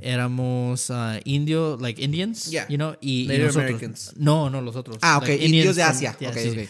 [0.00, 2.66] Éramos ah, indio, like Indians, Yeah.
[2.68, 3.64] you know, y, y Native nosotros.
[3.70, 4.12] Americans.
[4.16, 4.98] No, no, los otros.
[5.02, 6.16] Ah, ok, like indios de Asia.
[6.20, 6.54] yeah, Ok, sí, ok.
[6.54, 6.68] sí.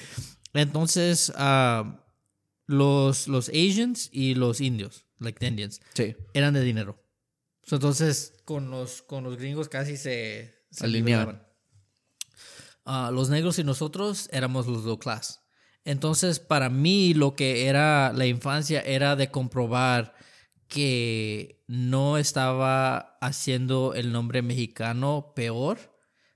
[0.54, 1.96] Entonces, ah,
[2.70, 6.14] los, los Asians y los indios, like the Indians, Sí.
[6.34, 7.02] eran de dinero.
[7.64, 11.42] So, entonces, con los, con los gringos casi se, se Alineaban.
[12.84, 15.40] Ah, los negros y nosotros éramos los low class.
[15.84, 20.14] Entonces, para mí, lo que era la infancia era de comprobar
[20.68, 25.78] que no estaba haciendo el nombre mexicano peor,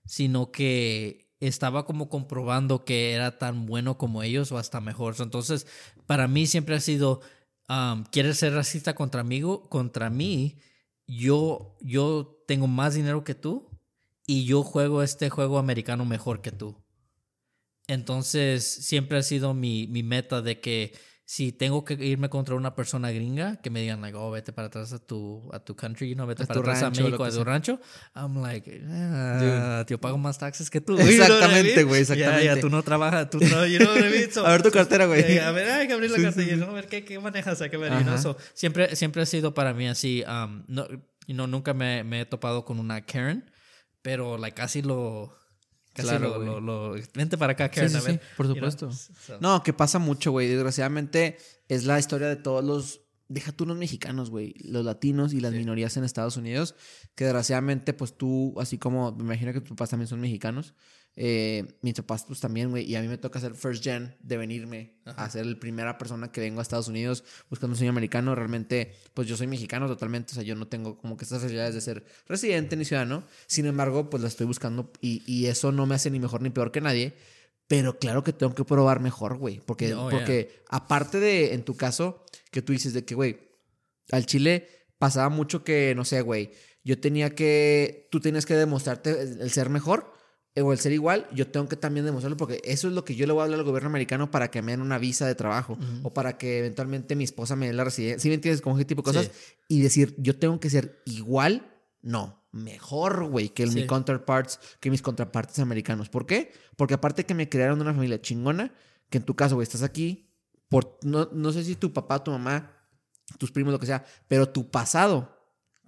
[0.04, 5.14] sino que estaba como comprobando que era tan bueno como ellos o hasta mejor.
[5.18, 5.66] Entonces,
[6.06, 7.20] para mí siempre ha sido,
[8.10, 9.42] ¿quieres ser racista contra mí?
[9.68, 10.58] Contra mí,
[11.06, 13.70] yo, yo tengo más dinero que tú
[14.26, 16.76] y yo juego este juego americano mejor que tú.
[17.86, 20.94] entonces siempre ha sido mi, mi meta de que
[21.26, 24.66] si tengo que irme contra una persona gringa, que me digan, like, oh, vete para
[24.68, 27.24] atrás a tu, a tu country, you know, vete A para atrás rancho, a México,
[27.24, 27.44] a tu sea.
[27.44, 27.80] rancho,
[28.14, 30.98] I'm like, ah, pago más taxes que tú.
[30.98, 32.44] Exactamente, güey, Ya, exactamente.
[32.44, 34.30] ya, tú no trabajas, tú no, you know what I mean?
[34.32, 35.34] So- A ver tu cartera, güey.
[35.36, 37.60] ya, a ver, hay que abrir la Sí, cartera, sí, a ver qué, qué manejas,
[37.62, 38.18] hay que ver, you know?
[38.18, 40.86] So, siempre, siempre ha sido para mí así, um, no,
[41.26, 43.50] you know, nunca me, me he topado con una Karen,
[44.02, 45.34] pero, like, casi lo...
[45.94, 48.12] Casi Claro, lo, lo, lo- Vente para acá, Karen, sí, a ver.
[48.14, 48.70] sí, por you know?
[48.70, 49.38] supuesto.
[49.40, 50.48] No, que pasa mucho, güey.
[50.48, 51.38] Desgraciadamente
[51.68, 53.00] es la historia de todos los.
[53.28, 54.54] Deja tú los mexicanos, güey.
[54.64, 56.74] Los latinos y las minorías en Estados Unidos.
[57.14, 60.74] Que desgraciadamente, pues tú, así como me imagino que tus papás también son mexicanos.
[61.16, 62.84] Eh, mis papás, pues también, güey.
[62.84, 66.32] Y a mí me toca ser first gen de venirme a ser la primera persona
[66.32, 68.34] que vengo a Estados Unidos buscando un sueño americano.
[68.34, 70.32] Realmente, pues yo soy mexicano totalmente.
[70.32, 73.22] O sea, yo no tengo como que estas facilidades de ser residente ni ciudadano.
[73.46, 76.50] Sin embargo, pues la estoy buscando y, y eso no me hace ni mejor ni
[76.50, 77.14] peor que nadie.
[77.68, 79.60] Pero claro que tengo que probar mejor, güey.
[79.64, 80.08] Porque, yeah.
[80.10, 83.38] porque aparte de, en tu caso, que tú dices de que, güey,
[84.10, 86.52] al Chile pasaba mucho que, no sé, güey,
[86.82, 90.13] yo tenía que, tú tenías que demostrarte el el ser mejor
[90.56, 93.26] o el ser igual, yo tengo que también demostrarlo porque eso es lo que yo
[93.26, 95.76] le voy a hablar al gobierno americano para que me den una visa de trabajo
[96.04, 98.20] o para que eventualmente mi esposa me dé la residencia.
[98.20, 98.60] ¿Sí me entiendes?
[98.62, 99.26] Como ese tipo de cosas.
[99.26, 99.54] Sí.
[99.68, 103.84] Y decir, yo tengo que ser igual, no, mejor, güey, que Sí.
[103.86, 106.08] counterparts, que mis contrapartes americanos.
[106.08, 106.52] ¿Por qué?
[106.76, 108.72] Porque aparte que me crearon una familia chingona,
[109.10, 110.30] que en tu caso, güey, estás aquí,
[110.68, 112.70] por, no, no sé si tu papá, tu mamá,
[113.38, 115.33] tus primos, lo que sea, pero tu pasado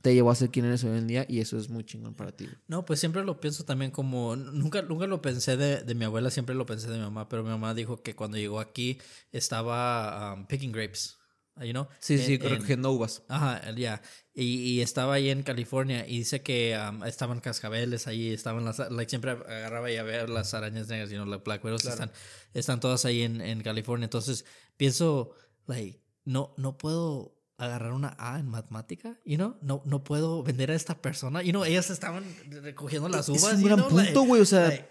[0.07, 2.31] te llevó a ser quien eres hoy en día y eso es muy chingón para
[2.31, 2.49] ti.
[2.69, 6.31] No, pues siempre lo pienso también como, nunca, nunca lo pensé de, de mi abuela,
[6.31, 9.01] siempre lo pensé de mi mamá, pero mi mamá dijo que cuando llegó aquí
[9.33, 11.19] estaba um, picking grapes,
[11.57, 11.89] you know?
[11.99, 13.25] Sí, sí, En- en- recogiendo uvas.
[13.27, 14.01] Ajá, ya.
[14.33, 18.79] Y, y estaba ahí en California y dice que um, estaban cascabeles ahí, estaban las,
[18.91, 22.13] like, siempre agarraba y a ver las arañas negras, you know, las black widows están,
[22.55, 24.05] están todas ahí en, en California.
[24.05, 24.45] Entonces
[24.77, 25.33] pienso,
[25.67, 29.57] like, no, no puedo agarrar una A en matemática, you know?
[29.63, 32.25] No, no puedo vender a esta persona, you know, ellas estaban
[32.63, 33.55] recogiendo las Es uvas.
[33.55, 34.89] un you gran know, punto, like- güey, o sea- like,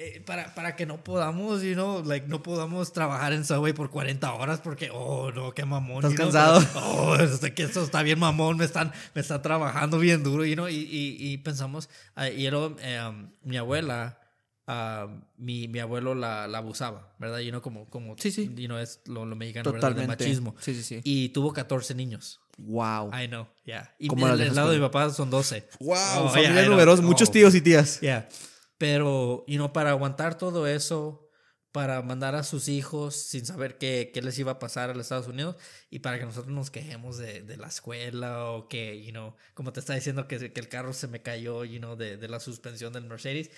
[0.00, 3.90] eh, para, para que no podamos, you know, like, no podamos trabajar en Subway por
[3.90, 6.04] 40 horas porque, oh, no, qué mamón.
[6.04, 6.60] Estás you know, cansado.
[6.76, 7.16] oh,
[7.54, 10.74] que esto está bien mamón, me están, me están trabajando bien duro, you know, y,
[10.76, 14.20] y, y pensamos, ah, y luego, eh, um, mi abuela,
[14.68, 17.38] ah, mi, mi abuelo la, la abusaba, ¿verdad?
[17.40, 18.48] Y no como, como, Sí, sí.
[18.54, 19.88] you know, es lo, lo mexicano, ¿verdad?
[19.88, 20.22] Totalmente.
[20.24, 20.54] De machismo.
[20.60, 21.00] Sí, sí, sí.
[21.02, 22.40] Y tuvo 14 niños.
[22.58, 23.10] wow.
[23.12, 23.94] I know, yeah.
[23.98, 25.68] Y ¿Cómo la del dejas lado de mi papá son 12.
[25.80, 27.32] Wow, Oh, familia yeah, numerosa, muchos Oh.
[27.32, 28.00] tíos y tías.
[28.00, 28.28] Yeah.
[28.76, 31.24] Pero, you know, para aguantar todo eso,
[31.72, 35.02] para mandar a sus hijos sin saber qué, qué les iba a pasar a los
[35.06, 35.56] Estados Unidos
[35.90, 39.72] y para que nosotros nos quejemos de, de la escuela o que, you know, como
[39.72, 42.40] te está diciendo que, que el carro se me cayó, you know, de, de la
[42.40, 43.50] suspensión del Mercedes.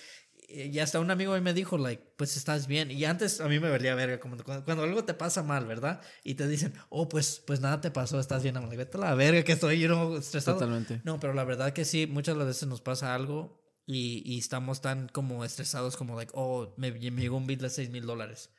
[0.52, 2.90] Y hasta un amigo me dijo, like, pues estás bien.
[2.90, 6.00] Y antes a mí me valía verga, como cuando, cuando algo te pasa mal, ¿verdad?
[6.24, 8.56] Y te dicen, oh, pues, pues nada te pasó, estás bien.
[8.56, 10.58] Like, vete a la verga que estoy, you know, estresado.
[10.58, 11.00] Totalmente.
[11.04, 14.80] No, pero la verdad que sí, muchas las veces nos pasa algo y, y estamos
[14.80, 18.50] tan como estresados como, like, oh, me, me llegó un bill de 6 mil dólares.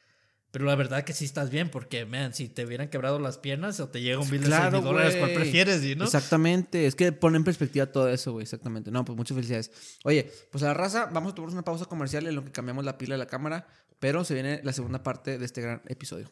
[0.52, 3.80] Pero la verdad que sí estás bien porque, man, si te hubieran quebrado las piernas
[3.80, 6.06] o te llega un bill de 6 Claro, mil dólares, ¿cuál prefieres, know?
[6.06, 8.92] Exactamente, es que pone en perspectiva todo eso, güey, exactamente.
[8.92, 9.72] No, pues muchas felicidades.
[10.04, 12.84] Oye, pues a la raza, vamos a tomar una pausa comercial en lo que cambiamos
[12.84, 13.66] la pila de la cámara,
[14.00, 16.30] pero se viene la segunda parte de este gran episodio.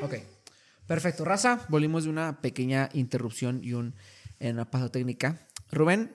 [0.00, 0.14] Ok,
[0.86, 1.66] perfecto, raza.
[1.68, 3.96] Volvimos de una pequeña interrupción y un,
[4.38, 5.48] en una pausa técnica.
[5.72, 6.14] Rubén,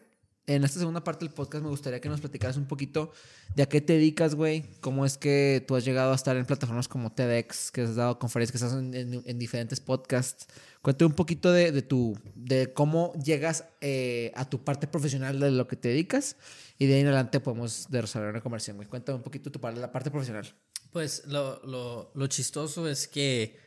[0.56, 3.12] en esta segunda parte del podcast me gustaría que nos platicaras un poquito
[3.56, 4.66] de a qué te dedicas, güey.
[4.82, 8.18] Cómo es que tú has llegado a estar en plataformas como TEDx, que has dado
[8.18, 10.48] conferencias, que estás en, en- en diferentes podcasts.
[10.82, 15.68] Cuéntame un poquito de, tu, de cómo llegas eh, a tu parte profesional de lo
[15.68, 16.36] que te dedicas
[16.78, 18.88] y de ahí en adelante podemos desarrollar una conversación, güey.
[18.88, 20.48] Cuéntame un poquito tu, la parte profesional.
[20.92, 23.60] Pues lo, lo, lo chistoso es que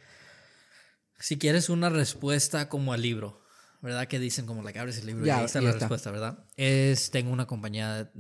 [1.21, 3.42] si quieres una respuesta como al libro,
[3.83, 4.07] ¿verdad?
[4.09, 5.81] Que dicen como, like, abres el libro Ya, y ahí está ya la está.
[5.81, 6.47] respuesta, ¿verdad?
[6.57, 8.11] Es, tengo una compañía,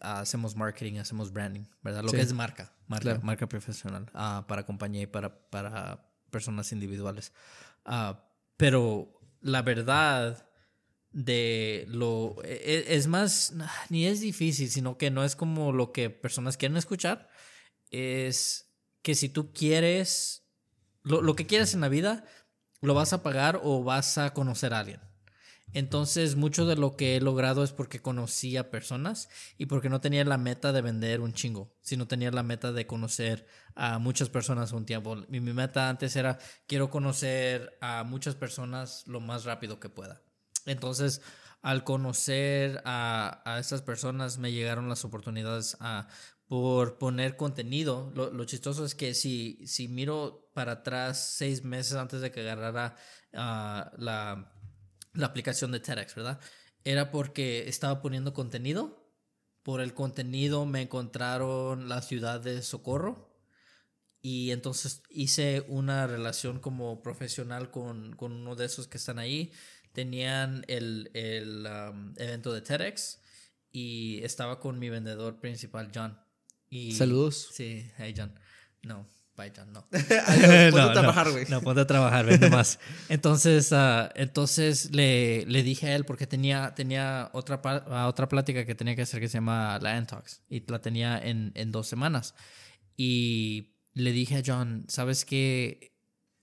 [0.00, 2.02] hacemos marketing, hacemos branding, ¿verdad?
[2.02, 2.16] Lo Sí.
[2.16, 3.20] que es marca, marca, Claro.
[3.22, 7.32] marca profesional, ah, para compañía y para, para personas individuales.
[7.84, 10.46] Ah, pero la verdad
[11.12, 13.52] de lo e- e- es más
[13.88, 17.28] ni es difícil sino que no es como lo que personas quieren escuchar
[17.90, 18.70] es
[19.02, 20.44] que si tú quieres
[21.02, 22.24] lo, lo que quieres en la vida
[22.80, 25.00] lo vas a pagar o vas a conocer a alguien
[25.72, 30.00] entonces mucho de lo que he logrado es porque conocí a personas y porque no
[30.00, 34.28] tenía la meta de vender un chingo, sino tenía la meta de conocer a muchas
[34.28, 35.16] personas un tiempo.
[35.28, 40.22] Mi, mi meta antes era quiero conocer a muchas personas lo más rápido que pueda.
[40.66, 41.22] Entonces,
[41.62, 46.08] al conocer a, a estas personas me llegaron las oportunidades a
[46.50, 48.10] por poner contenido.
[48.16, 52.40] Lo, lo chistoso es que si, si miro para atrás seis meses antes de que
[52.40, 52.96] agarrara
[53.34, 54.52] ah, la,
[55.12, 56.40] la aplicación de TEDx, ¿verdad?
[56.84, 59.06] Era porque estaba poniendo contenido.
[59.62, 63.30] Por el contenido me encontraron la ciudad de Socorro.
[64.22, 69.52] Y entonces hice una relación como profesional con, con uno de esos que están ahí.
[69.92, 73.20] Tenían el, el um, evento de TEDx
[73.72, 76.18] y estaba con mi vendedor principal, John.
[76.68, 77.48] Y, Saludos.
[77.52, 78.38] Sí, hey John.
[78.82, 79.06] No,
[79.48, 79.86] John, no.
[80.26, 81.46] Adiós, ponte a trabajar, güey.
[81.48, 82.78] No, ponte a trabajar, vende más.
[83.08, 88.64] Entonces, ah, entonces le, le dije a él, porque tenía, tenía otra, ah, otra plática
[88.66, 91.86] que tenía que hacer que se llama la Talks y la tenía en, en dos
[91.86, 92.34] semanas.
[92.96, 95.96] Y le dije a John, ¿sabes qué?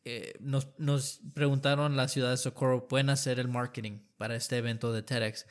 [0.04, 4.94] Eh, nos, nos preguntaron la ciudad de Socorro, ¿pueden hacer el marketing para este evento
[4.94, 5.46] de TEDx?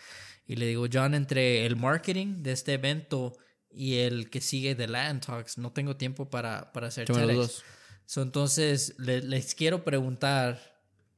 [0.47, 3.36] Y le digo, John, entre el marketing de este evento
[3.77, 7.62] y el que sigue de Latin Talks, no tengo tiempo para, para hacer TEDx.
[8.07, 10.59] So, entonces, le- les quiero preguntar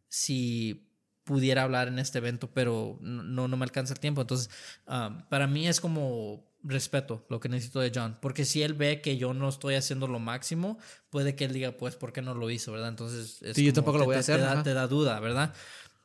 [0.08, 0.90] si
[1.24, 4.22] pudiera hablar en este evento, pero no, no me alcanza el tiempo.
[4.22, 4.50] Entonces,
[4.86, 9.00] um, para mí es como respeto lo que necesito de John, porque si él ve
[9.00, 10.78] que yo no estoy haciendo lo máximo,
[11.10, 12.72] puede que él diga, pues, ¿por qué no lo hizo?
[12.72, 12.88] ¿Verdad?
[12.88, 15.20] Entonces, es Sí, yo tampoco lo te- voy a hacer, Te da, te da duda,
[15.20, 15.54] ¿verdad?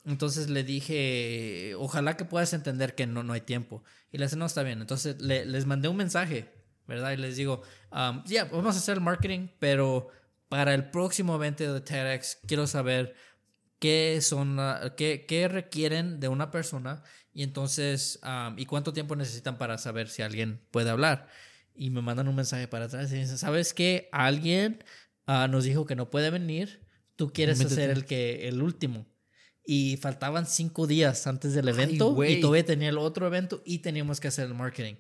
[0.05, 3.83] Entonces le dije, ojalá que puedas entender que no, no hay tiempo.
[4.11, 4.81] Y le dice, no, está bien.
[4.81, 6.49] Entonces le- les mandé un mensaje,
[6.87, 7.11] ¿verdad?
[7.13, 10.09] Y les digo, um, ya, vamos a hacer el marketing, pero
[10.49, 13.15] para el próximo evento de TEDx quiero saber
[13.79, 14.57] qué son,
[14.97, 20.21] qué requieren de una persona y entonces, um, y cuánto tiempo necesitan para saber si
[20.21, 21.27] alguien puede hablar.
[21.75, 24.09] Y me mandan un mensaje para atrás y dicen, ¿sabes qué?
[24.11, 24.83] Alguien
[25.25, 26.81] ah, nos dijo que no puede venir,
[27.15, 27.73] tú quieres Métete.
[27.73, 29.07] hacer el, que, el último.
[29.65, 32.33] Y faltaban cinco días antes del evento güey.
[32.33, 34.95] y todavía tenía el otro evento y teníamos que hacer el marketing.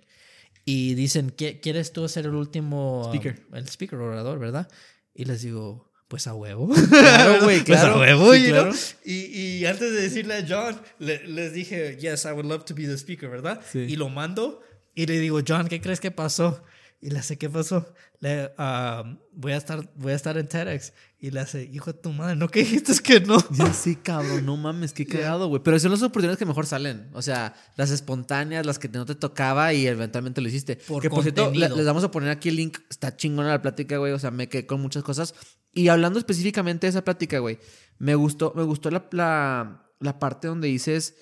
[0.65, 3.45] Y dicen, "¿Qui- ¿quieres tú ser el último um, Speaker.
[3.53, 4.69] el speaker orador, verdad?
[5.13, 6.73] Y les digo, pues a huevo.
[6.89, 7.99] Claro, güey, Pues a claro.
[7.99, 8.71] huevo, Sí, claro.
[9.03, 9.13] y,
[9.59, 12.83] y antes de decirle a John, le- les dije, yes, I would love to be
[12.87, 13.59] the speaker, ¿verdad?
[13.69, 13.79] Sí.
[13.79, 14.61] Y lo mando
[14.95, 16.63] y le digo, John, ¿qué crees que pasó?
[17.05, 17.85] Y le hace, ¿qué pasó?
[18.21, 20.93] Le, um, voy, a estar, voy a estar en TEDx.
[21.19, 23.37] Y le hace, hijo de tu madre, ¿no que dijiste que no?
[23.51, 25.61] Ya sí, cabrón, no mames, qué cagado, güey.
[25.61, 27.09] Pero son las oportunidades que mejor salen.
[27.11, 30.77] O sea, las espontáneas, las que no te tocaba y eventualmente lo hiciste.
[30.77, 32.77] Por que por cierto, le- les vamos a poner aquí el link.
[32.89, 34.13] Está chingona la plática, güey.
[34.13, 35.35] O sea, me quedé con muchas cosas.
[35.73, 37.59] Y hablando específicamente de esa plática, güey,
[37.97, 41.15] me gustó, me gustó la, la, la parte donde dices.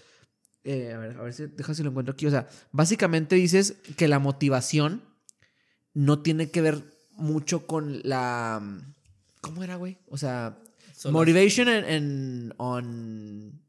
[0.64, 2.28] eh, a ver, a ver si deja si lo encuentro aquí.
[2.28, 5.10] O sea, básicamente dices que la motivación
[5.94, 8.62] no tiene que ver mucho con la.
[9.42, 9.98] ¿Cómo era, güey?
[10.08, 10.58] O sea,
[11.10, 13.62] motivation and, and on.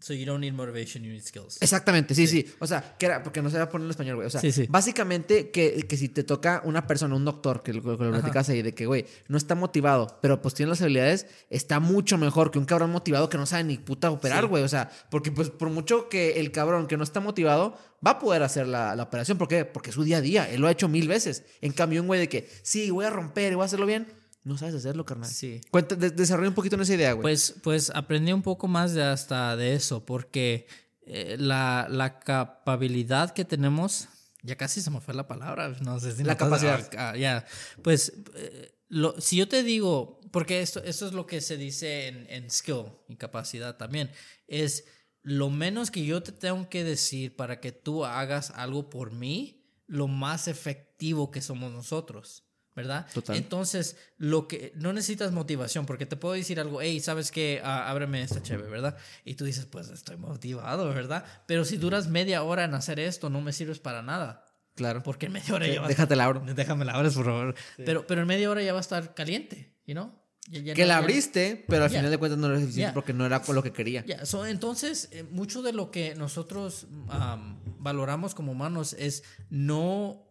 [0.00, 1.58] So you don't need motivation, you need skills.
[1.60, 4.16] Exactamente, sí, sí, O sea, que era, porque no se va a poner en español,
[4.16, 4.26] güey.
[4.26, 4.66] O sea, Sí, sí.
[4.68, 8.48] básicamente que, que si te toca una persona, un doctor, que lo, que lo platicas
[8.48, 12.50] ahí, de que, güey, no está motivado, pero pues tiene las habilidades, está mucho mejor
[12.50, 14.48] que un cabrón motivado que no sabe ni puta operar, Sí.
[14.48, 14.62] güey.
[14.62, 18.18] O sea, porque pues por mucho que el cabrón que no está motivado va a
[18.18, 19.36] poder hacer la, la operación.
[19.36, 19.66] ¿Por qué?
[19.66, 20.50] Porque es su día a día.
[20.50, 21.44] Él lo ha hecho mil veces.
[21.60, 24.06] En cambio, un güey de que, sí, voy a romper y voy a hacerlo bien,
[24.44, 25.28] no sabes hacerlo, carnal.
[25.28, 25.60] Sí.
[25.70, 27.22] Cuenta, de- desarrolla un poquito en esa idea, güey.
[27.22, 30.66] Pues, pues aprendí un poco más de hasta de eso, porque
[31.02, 34.08] eh, la, la capacidad que tenemos,
[34.42, 36.88] ya casi se me fue la palabra, no sé si La capacidad.
[36.96, 37.44] ah, ah, ya,
[37.82, 42.08] pues eh, lo, si yo te digo, porque esto, esto es lo que se dice
[42.08, 44.10] en, en skill y capacidad también,
[44.48, 44.84] es
[45.22, 49.66] lo menos que yo te tengo que decir para que tú hagas algo por mí,
[49.86, 52.44] lo más efectivo que somos nosotros.
[52.80, 53.06] ¿Verdad?
[53.12, 53.36] Total.
[53.36, 58.22] Entonces, lo que no necesitas motivación, porque te puedo decir algo, hey, sabes que ábreme
[58.22, 58.96] esta chévere, ¿verdad?
[59.24, 61.24] Y tú dices, pues estoy motivado, ¿verdad?
[61.46, 64.44] Pero si duras media hora en hacer esto, no me sirves para nada.
[64.74, 65.02] claro.
[65.02, 66.40] Porque en media hora Sí, ya va déjate la abro.
[66.54, 67.54] Déjame la abres, por favor.
[67.76, 70.18] Pero, pero en media hora ya va a estar caliente, ¿you know?
[70.48, 72.92] Ya- ya Que no- la ya- abriste, pero al final de cuentas no era suficiente
[72.94, 74.04] porque no era con lo que quería.
[74.24, 80.26] So, entonces, eh, mucho de lo que nosotros am, valoramos como humanos es no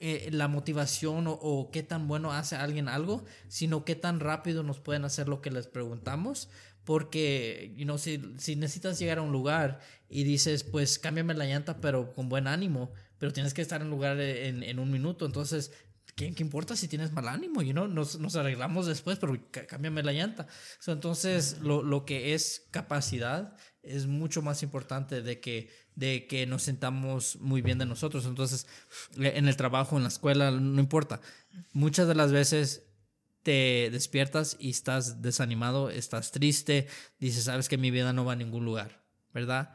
[0.00, 4.62] eh, la motivación o, o qué tan bueno hace alguien algo, sino qué tan rápido
[4.62, 6.48] nos pueden hacer lo que les preguntamos.
[6.84, 11.44] Porque, you know, si, si necesitas llegar a un lugar y dices, pues cámbiame la
[11.44, 15.26] llanta, pero con buen ánimo, pero tienes que estar en lugar en, en un minuto,
[15.26, 15.72] entonces
[16.16, 17.62] ¿Qué, qué importa si tienes mal ánimo?
[17.62, 17.86] You know?
[17.86, 20.48] nos, nos arreglamos después, pero cá- cámbiame la llanta.
[20.80, 23.54] So, entonces, lo, lo que es capacidad
[23.88, 28.26] es mucho más importante de que, de que nos sentamos muy bien de nosotros.
[28.26, 28.66] Entonces,
[29.18, 31.20] eh, en el trabajo, en la escuela, no importa.
[31.72, 32.84] Muchas de las veces
[33.42, 36.86] te despiertas y estás desanimado, estás triste,
[37.18, 39.74] dices, sabes que mi vida no va a ningún lugar, ¿verdad?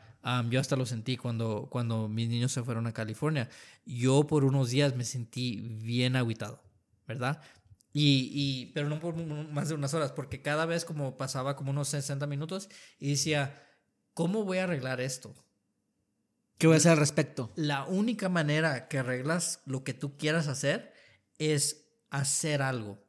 [0.49, 3.49] Yo hasta lo sentí cuando, cuando mis niños se fueron a California.
[3.85, 6.63] Yo por unos días me sentí bien aguitado,
[7.07, 7.41] ¿verdad?
[7.91, 11.71] Y, y, pero no por más de unas horas, porque cada vez como pasaba como
[11.71, 13.53] unos 60 minutos y decía,
[14.13, 15.35] ¿cómo voy a arreglar esto?
[16.57, 17.51] ¿Qué voy a hacer al respecto?
[17.55, 20.93] La única manera que arreglas lo que tú quieras hacer
[21.37, 23.03] es hacer algo.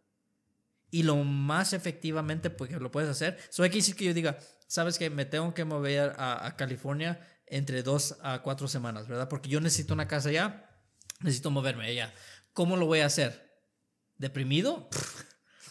[0.90, 4.14] Y lo más efectivamente pues, que lo puedes hacer, eso hay que decir que yo
[4.14, 9.08] diga, sabes que me tengo que mover a, a, California entre dos a cuatro semanas,
[9.08, 9.28] ¿verdad?
[9.28, 10.70] Porque yo necesito una casa allá,
[11.20, 12.14] necesito moverme allá.
[12.52, 13.60] ¿Cómo lo voy a hacer?
[14.16, 14.88] ¿Deprimido?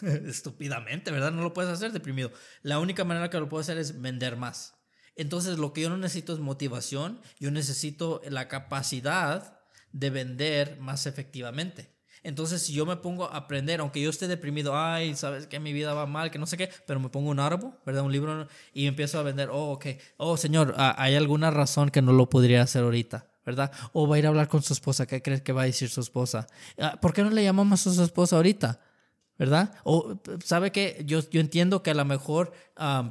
[0.02, 1.32] Estúpidamente, ¿verdad?
[1.32, 2.30] No lo puedes hacer deprimido.
[2.62, 4.73] La única manera que lo puedo hacer es vender más.
[5.16, 9.60] Entonces lo que yo no necesito es motivación, yo necesito la capacidad
[9.92, 11.94] de vender más efectivamente.
[12.24, 15.74] Entonces, si yo me pongo a aprender, aunque yo esté deprimido, ay, sabes que mi
[15.74, 18.02] vida va mal, que no sé qué, pero me pongo un árbol, ¿verdad?
[18.02, 19.86] Un libro y empiezo a vender, oh, ok,
[20.16, 23.70] oh, señor, hay alguna razón que no lo podría hacer ahorita, ¿verdad?
[23.92, 25.90] O va a ir a hablar con su esposa, ¿qué crees que va a decir
[25.90, 26.46] su esposa?
[26.78, 28.80] Ah, ¿Por qué no le llamamos a su esposa ahorita?
[29.38, 29.74] ¿Verdad?
[29.84, 32.52] O sabe que yo, yo entiendo que a lo mejor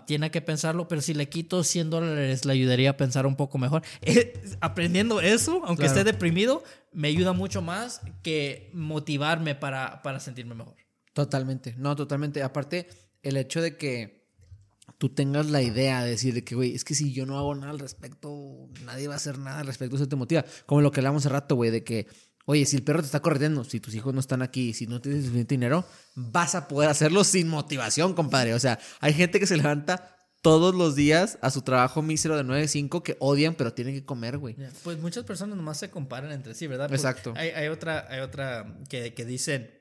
[0.06, 3.58] tiene que pensarlo, pero si le quito 100 dólares le ayudaría a pensar un poco
[3.58, 3.84] mejor.
[4.06, 10.56] Eh, aprendiendo eso, aunque esté deprimido, me ayuda mucho más que motivarme para, para sentirme
[10.56, 10.76] mejor.
[11.14, 12.44] Totalmente, no, totalmente.
[12.44, 12.88] Aparte,
[13.22, 14.24] el hecho de que
[14.98, 17.72] tú tengas la idea de decir que, güey, es que si yo no hago nada
[17.72, 20.44] al respecto, nadie va a hacer nada al respecto, eso te motiva.
[20.66, 22.08] Como lo que hablamos hace rato, güey, de que
[22.46, 25.00] Oye, si el perro te está corriendo, si tus hijos no están aquí, si no
[25.00, 25.86] tienes suficiente dinero,
[26.16, 28.54] vas a poder hacerlo sin motivación, compadre.
[28.54, 32.44] O sea, hay gente que se levanta todos los días a su trabajo mísero de
[32.44, 34.58] 9 a 5 que odian, pero tienen que comer, güey.
[34.84, 36.92] Pues muchas personas nomás se comparan entre sí, ¿verdad?
[36.92, 37.34] Exacto.
[37.38, 39.72] Hay, otra, hay otra que, que dicen,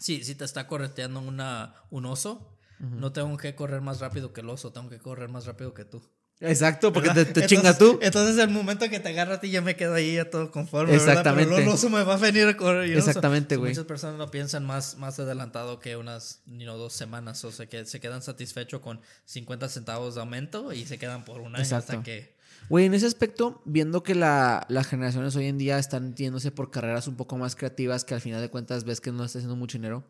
[0.00, 4.40] sí, si te está correteando una, un oso, no tengo que correr más rápido que
[4.40, 6.02] el oso, tengo que correr más rápido que tú.
[6.40, 7.98] Exacto, porque te, te chingas tú.
[8.02, 10.94] Entonces, el momento que te agarra a ti, ya me quedo ahí ya todo conforme.
[10.94, 11.54] Exactamente.
[11.54, 12.96] Pero el oso me va a venir a correr.
[12.96, 13.70] Exactamente, güey.
[13.70, 17.44] Muchas personas lo piensan más, más adelantado que unas dos semanas.
[17.44, 21.40] O sea, que se quedan satisfechos con 50 centavos de aumento y se quedan por
[21.40, 22.34] un año hasta que.
[22.68, 26.70] Güey, en ese aspecto, viendo que la, las generaciones hoy en día están yéndose por
[26.70, 29.56] carreras un poco más creativas, que al final de cuentas ves que no está haciendo
[29.56, 30.02] mucho dinero,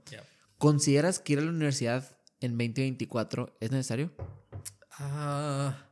[0.59, 4.13] ¿consideras que ir a la universidad en 2024 es necesario?
[4.93, 5.85] Ah.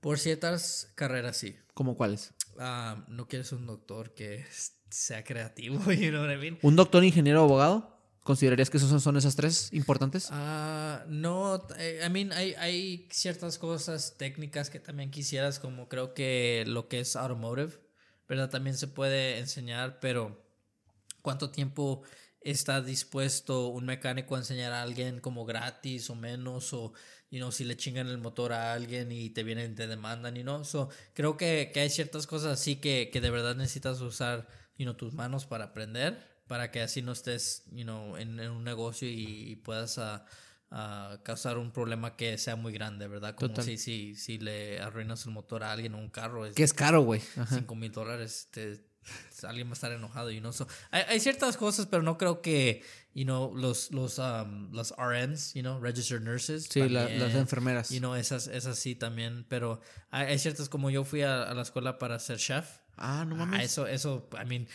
[0.00, 1.56] Por ciertas carreras, sí.
[1.74, 2.32] ¿Cómo cuáles?
[2.58, 4.44] Ah, no quieres un doctor que
[4.90, 6.58] sea creativo, you know what I mean?
[6.62, 7.96] ¿Un doctor, ingeniero, abogado?
[8.22, 10.28] ¿Considerarías que esos son esas tres importantes?
[10.30, 16.12] Ah, no, eh, I mean, hay, hay ciertas cosas técnicas que también quisieras, como creo
[16.12, 17.78] que lo que es automotive,
[18.28, 18.50] ¿verdad?
[18.50, 20.44] También se puede enseñar, pero
[21.22, 22.02] ¿cuánto tiempo
[22.42, 26.72] está dispuesto un mecánico a enseñar a alguien como gratis o menos?
[26.74, 26.92] O
[27.30, 30.42] you know, si le chingan el motor a alguien y te vienen, te demandan, y
[30.42, 30.64] no.
[30.64, 34.84] So, creo que, que, hay ciertas cosas así que, que de verdad necesitas usar, you
[34.84, 36.18] know, tus manos para aprender,
[36.48, 40.26] para que así no estés, you know, en, en un negocio y, puedas a,
[41.24, 43.34] causar un problema que sea muy grande, ¿verdad?
[43.34, 46.46] Como si, si, si le arruinas el motor a alguien o un carro.
[46.46, 47.20] Es, que es caro, güey.
[47.48, 48.80] Cinco mil dólares, te,
[49.46, 52.42] alguien va a estar enojado, y no so, hay, hay, ciertas cosas, pero no creo
[52.42, 52.82] que,
[53.14, 56.68] you know, los, los, um, los RNs, you know, registered nurses.
[56.70, 57.90] Sí, las enfermeras.
[57.90, 59.80] You know, esas, esas sí también, pero
[60.10, 62.78] hay, ciertas, como yo fui a, la escuela para ser chef.
[62.96, 63.64] Ah, no mames.
[63.64, 64.68] eso, eso, I mean,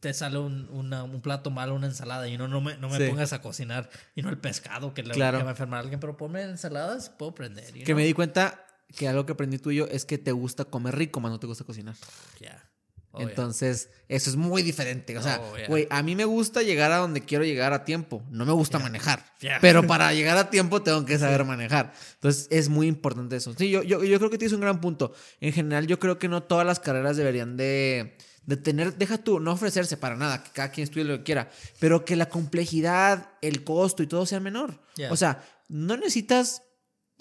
[0.00, 3.32] te, sale un, un, plato malo, una ensalada, y no, no me, no me pongas
[3.32, 6.42] a cocinar, y no el pescado que le va a enfermar a alguien, pero ponme
[6.42, 7.72] ensaladas, puedo aprender.
[7.72, 11.20] que me di cuenta que algo que aprendí tuyo es que te gusta comer rico,
[11.20, 11.96] más no te gusta cocinar.
[12.40, 12.62] Ya.
[13.16, 15.16] Oh, Entonces, eso es muy diferente.
[15.16, 18.24] O sea, oh, güey, a mí me gusta llegar a donde quiero llegar a tiempo.
[18.28, 19.24] No me gusta manejar.
[19.60, 21.92] Pero para llegar a tiempo tengo que saber manejar.
[22.14, 23.54] Entonces, es muy importante eso.
[23.56, 25.12] Sí, yo, yo, yo, creo que tienes un gran punto.
[25.40, 29.38] En general, yo creo que no todas las carreras deberían de, de tener, deja tú,
[29.38, 33.30] no ofrecerse para nada, que cada quien estudie lo que quiera, pero que la complejidad,
[33.42, 34.80] el costo y todo sea menor.
[35.08, 36.62] O sea, no necesitas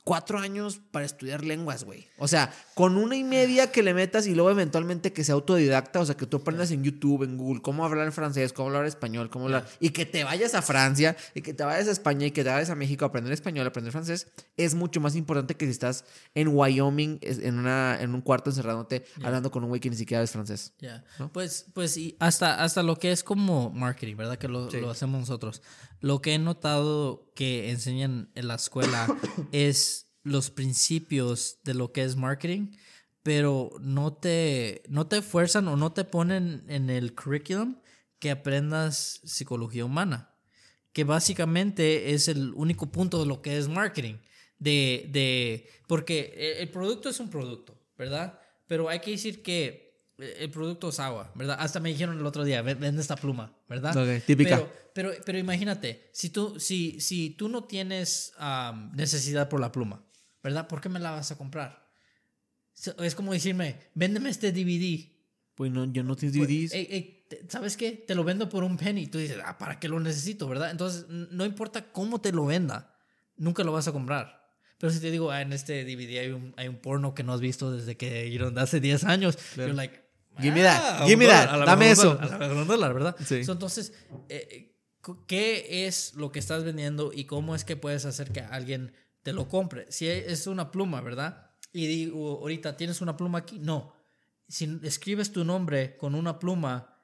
[0.04, 2.08] cuatro años para estudiar lenguas, güey.
[2.18, 6.01] O sea, con una y media que le metas y luego eventualmente que sea autodidacta,
[6.01, 8.86] o sea, que tú aprendas en YouTube, en Google, cómo hablar en francés, cómo hablar
[8.86, 12.28] español, cómo hablar, y que te vayas a Francia, y que te vayas a España,
[12.28, 14.28] y que te vayas a México a aprender español, a aprender francés,
[14.58, 19.06] es mucho más importante que si estás en Wyoming, en, una, en un cuarto encerrándote,
[19.24, 20.74] hablando con un güey que ni siquiera es francés.
[20.80, 21.04] Ya.
[21.32, 24.38] Pues, pues, y hasta, hasta lo que es como marketing, ¿verdad?
[24.38, 25.62] Que lo, lo hacemos nosotros.
[26.04, 29.08] Lo que he notado que enseñan en la escuela
[29.54, 32.74] es los principios de lo que es marketing,
[33.24, 37.78] pero no te, no te fuerzan o no te ponen en el curriculum
[38.20, 40.36] que aprendas psicología humana,
[40.91, 44.16] que básicamente es el único punto de lo que es marketing.
[44.60, 48.41] De, de, porque el producto es un producto, ¿verdad?
[48.68, 49.83] Pero hay que decir que
[50.40, 51.58] el producto es agua, ¿verdad?
[51.60, 53.96] Hasta me dijeron el otro día, "Ven- vende esta pluma, ¿verdad?
[53.98, 54.58] Ok, típica.
[54.58, 58.34] Pero, pero, pero imagínate, si tú, si, si tú no tienes
[58.94, 60.04] necesidad por la pluma,
[60.44, 60.68] ¿verdad?
[60.68, 61.84] ¿Por qué me la vas a comprar?
[63.00, 65.12] Es como decirme, véndeme este DVD.
[65.56, 66.72] Pues no, yo no Pues, DVDs.
[66.72, 67.92] te- ¿Sabes qué?
[67.92, 69.08] Te lo vendo por un penny.
[69.08, 70.72] Tú dices, ah, ¿para qué lo necesito, verdad?
[70.72, 72.96] Entonces, no importa cómo te lo venda,
[73.38, 74.44] nunca lo vas a comprar.
[74.80, 77.34] Pero si te digo, ah, en este DVD hay un, hay un porno que no
[77.34, 79.70] has visto desde que, you know, hace 10 años, Claro.
[79.70, 80.03] you're like,
[80.40, 82.20] Give me that, ah, give me that, dame eso.
[82.20, 83.16] a un dólar, ¿verdad?
[83.24, 83.44] Sí.
[83.44, 83.94] So, entonces,
[84.30, 84.76] eh,
[85.28, 89.32] ¿qué es lo que estás vendiendo y cómo es que puedes hacer que alguien te
[89.34, 89.86] lo compre?
[89.92, 91.52] Si es una pluma, ¿verdad?
[91.72, 93.60] Y digo, ahorita, ¿tienes una pluma aquí?
[93.60, 93.94] No.
[94.48, 96.98] Si escribes tu nombre con una pluma,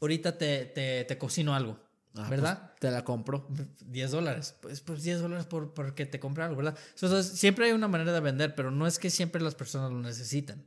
[0.00, 1.78] ahorita te, te, te cocino algo,
[2.14, 2.70] Ah, ¿verdad?
[2.70, 3.46] pues, te la compro.
[3.84, 4.54] 10 dólares.
[4.60, 6.78] Pues, pues 10 dólares por, por que te compre algo, ¿verdad?
[6.94, 9.98] Entonces, siempre hay una manera de vender, pero no es que siempre las personas lo
[10.00, 10.64] necesitan.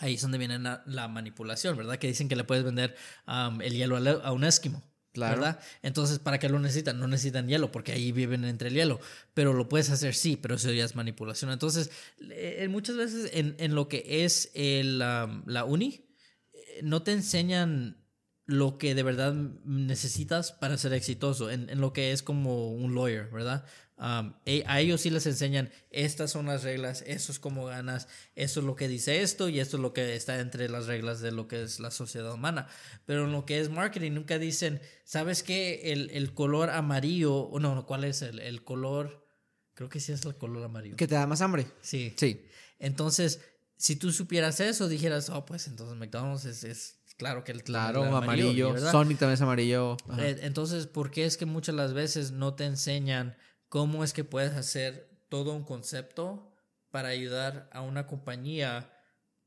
[0.00, 1.98] Ahí es donde viene la, la manipulación, ¿verdad?
[1.98, 2.96] Que dicen que le puedes vender
[3.28, 4.82] um, el hielo a, un esquimo.
[5.12, 5.40] Claro.
[5.40, 5.60] ¿Verdad?
[5.82, 6.98] Entonces, ¿para qué lo necesitan?
[6.98, 9.00] No necesitan hielo, porque ahí viven entre el hielo.
[9.34, 11.50] Pero lo puedes hacer, sí, pero eso ya es manipulación.
[11.50, 11.90] Entonces,
[12.30, 16.08] eh, muchas veces en, en lo que es el, um, la uni,
[16.52, 18.00] eh, no te enseñan
[18.46, 19.34] lo que de verdad
[19.64, 23.64] necesitas para ser exitoso, en, en lo que es como un lawyer, ¿verdad?
[24.02, 24.32] Um,
[24.66, 28.66] a ellos sí les enseñan, estas son las reglas, eso es como ganas, eso es
[28.66, 31.48] lo que dice esto y esto es lo que está entre las reglas de lo
[31.48, 32.66] que es la sociedad humana.
[33.04, 35.92] Pero en lo que es marketing nunca dicen, ¿sabes qué?
[35.92, 39.26] El, el color amarillo, no, no, ¿cuál es el, el color?
[39.74, 40.96] Creo que sí es el color amarillo.
[40.96, 41.66] ¿Que te da más hambre?
[41.82, 42.14] Sí.
[42.16, 42.42] Sí.
[42.78, 43.40] Entonces,
[43.76, 48.04] si tú supieras eso, dijeras, oh, pues entonces McDonald's es, es claro que el Claro,
[48.16, 48.72] amarillo.
[48.72, 48.92] ¿verdad?
[48.92, 49.98] Sonic también es amarillo.
[50.08, 50.26] Ajá.
[50.26, 53.36] Eh, Entonces, ¿por qué es que muchas las veces no te enseñan
[53.70, 56.52] cómo es que puedes hacer todo un concepto
[56.90, 58.92] para ayudar a una compañía,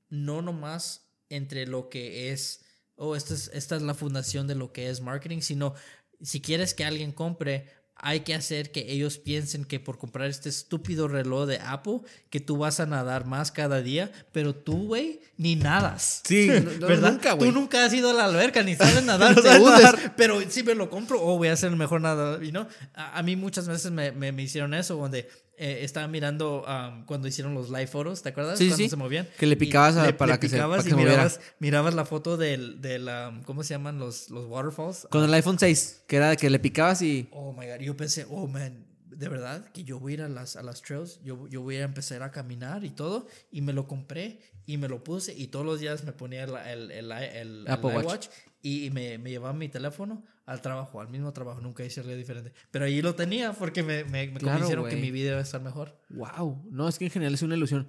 [0.09, 2.65] no nomás entre lo que es,
[2.95, 5.76] oh, esta es, esta es la fundación de lo que es marketing, sino
[6.21, 7.69] si quieres que alguien compre,
[8.06, 12.39] hay que hacer que ellos piensen que por comprar este estúpido reloj de Apple, que
[12.39, 16.22] tú vas a nadar más cada día, pero tú, güey, ni nadas.
[16.26, 16.47] Sí,
[16.80, 17.14] no- ¿verdad?
[17.14, 17.49] nunca, güey.
[17.49, 20.16] Tú nunca has ido a la alberca ni sabes nadar, No te sabes hundes, nadar.
[20.18, 22.43] pero si me lo compro, oh, voy a ser el mejor nadador.
[22.43, 26.08] Y no, a, a mí muchas veces me, me, me hicieron eso, donde eh, estaba
[26.08, 28.58] mirando um, cuando hicieron los live photos, ¿te acuerdas?
[28.58, 28.89] Sí, cuando sí.
[28.89, 29.28] se movían.
[29.38, 31.12] Que le Y picabas a- para que se- picabas para que y se moviera.
[31.14, 35.08] mirabas, mirabas la foto del, del um, ¿cómo se llaman los, los waterfalls?
[35.10, 37.28] Con el iPhone 6, que era de que le picabas y.
[37.32, 40.30] Oh my god, yo pensé, oh man, de verdad que yo voy a ir a
[40.30, 43.72] las, a las trails, yo, yo voy a empezar a caminar y todo, y me
[43.74, 47.12] lo compré y me lo puse y todos los días me ponía el, el, el,
[47.12, 48.04] el- Apple Watch.
[48.06, 48.28] iWatch
[48.64, 52.53] y me, me llevaba mi teléfono al trabajo, al mismo trabajo, nunca hice algo diferente.
[52.71, 55.43] Pero ahí lo tenía porque me, me, me Claro, convencieron que mi vida iba a
[55.43, 55.97] estar mejor.
[56.09, 56.67] Wow.
[56.69, 57.87] No, es que en general es una ilusión.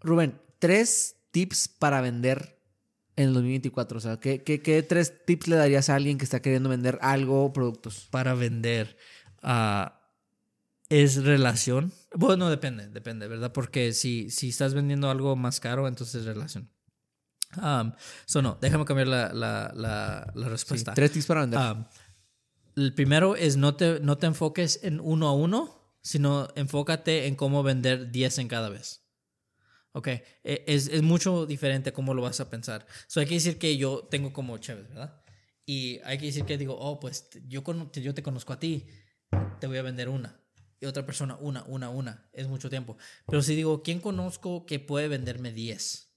[0.00, 2.60] Rubén, tres tips para vender
[3.16, 3.98] en el 2024.
[3.98, 6.98] O sea, ¿qué, qué, qué tres tips le darías a alguien que está queriendo vender
[7.00, 8.08] algo o productos?
[8.10, 8.96] Para vender
[9.42, 10.00] ah,
[10.88, 11.92] es relación.
[12.14, 13.52] Bueno, depende, depende, ¿verdad?
[13.52, 16.68] Porque si, si estás vendiendo algo más caro, entonces es relación.
[17.62, 17.92] Um,
[18.26, 20.94] so no, déjame cambiar la, la, la, la Sí, respuesta.
[20.94, 21.58] tres tips para vender.
[21.60, 21.84] Um,
[22.76, 27.36] el primero es no te, no te enfoques en uno a uno, sino enfócate en
[27.36, 29.02] cómo vender 10 en cada vez.
[29.92, 30.24] Ok, e-
[30.66, 32.84] es, es mucho diferente cómo lo vas a pensar.
[33.06, 35.22] So, hay que decir que yo tengo como Chévez, ¿verdad?
[35.64, 38.86] Y hay que decir que digo, oh, pues yo, cono- yo te conozco a ti,
[39.60, 40.40] te voy a vender una.
[40.80, 42.28] Y otra persona, una, una, una.
[42.32, 42.98] Es mucho tiempo.
[43.28, 46.12] Pero si digo, ¿quién conozco que puede venderme 10?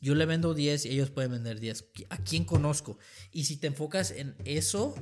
[0.00, 1.84] Yo le vendo 10 y ellos pueden vender 10.
[2.10, 2.98] ¿A quién conozco?
[3.32, 4.94] Y si te enfocas en eso,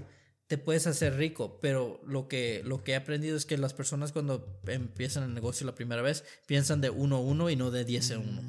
[0.46, 1.58] te puedes hacer rico.
[1.60, 5.66] Pero lo que, lo que he aprendido es que las personas cuando empiezan el negocio
[5.66, 8.42] la primera vez piensan de uno a uno y no de 10 en uno.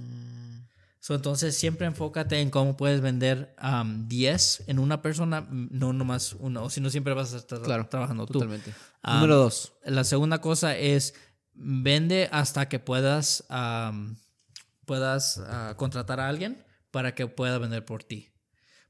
[0.99, 6.31] So, entonces siempre enfócate en cómo puedes vender um, 10 en una persona, no nomás
[6.31, 6.61] una.
[6.61, 8.33] O si no, siempre vas a estar Claro, trabajando tú.
[8.33, 8.73] Totalmente.
[9.03, 9.73] Número dos.
[9.83, 11.13] La segunda cosa es
[11.53, 13.43] vende hasta que puedas,
[14.85, 18.29] puedas ah, contratar a alguien para que pueda vender por ti.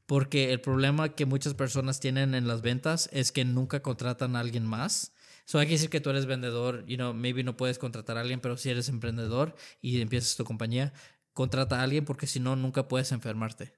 [0.06, 4.41] Porque el problema que muchas personas tienen en las ventas es que nunca contratan a
[4.41, 5.14] alguien más.
[5.46, 8.22] So hay que decir que tú eres vendedor, you know, maybe no puedes contratar a
[8.22, 10.94] alguien, pero si eres emprendedor y empiezas tu compañía,
[11.34, 13.74] contrata a alguien porque si no, nunca puedes enfermarte.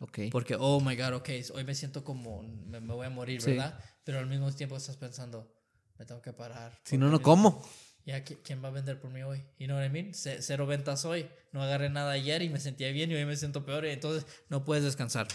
[0.00, 0.18] Ok.
[0.30, 3.50] Porque, oh my God, ok, hoy me siento como, me, me voy a morir, Sí.
[3.52, 3.78] ¿verdad?
[4.04, 5.54] Pero al mismo tiempo estás pensando,
[5.98, 6.78] me tengo que parar.
[6.84, 7.64] Si no, no como.
[8.04, 9.44] Ya, ¿qui- ¿quién va a vender por mí hoy?
[9.58, 10.12] You know what I mean?
[10.14, 11.28] Ce- Cero ventas hoy.
[11.52, 13.84] No agarré nada ayer y me sentía bien y hoy me siento peor.
[13.86, 15.28] Y entonces no puedes descansar.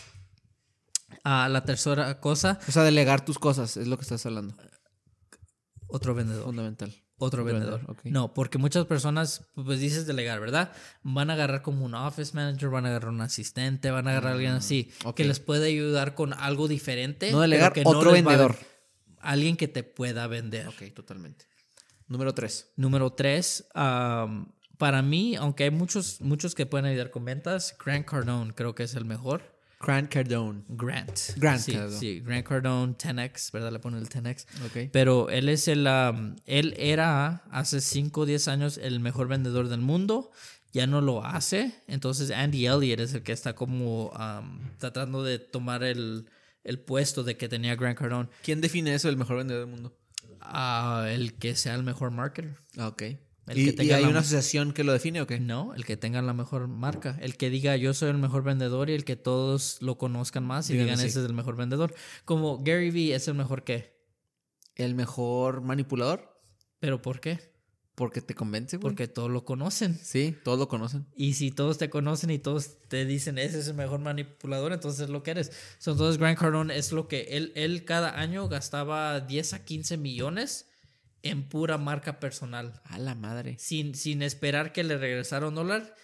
[1.24, 4.55] Ah, la tercera cosa, O sea, delegar tus cosas es lo que estás hablando.
[5.88, 6.43] otro vendedor.
[6.43, 6.93] Fundamental.
[7.20, 7.82] otro vendedor.
[8.03, 10.72] No, porque muchas personas, pues dices delegar, ¿verdad?
[11.03, 14.32] Van a agarrar como un office manager, van a agarrar un asistente, van a agarrar
[14.32, 15.15] a alguien así, ok.
[15.15, 17.32] que les puede ayudar con algo diferente.
[17.32, 18.55] No delegar, que otro vendedor.
[19.20, 20.68] alguien que te pueda vender.
[20.68, 21.45] Ok, totalmente.
[22.08, 22.72] Número tres.
[22.76, 28.05] Número tres, am, para mí, aunque hay muchos, muchos que pueden ayudar con ventas, Grant
[28.05, 29.58] Cardone creo que es el mejor.
[29.80, 30.64] Grant Cardone.
[30.70, 31.20] Grant.
[31.38, 31.99] Grant sí, Cardone.
[31.99, 33.72] sí, Grant Cardone, 10X, ¿verdad?
[33.72, 34.45] Le pone el 10X.
[34.66, 34.89] Ok.
[34.91, 39.68] Pero él es el, um, él era hace 5 o 10 años el mejor vendedor
[39.68, 40.32] del mundo.
[40.74, 41.76] Ya no lo hace.
[41.88, 46.28] Entonces Andy Elliott es el que está como um, tratando de tomar el,
[46.64, 48.30] el puesto de que tenía Grant Cardone.
[48.43, 49.95] ¿Quién define eso, el mejor vendedor del mundo?
[50.50, 52.58] Ah, el que sea el mejor marketer.
[52.78, 53.02] Ah, ok.
[53.48, 55.39] El ¿Y, que y tenga hay una asociación que lo define o qué?
[55.39, 57.18] No, el que tenga la mejor marca.
[57.22, 60.70] El que diga yo soy el mejor vendedor y el que todos lo conozcan más
[60.70, 61.08] y digan sí.
[61.08, 61.95] ese es el mejor vendedor.
[62.26, 63.95] Como Gary Vee es el mejor que.
[64.76, 66.41] ¿El mejor manipulador?
[66.80, 67.57] ¿Pero por qué?
[67.98, 68.91] Porque te convence, güey.
[68.93, 69.98] Porque todos lo conocen.
[69.98, 71.08] Sí, todos lo conocen.
[71.16, 75.02] Y si todos te conocen y todos te dicen ese es el mejor manipulador, entonces
[75.02, 75.52] es lo que eres.
[75.80, 79.98] So, entonces Grant Cardone es lo que él, él cada año gastaba 10 a 15
[79.98, 80.70] millones
[81.24, 82.80] en pura marca personal.
[82.84, 83.56] A la madre.
[83.58, 85.95] Sin, sin esperar que le regresara un dólar,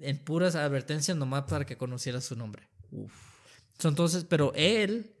[0.00, 2.70] en puras advertencias nomás para que conociera su nombre.
[2.90, 3.12] Uf.
[3.78, 5.14] So, entonces, pero él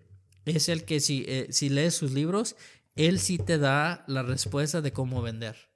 [0.46, 2.56] es el que si, eh, si lees sus libros,
[2.96, 5.71] él sí te da la respuesta de cómo vender.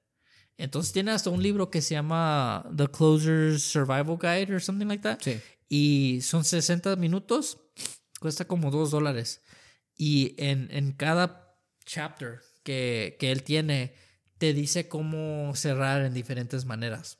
[0.57, 5.03] Entonces tiene hasta un libro que se llama The Closer's Survival Guide or something like
[5.03, 5.19] that.
[5.21, 5.39] Sí.
[5.69, 7.59] Y son 60 minutos,
[8.19, 9.41] cuesta como 2 dólares.
[9.95, 11.55] Y en, en cada
[11.85, 13.93] chapter que, que él tiene,
[14.37, 17.19] te dice cómo cerrar en diferentes maneras.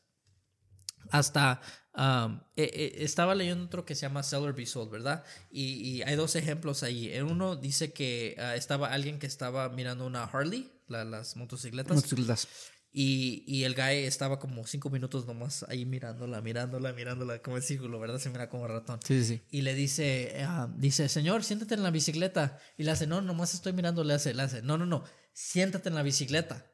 [1.10, 1.62] Hasta
[1.96, 5.24] um, eh, eh, estaba leyendo otro que se llama Seller Be Sold, ¿verdad?
[5.50, 7.12] Y, y hay dos ejemplos ahí.
[7.14, 11.96] En uno dice que ah, estaba alguien que estaba mirando una Harley, la- las motocicletas.
[11.96, 12.48] Motocicletas.
[12.92, 17.64] Y, y el guy estaba como cinco minutos nomás ahí mirándola, mirándola, mirándola, como en
[17.64, 18.18] círculo, ¿verdad?
[18.18, 19.00] Se mira como ratón.
[19.06, 19.42] Sí, sí.
[19.52, 22.60] Y le dice, ah, dice, señor, siéntate en la bicicleta.
[22.78, 25.90] Y le hace, no, nomás estoy mirando, le hace, le hace, no, no, no, siéntate
[25.90, 26.72] en la bicicleta.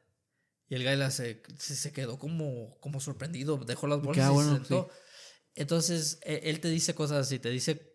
[0.68, 4.34] Y el guy le hace, se, se quedó como, como sorprendido, dejó las bolsas y
[4.34, 4.90] bueno, se sentó.
[5.56, 7.92] Entonces, e- él te dice cosas así, te dice,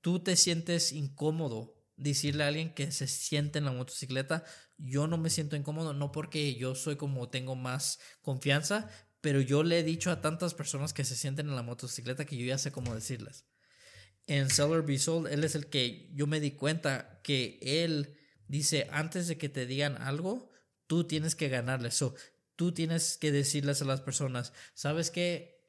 [0.00, 4.44] tú te sientes incómodo decirle a alguien que se siente en la motocicleta,
[4.78, 8.90] yo no me siento incómodo, no porque yo soy como tengo más confianza,
[9.20, 12.36] pero yo le he dicho a tantas personas que se sienten en la motocicleta que
[12.36, 13.46] yo ya sé cómo decirles.
[14.26, 18.16] En Seller Be Sold, él es el que yo me di cuenta que él
[18.48, 20.50] dice, antes de que te digan algo,
[20.86, 21.94] tú tienes que ganarles.
[21.94, 22.14] So,
[22.56, 25.60] tú tienes que decirles a las personas, ¿sabes qué?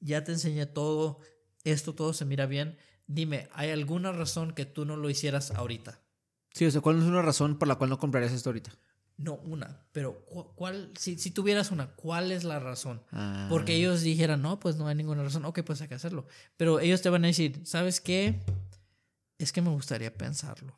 [0.00, 1.20] Ya te enseñé todo,
[1.64, 2.78] esto todo se mira bien.
[3.08, 6.00] Dime, ¿hay alguna razón que tú no lo hicieras ahorita?
[6.52, 8.70] Sí, o sea, ¿cuál es una razón por la cual no comprarías esto ahorita?
[9.16, 10.92] No una, pero cu- ¿cuál?
[10.96, 13.02] Si, si tuvieras una, ¿cuál es la razón?
[13.10, 13.46] Ah.
[13.50, 16.26] Porque ellos dijeran, no, pues no hay ninguna razón, ok, pues hay que hacerlo.
[16.56, 18.40] Pero ellos te van a decir, ¿sabes qué?
[19.38, 20.76] Es que me gustaría pensarlo.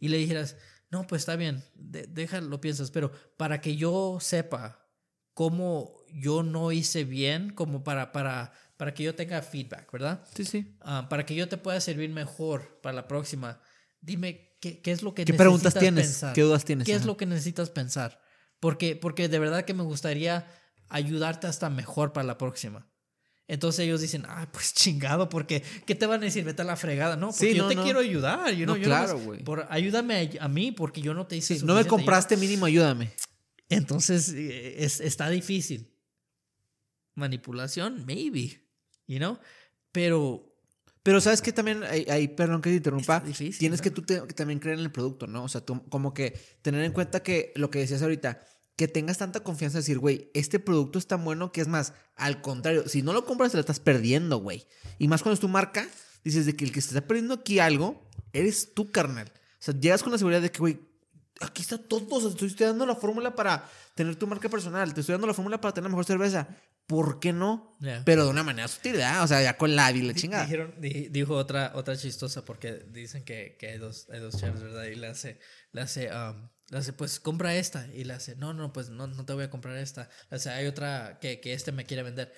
[0.00, 0.56] Y le dijeras,
[0.90, 4.88] no, pues está bien, de- déjalo, piensas, pero para que yo sepa
[5.34, 8.52] cómo yo no hice bien, como para, para,
[8.82, 10.24] para que yo tenga feedback, ¿verdad?
[10.34, 10.74] Sí, sí.
[10.80, 13.60] Ah, para que yo te pueda servir mejor para la próxima,
[14.00, 16.06] dime qué, qué es lo que ¿Qué preguntas necesitas tienes?
[16.08, 16.32] pensar?
[16.34, 16.86] ¿Qué dudas tienes?
[16.86, 18.20] ¿Qué es lo que necesitas pensar?
[18.58, 20.48] Porque, porque de verdad que me gustaría
[20.88, 22.90] ayudarte hasta mejor para la próxima.
[23.46, 26.42] Entonces ellos dicen, ah, pues chingado, porque ¿qué te van a decir?
[26.42, 27.14] Vete a la fregada.
[27.14, 27.84] No, porque Sí, yo no, te no.
[27.84, 28.52] quiero ayudar.
[28.52, 29.44] yo No, yo claro, güey.
[29.68, 33.12] Ayúdame a, a mí porque yo no te hice Sí, no me compraste mínimo, ayúdame.
[33.68, 35.88] Entonces eh, es, está difícil.
[37.14, 38.61] Manipulación, maybe,
[39.12, 39.38] you know?
[39.92, 40.48] Pero
[41.04, 43.82] Pero sabes que también, hay- perdón que te interrumpa, difícil, tienes ¿no?
[43.82, 45.42] que tú te- que también creer en el producto, ¿no?
[45.42, 48.38] O sea, tú, como que tener en cuenta que lo que decías ahorita,
[48.76, 51.92] que tengas tanta confianza de decir, güey, este producto es tan bueno que es más,
[52.14, 54.64] al contrario, si no lo compras te lo estás perdiendo, güey.
[55.00, 55.88] Y más cuando es tu marca,
[56.22, 59.26] dices de que el que se está perdiendo aquí algo, eres tú, carnal.
[59.34, 60.78] O sea, llegas con la seguridad de que, güey,
[61.42, 65.14] aquí está todo, te estoy dando la fórmula para tener tu marca personal, te estoy
[65.14, 66.48] dando la fórmula para tener la mejor cerveza.
[66.86, 67.76] ¿Por qué no?
[67.80, 68.02] Yeah.
[68.04, 69.22] Pero de una manera sutil, ¿verdad?
[69.22, 70.44] O sea, ya con la y la chingada.
[70.44, 74.60] Dijeron, di- dijo otra, otra chistosa porque dicen que, que hay dos, hay dos chefs,
[74.60, 74.84] ¿verdad?
[74.84, 75.38] Y le hace,
[75.70, 77.86] le hace, um, le hace, pues compra esta.
[77.94, 80.08] Y le hace, no, no, pues no, no te voy a comprar esta.
[80.30, 82.32] Le hace, hay otra que, que este me quiere vender.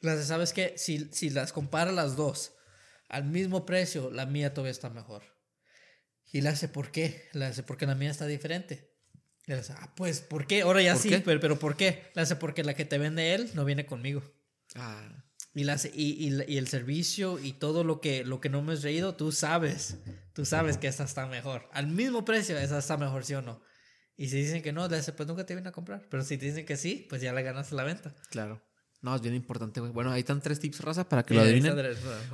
[0.00, 0.74] Le hace, ¿sabes qué?
[0.76, 2.52] Si, si las compara las dos
[3.08, 5.22] al mismo precio, la mía todavía está mejor.
[6.32, 7.28] Y le hace, ¿por qué?
[7.34, 8.90] Le hace, porque la mía está diferente.
[9.46, 10.62] Y le hace, ah, pues, ¿por qué?
[10.62, 11.20] Ahora ya ¿Por sí, qué?
[11.20, 12.10] Pero, pero ¿por qué?
[12.14, 14.22] Le hace, porque la que te vende él no viene conmigo.
[14.74, 15.24] Ah.
[15.54, 18.72] Y, las, y, y, y el servicio y todo lo que, lo que no me
[18.72, 19.98] has reído, tú sabes.
[20.32, 21.68] Tú sabes que esta está mejor.
[21.72, 23.62] Al mismo precio, esa está mejor, ¿sí o no?
[24.16, 26.06] Y si dicen que no, le dice, pues nunca te vienen a comprar.
[26.08, 28.14] Pero si te dicen que sí, pues ya le ganaste la venta.
[28.30, 28.62] Claro.
[29.02, 29.92] No, es bien importante, güey.
[29.92, 31.74] Bueno, ahí están tres tips, raza, para que Sí, lo adivinen.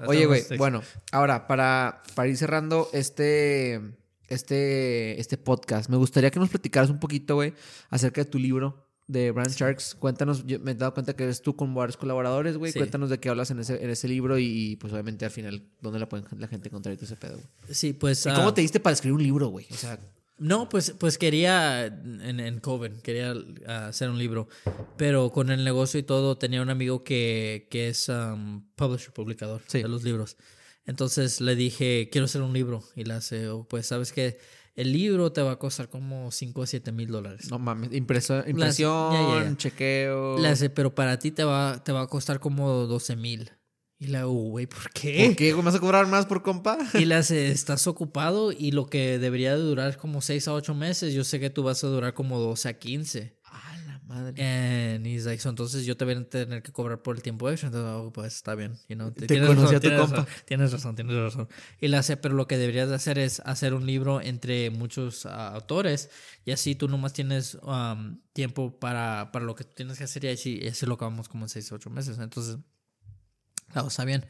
[0.07, 3.81] Oye, güey, bueno, ahora, para, para ir cerrando este,
[4.29, 7.55] este, este podcast, me gustaría que nos platicaras un poquito, güey,
[7.89, 9.95] acerca de tu libro de Brand Sharks.
[9.95, 12.71] Cuéntanos, yo me he dado cuenta que eres tú con varios colaboradores, güey.
[12.71, 12.79] Sí.
[12.79, 15.99] Cuéntanos de qué hablas en ese, en ese libro y, pues, obviamente, al final, dónde
[15.99, 17.47] la pueden la gente encontrar y todo ese pedo, güey.
[17.71, 18.27] Sí, pues.
[18.27, 19.67] ¿Y ah, ¿Cómo te diste para escribir un libro, güey?
[19.71, 19.99] O sea,
[20.39, 23.35] No, pues, pues quería en, en Coven, quería
[23.67, 24.49] ah, hacer un libro,
[24.97, 29.63] pero con el negocio y todo tenía un amigo que, que es um, publisher, publicador
[29.67, 29.83] Sí.
[29.83, 30.37] de los libros.
[30.87, 32.83] Entonces le dije, quiero hacer un libro.
[32.97, 34.39] Y le hace, "Oh, pues sabes que
[34.75, 37.51] el libro te va a costar como 5 o 7 mil dólares.
[37.51, 38.73] no mames, impresión, ya,
[39.11, 39.57] ya, ya.
[39.57, 40.39] chequeo.
[40.39, 43.51] Le hace, pero para ti te va, te va a costar como 12 mil.
[44.01, 45.27] Y hago, güey, ¿por qué?
[45.27, 45.55] ¿Por qué?
[45.55, 46.79] ¿Me vas a cobrar más por compa?
[46.95, 50.73] Y le hace, estás ocupado y lo que debería de durar como 6 a 8
[50.75, 53.37] meses, yo sé que tú vas a durar como 12 a 15.
[53.43, 54.41] A la madre.
[54.41, 57.51] And he's like, so, entonces yo te voy a tener que cobrar por el tiempo
[57.51, 57.67] extra.
[57.71, 58.75] Entonces, oh, pues está bien.
[58.89, 60.17] You know, Te tienes conocí razón, a tu tienes compa.
[60.19, 61.49] razón, tienes razón, tienes razón.
[61.81, 65.27] Y le hace, pero lo que deberías de hacer es hacer un libro entre muchos
[65.27, 66.09] ah, autores
[66.45, 70.25] y así tú nomás tienes um, tiempo para, para lo que tú tienes que hacer
[70.25, 72.19] y así, y así lo acabamos como en 6 o 8 meses.
[72.21, 72.59] Entonces,
[73.73, 74.25] claro, está bien.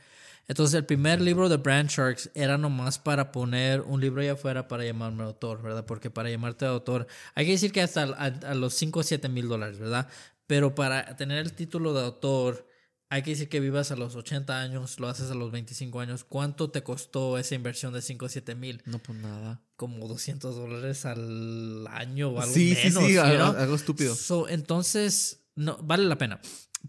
[0.47, 4.67] Entonces, el primer libro de Brand Sharks era nomás para poner un libro allá afuera
[4.67, 5.85] para llamarme autor, ¿verdad?
[5.85, 9.29] Porque para llamarte autor, hay que decir que hasta a, a los 5 o 7
[9.29, 10.09] mil dólares, ¿verdad?
[10.47, 12.67] Pero para tener el título de autor,
[13.11, 16.25] hay que decir que vivas a los 80 años, lo haces a los 25 años.
[16.25, 18.81] ¿Cuánto te costó esa inversión de 5 o 7 mil?
[18.87, 19.61] No, pues nada.
[19.77, 23.03] Como 200 dólares al año o algo Sí, menos.
[23.03, 24.15] sí, sí, you algo, algo estúpido.
[24.15, 26.41] So, entonces, no, vale la pena.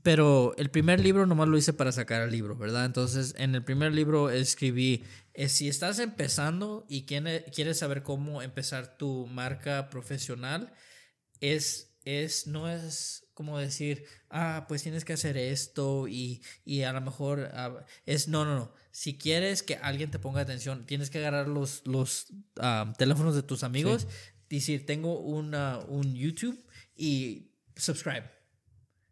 [0.04, 2.86] Pero el primer libro nomás lo hice para sacar el libro, ¿verdad?
[2.86, 8.42] Entonces, en el primer libro escribí, eh, si estás empezando y quiere- quieres saber cómo
[8.42, 10.72] empezar tu marca profesional,
[11.42, 16.92] es, es, no es como decir, ah, pues tienes que hacer esto y, y a
[16.94, 18.74] lo mejor ah, es, no, no, no.
[18.92, 22.28] Si quieres que alguien te ponga atención, tienes que agarrar los, los
[22.58, 24.08] ah, teléfonos de tus amigos,
[24.50, 26.60] decir, tengo una, un YouTube
[26.96, 28.39] y subscribe.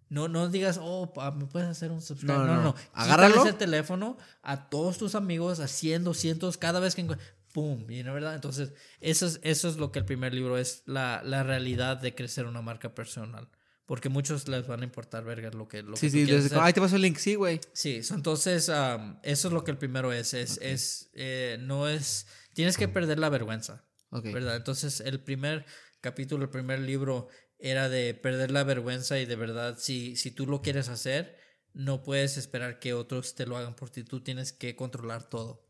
[0.09, 2.33] No, no digas, oh, pa, me puedes hacer un subscribe.
[2.33, 2.75] No, No, no, no.
[2.93, 3.43] Agárralo.
[3.43, 7.05] ese teléfono a todos tus amigos, a 100, 200, cada vez que.
[7.53, 7.89] ¡Pum!
[7.89, 8.35] ¿Y verdad?
[8.35, 12.13] Entonces, eso es, eso es lo que el primer libro es, la, la realidad de
[12.13, 13.49] crecer una marca personal.
[13.85, 16.59] Porque muchos les van a importar, verga, lo que, lo Sí, que sí, desde- hacer.
[16.59, 17.61] Ahí te paso el link, sí, güey.
[17.71, 20.33] Sí, so, entonces um, eso es lo que el primero es.
[20.33, 22.27] Es, es eh, no es.
[22.53, 23.85] Tienes que perder la vergüenza.
[24.09, 24.25] Ok.
[24.25, 24.57] ¿Verdad?
[24.57, 25.65] Entonces, el primer
[26.01, 27.29] capítulo, el primer libro
[27.59, 31.37] era de perder la vergüenza y de verdad, si, si tú lo quieres hacer,
[31.73, 34.03] no puedes esperar que otros te lo hagan por ti.
[34.03, 35.65] Tú tienes que controlar todo.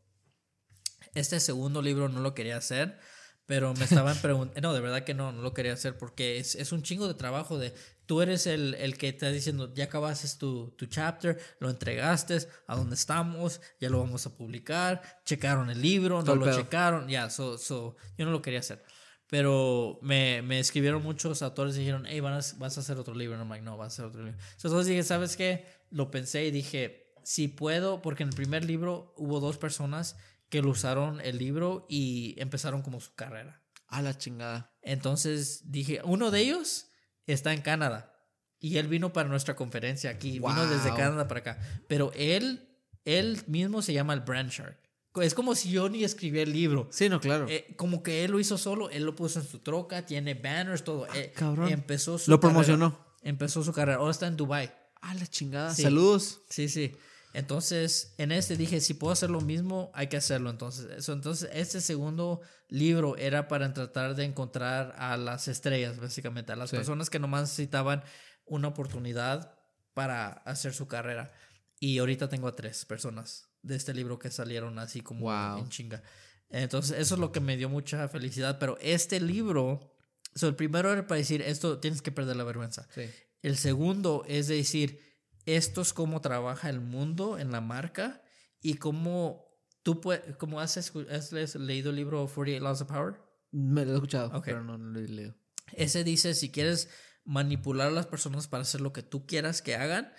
[1.14, 2.98] Este segundo libro no lo quería hacer,
[3.46, 4.68] pero me estaban preguntando.
[4.68, 7.14] No, de verdad que no, no lo quería hacer porque es, es un chingo de
[7.14, 7.74] trabajo de.
[8.06, 12.74] Tú eres el, el que está diciendo, ya acabaste tu, tu chapter, lo entregaste, a
[12.74, 16.56] dónde estamos, ya lo vamos a publicar, checaron el libro, no lo pedo.
[16.56, 18.82] checaron, ya, so, so, yo no lo quería hacer.
[19.28, 23.36] Pero me, me escribieron muchos autores y dijeron, hey, vas, vas a hacer otro libro.
[23.36, 24.38] No, I'm like, no, vas a hacer otro libro.
[24.54, 25.66] Entonces dije, ¿sabes qué?
[25.90, 30.16] Lo pensé y dije, si puedo, porque en el primer libro hubo dos personas
[30.48, 33.62] que lo usaron el libro y empezaron como su carrera.
[33.86, 34.74] A la chingada.
[34.82, 36.86] Entonces dije, uno de ellos
[37.26, 38.14] está en Canadá
[38.58, 40.94] y él vino para nuestra conferencia aquí, vino desde.
[40.94, 42.68] Canadá para acá, pero él,
[43.04, 44.78] él mismo se llama el Brand Shark.
[45.16, 46.88] Es como si yo ni escribí el libro.
[46.92, 47.46] Sí, no, claro.
[47.48, 50.84] Eh, como que él lo hizo solo, él lo puso en su troca, tiene banners,
[50.84, 51.06] todo.
[51.14, 51.68] Eh, Ah, cabrón.
[51.72, 53.04] Empezó su Lo carrera- promocionó.
[53.22, 54.72] empezó su carrera, ahora está en Dubai.
[55.00, 55.74] A la chingada.
[55.74, 55.82] Sí.
[55.82, 56.42] Saludos.
[56.50, 56.94] Sí, sí.
[57.34, 60.50] Entonces, en este dije, si puedo hacer lo mismo, hay que hacerlo.
[60.50, 66.52] Entonces, eso, entonces este segundo libro era para tratar de encontrar a las estrellas, básicamente,
[66.52, 66.76] a las Sí.
[66.76, 68.02] personas que nomás necesitaban
[68.44, 69.54] una oportunidad
[69.94, 71.32] para hacer su carrera.
[71.80, 75.58] Y ahorita tengo a tres personas de este libro que salieron así como Wow.
[75.60, 76.02] en chinga.
[76.50, 78.58] Entonces, eso es lo que me dio mucha felicidad.
[78.58, 79.94] Pero este libro,
[80.34, 82.88] so, el primero era para decir, esto tienes que perder la vergüenza.
[82.94, 83.02] Sí.
[83.42, 85.00] El segundo es decir,
[85.46, 88.22] esto es cómo trabaja el mundo en la marca
[88.60, 89.46] y cómo
[89.82, 93.14] tú puedes, como has, has le- leído el libro 48 Laws of Power.
[93.52, 94.44] Me lo he escuchado, Ok.
[94.46, 95.34] pero no, no lo he leído.
[95.72, 96.88] Ese dice, si quieres
[97.24, 100.12] manipular a las personas para hacer lo que tú quieras que hagan,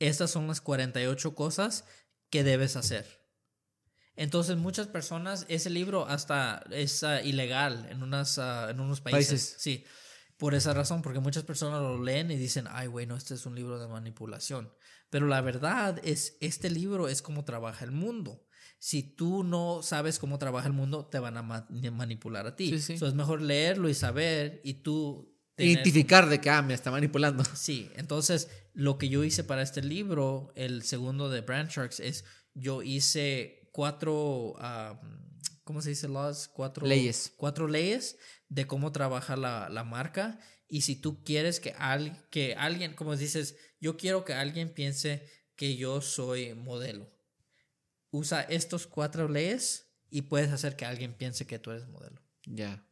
[0.00, 1.84] estas son las 48 cosas
[2.30, 3.06] que debes hacer.
[4.16, 9.28] Entonces muchas personas, ese libro hasta es ah, ilegal en, unas, ah, en unos países.
[9.28, 9.56] Países.
[9.58, 9.84] Sí,
[10.38, 13.54] por esa razón, porque muchas personas lo leen y dicen, ay, bueno, este es un
[13.54, 14.72] libro de manipulación.
[15.10, 18.42] Pero la verdad es, este libro es cómo trabaja el mundo.
[18.78, 22.70] si tú no sabes cómo trabaja el mundo, te van a ma- manipular a ti.
[22.70, 22.98] Sí, sí.
[22.98, 25.35] So, es mejor leerlo y saber y tú...
[25.58, 27.42] Identificar de que, ah, me está manipulando.
[27.54, 32.24] Sí, entonces lo que yo hice para este libro, el segundo de Brand Sharks, es
[32.54, 34.54] yo hice cuatro,
[35.64, 36.08] ¿cómo se dice?
[36.08, 37.32] Laws, cuatro Leyes.
[37.36, 38.18] Cuatro leyes
[38.48, 40.38] de cómo trabaja la, la marca.
[40.68, 45.26] Y si tú quieres que, al, que alguien, como dices, yo quiero que alguien piense
[45.54, 47.10] que yo soy modelo.
[48.10, 52.20] Usa estos cuatro leyes y puedes hacer que alguien piense que tú eres modelo.
[52.44, 52.86] Ya,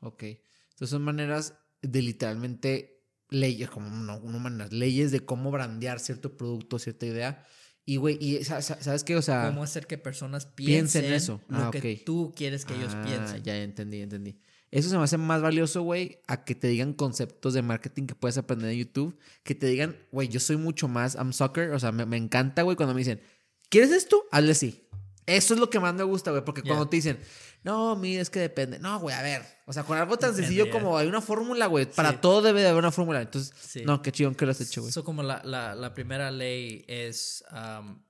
[0.00, 0.22] ok.
[0.22, 6.78] Entonces son maneras de literalmente leyes, como no, no leyes de cómo brandear cierto producto,
[6.78, 7.44] cierta idea.
[7.84, 9.16] Y, güey, y sa- sa- ¿sabes qué?
[9.16, 11.40] O sea, cómo hacer que personas piensen piensen, eso.
[11.48, 13.42] lo Ah, que tú quieres que ellos Ah, piensen.
[13.42, 14.38] Ya entendí, entendí.
[14.70, 18.14] Eso se me hace más valioso, güey, a que te digan conceptos de marketing que
[18.14, 19.16] puedes aprender en YouTube.
[19.42, 21.70] Que te digan, güey, yo soy mucho más, I'm soccer.
[21.70, 23.22] O sea, me, me encanta, güey, cuando me dicen,
[23.70, 24.22] ¿quieres esto?
[24.30, 24.86] Hazle sí.
[25.28, 26.70] Eso es lo que más me gusta, güey, porque Yeah.
[26.74, 27.18] cuando te dicen,
[27.62, 28.78] no, mira, es que depende.
[28.78, 29.42] No, güey, a ver.
[29.66, 30.72] O sea, con algo tan Depende, sencillo ya.
[30.72, 31.86] como hay una fórmula, güey.
[31.86, 32.18] Para Sí.
[32.22, 33.20] todo debe de haber una fórmula.
[33.20, 33.82] Entonces, Sí.
[33.84, 34.92] no, qué chingón que lo has hecho, güey.
[34.92, 38.02] So, como la, la, la primera ley es um,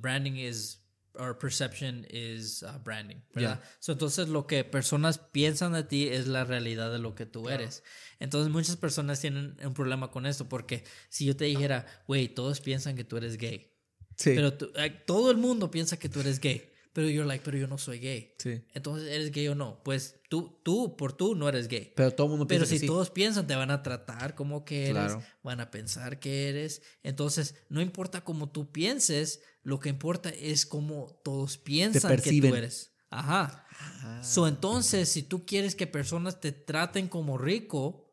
[0.00, 0.78] branding is
[1.14, 3.60] or perception is uh, branding, ¿verdad?
[3.80, 7.50] So, entonces lo que personas piensan de ti es la realidad de lo que tú
[7.50, 7.82] eres.
[8.18, 12.60] Entonces muchas personas tienen un problema con esto porque si yo te dijera, güey, todos
[12.62, 13.71] piensan que tú eres gay,
[14.16, 14.32] Sí.
[14.34, 16.62] pero tú- eh, todo el mundo piensa que tú eres gay,
[16.92, 18.34] pero you're like, pero yo no soy gay.
[18.38, 18.62] sí.
[18.74, 19.82] Entonces, ¿eres gay o no?
[19.82, 21.92] Pues tú, tú, por tú, no eres gay.
[21.96, 22.86] Pero todo el mundo Pero piensa si que sí.
[22.86, 25.22] todos piensan, te van a tratar como que eres, Claro.
[25.42, 26.82] van a pensar que eres.
[27.02, 32.54] Entonces, no importa cómo tú pienses, lo que importa es cómo todos piensan que tú
[32.54, 32.92] eres.
[33.10, 33.66] Ajá.
[34.02, 34.22] Ah.
[34.24, 38.10] So, entonces, si tú quieres que personas te traten como rico,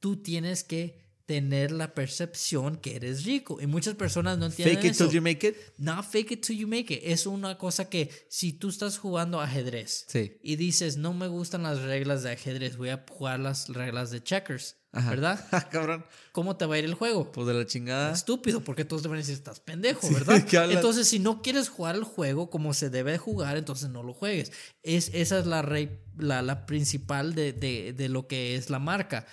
[0.00, 3.60] tú tienes que tener la percepción que eres rico.
[3.60, 5.06] Y muchas personas no entienden Fake it eso.
[5.06, 5.54] till you make it.
[5.78, 7.00] Not fake it till you make it.
[7.04, 10.38] Es una cosa que si tú estás jugando ajedrez Sí.
[10.42, 14.20] y dices, no me gustan las reglas de ajedrez, voy a jugar las reglas de
[14.24, 15.10] checkers, Ajá.
[15.10, 15.46] ¿verdad?
[15.52, 16.04] Ah, cabrón.
[16.32, 17.30] ¿Cómo te va a ir el juego?
[17.30, 18.12] Pues de la chingada.
[18.12, 20.44] Estúpido, porque todos te van a decir, estás pendejo, ¿verdad?
[20.72, 24.14] Entonces, si no quieres jugar el juego como se debe de jugar, entonces no lo
[24.14, 24.50] juegues.
[24.82, 28.80] Es, esa es la, rey- la, la principal de, de- de lo que es la
[28.80, 29.26] marca.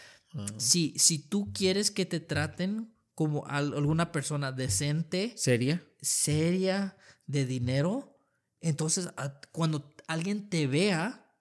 [0.57, 5.83] Si, si tú quieres que te traten como al- alguna persona decente, ¿Seria?
[6.01, 6.95] seria
[7.25, 8.19] de dinero,
[8.61, 9.09] entonces
[9.51, 11.33] cuando alguien te vea,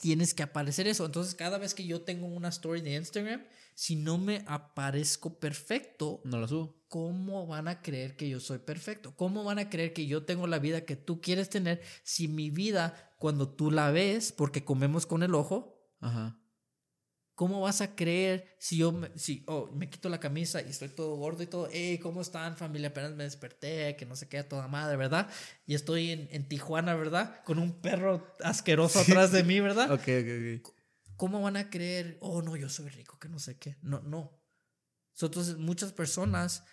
[0.00, 1.06] tienes que aparecer eso.
[1.06, 3.44] Entonces cada vez que yo tengo una story de Instagram,
[3.74, 6.82] si no me aparezco perfecto, No lo subo.
[6.88, 9.14] ¿cómo van a creer que yo soy perfecto?
[9.16, 12.50] ¿Cómo van a creer que yo tengo la vida que tú quieres tener si mi
[12.50, 16.38] vida, cuando tú la ves, porque comemos con el ojo, Ajá.
[17.36, 20.88] ¿Cómo vas a creer si yo me, si, oh, me quito la camisa y estoy
[20.88, 21.68] todo gordo y todo?
[21.70, 22.88] Hey, ¿cómo están, familia?
[22.88, 25.28] Apenas me desperté, que no se queda toda madre, ¿verdad?
[25.66, 27.44] Y estoy en, en Tijuana, ¿verdad?
[27.44, 29.92] Con un perro asqueroso atrás de mí, ¿verdad?
[29.92, 30.76] Ok, ok, ok.
[31.16, 33.76] ¿Cómo van a creer, oh, no, yo soy rico, que no sé qué?
[33.82, 34.42] No, no.
[35.20, 36.64] Entonces, muchas personas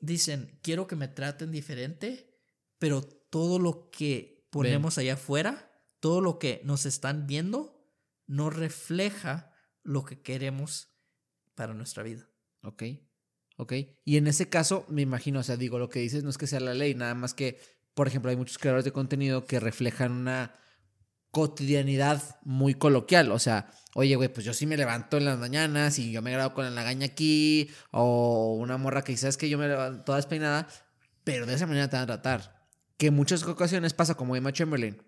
[0.00, 2.40] dicen, quiero que me traten diferente,
[2.78, 5.68] pero todo lo que ponemos allá afuera,
[5.98, 7.92] todo lo que nos están viendo,
[8.28, 9.51] no refleja
[9.82, 10.88] lo que queremos
[11.54, 12.28] para nuestra vida.
[12.62, 12.82] Ok.
[13.56, 13.72] Ok.
[14.04, 16.46] Y en ese caso, me imagino, o sea, digo, lo que dices no es que
[16.46, 17.60] sea la ley, nada más que,
[17.94, 20.54] por ejemplo, hay muchos creadores de contenido que reflejan una
[21.30, 23.32] cotidianidad muy coloquial.
[23.32, 26.32] O sea, oye, güey, pues yo sí me levanto en las mañanas y yo me
[26.32, 30.18] grabo con la lagaña aquí, o una morra que sabes que yo me levanto toda
[30.18, 30.68] despeinada,
[31.24, 32.68] pero de esa manera te van a tratar.
[32.96, 35.02] Que en muchas ocasiones pasa como Emma Chamberlain.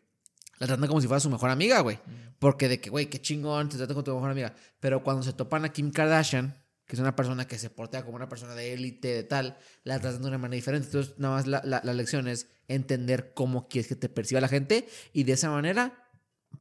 [0.59, 1.99] La tratan como si fuera su mejor amiga, güey.
[2.39, 4.55] Porque de que, güey, qué chingón, te tratan como tu mejor amiga.
[4.81, 6.57] Pero cuando se topan a Kim Kardashian,
[6.87, 9.99] que es una persona que se porta como una persona de élite, de tal, la
[10.01, 10.87] tratan de una manera diferente.
[10.87, 14.49] Entonces, nada más la, la, la lección es entender cómo quieres que te perciba la
[14.49, 16.09] gente y de esa manera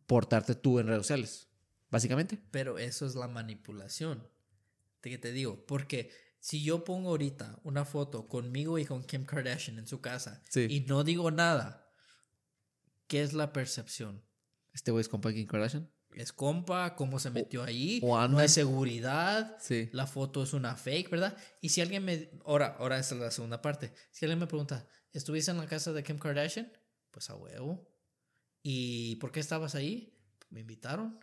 [0.07, 1.47] portarte tú en redes sociales,
[1.91, 2.39] básicamente.
[2.51, 4.27] Pero eso es la manipulación.
[5.01, 5.65] ¿De qué te digo?
[5.65, 6.09] Porque
[6.39, 10.67] si yo pongo ahorita una foto conmigo y con Kim Kardashian en su casa Sí.
[10.69, 11.82] y no digo nada,
[13.07, 14.25] ¿qué es la percepción?
[14.73, 15.91] Este güey es compa de Kim Kardashian.
[16.15, 19.89] Es compa, cómo se metió ahí, o no hay seguridad, Sí.
[19.93, 21.35] la foto es una fake, ¿verdad?
[21.59, 22.29] Y si alguien me...
[22.45, 23.93] Ahora, ahora esa es la segunda parte.
[24.11, 26.71] Si alguien me pregunta, ¿estuviste en la casa de Kim Kardashian?
[27.09, 27.89] Pues a huevo.
[28.61, 30.15] ¿Y por qué estabas ahí?
[30.49, 31.19] Me invitaron.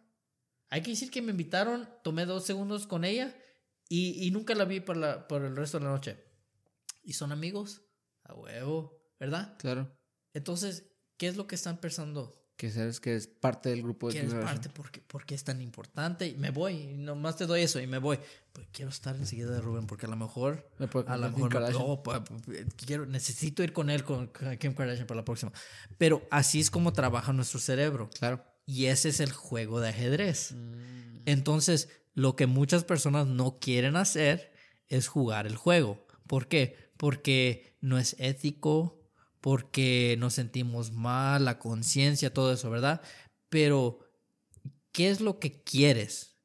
[0.70, 3.36] Hay que decir que me invitaron, tomé dos segundos con ella
[3.88, 6.18] y, y nunca la vi por, la, por el resto de la noche.
[7.02, 7.82] ¿Y son amigos?
[8.24, 9.56] A huevo, ¿verdad?
[9.58, 9.96] Claro.
[10.34, 10.89] Entonces,
[11.20, 12.34] ¿qué es lo que están pensando?
[12.56, 14.46] Que sabes que es parte del grupo de que generación.
[14.54, 17.86] parte porque, porque es tan importante y me voy, y nomás te doy eso y
[17.86, 18.18] me voy.
[18.54, 21.74] Pues quiero estar enseguida de Rubén porque a lo mejor, Me a lo mejor me-
[21.76, 22.24] oh, pa-
[22.86, 25.52] quiero, necesito ir con él, con con Kim Kardashian para la próxima.
[25.98, 28.08] Pero así es como trabaja nuestro cerebro.
[28.18, 28.42] Claro.
[28.64, 30.52] Y ese es el juego de ajedrez.
[30.52, 31.18] Mm.
[31.26, 34.52] Entonces, lo que muchas personas no quieren hacer
[34.88, 36.06] es jugar el juego.
[36.26, 36.76] ¿Por qué?
[36.96, 38.99] Porque no es ético,
[39.40, 43.00] porque nos sentimos mal, la conciencia, todo eso, ¿verdad?
[43.48, 44.00] Pero,
[44.92, 46.36] ¿qué es lo que quieres?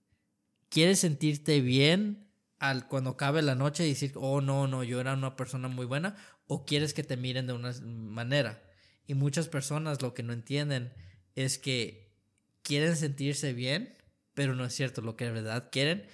[0.69, 5.13] ¿Quieres sentirte bien al cuando acabe la noche y decir, oh, no, no, yo era
[5.13, 6.15] una persona muy buena?
[6.47, 8.63] ¿O quieres que te miren de una manera?
[9.07, 10.93] Y muchas personas lo que no entienden
[11.35, 12.13] es que
[12.61, 13.97] quieren sentirse bien,
[14.34, 15.01] pero no es cierto.
[15.01, 16.07] Lo que de verdad quieren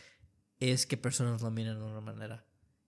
[0.59, 2.45] es que personas lo miren de una manera.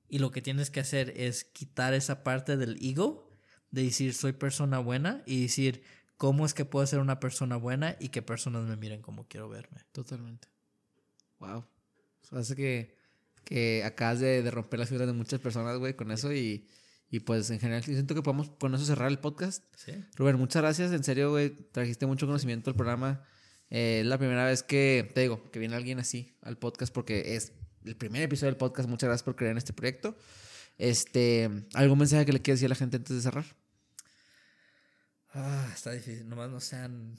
[0.08, 3.33] Y lo que tienes que hacer es quitar esa parte del ego,
[3.74, 5.82] de decir soy persona buena y decir
[6.16, 9.50] cómo es que puedo ser una persona buena y que personas me miren como quiero
[9.50, 9.82] verme.
[9.92, 10.48] Totalmente.
[11.40, 11.66] Wow.
[12.32, 12.96] Hace que,
[13.44, 16.68] que acabas de, de romper las fibras de muchas personas, güey, con eso y,
[17.10, 19.64] y pues en general yo siento que podemos con eso cerrar el podcast.
[19.76, 19.94] ¿Sí?
[20.16, 20.92] Rubén, muchas gracias.
[20.92, 23.26] En serio, güey, trajiste mucho conocimiento al programa.
[23.72, 27.36] Eh, es la primera vez que, te digo, que viene alguien así al podcast porque
[27.36, 27.54] es
[27.86, 28.88] el primer episodio del podcast.
[28.88, 30.16] Muchas gracias por creer en este proyecto.
[30.78, 33.46] Este, ¿algún mensaje que le quieras decir a la gente antes de cerrar?
[35.34, 36.28] Ah, está difícil.
[36.30, 37.16] Nomás no sean.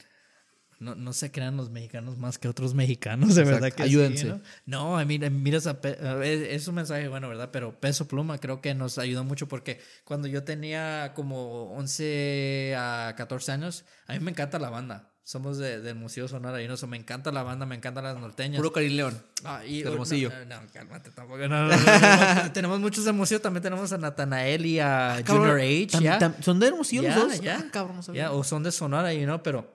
[0.81, 3.63] No, no se crean los mexicanos más que otros mexicanos, de Exacto.
[3.63, 4.23] verdad que Ayúdense.
[4.23, 4.43] sí, ¿no?
[4.67, 7.51] No, I mean, miras a Pe- a ver, es un mensaje bueno, ¿verdad?
[7.53, 13.15] Pero Peso Pluma creo que nos ayudó mucho porque cuando yo tenía como 11 a
[13.17, 15.14] 14 años, a mí me encanta la banda.
[15.27, 18.17] Somos de- del Museo Sonora y no sé, me encanta la banda, me encantan las
[18.19, 18.59] norteñas.
[18.59, 19.23] Puro Karim León.
[19.43, 20.31] Ah, y, Hermosillo.
[20.47, 21.39] No, no, cálmate tampoco.
[21.39, 21.77] No, no, no,
[22.37, 22.53] no, no.
[22.53, 26.43] tenemos muchos de museo, también tenemos a Natanael y a Junior Cabrón, H.
[26.43, 27.41] ¿Son de Hermosillo los dos?
[27.41, 27.59] ya.
[27.59, 28.15] Ah, cabrón, no.
[28.15, 29.75] Ya, o son de Sonora, you know, pero,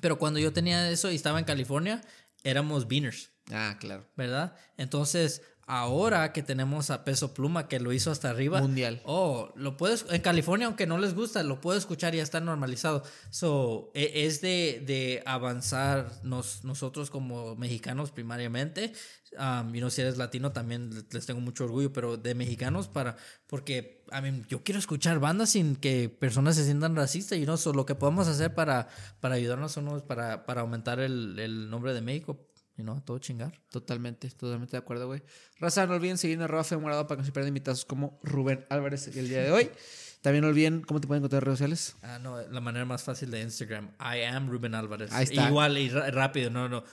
[0.00, 2.00] pero cuando yo tenía eso y estaba en California,
[2.44, 4.06] éramos beaners, Ah, claro.
[4.16, 4.54] ¿verdad?
[4.76, 8.60] Entonces, ahora que tenemos a Peso Pluma, que lo hizo hasta arriba.
[8.60, 9.00] Mundial.
[9.04, 12.40] Oh, lo puedes, en California, aunque no les gusta, lo puedo escuchar y ya está
[12.40, 13.02] normalizado.
[13.30, 18.92] So, e- es de, de avanzar nos, nosotros como mexicanos primariamente.
[19.38, 23.16] Um, y no si eres latino también les tengo mucho orgullo, pero de mexicanos para,
[23.46, 27.56] porque a mí yo quiero escuchar bandas sin que personas se sientan racistas y no,
[27.56, 28.88] so, lo que podemos hacer para,
[29.20, 32.46] para ayudarnos unos, para, para aumentar el, el nombre de México,
[32.76, 33.52] y no, todo chingar.
[33.70, 35.22] Totalmente, totalmente de acuerdo, güey.
[35.58, 38.64] Raza, no olviden seguirme en arroba Femorado para que no se pierdan invitados como Rubén
[38.70, 39.70] Álvarez el día de hoy.
[40.22, 41.96] También no olviden cómo te pueden encontrar en redes sociales.
[42.02, 43.90] Ah, no, la manera más fácil de Instagram.
[43.98, 45.10] I am Ruben Álvarez.
[45.12, 45.48] Ahí está.
[45.48, 46.84] Igual y rápido, no, no.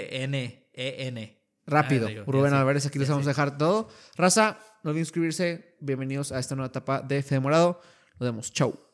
[0.00, 1.36] R-V-N-E-N.
[1.66, 2.54] Rápido, Ah, Rubén.
[2.54, 3.88] Álvarez, aquí les vamos a dejar todo.
[4.16, 5.76] Raza, no olviden suscribirse.
[5.80, 7.80] Bienvenidos a esta nueva etapa de Fede Morado.
[8.18, 8.52] Nos vemos.
[8.52, 8.89] Chau.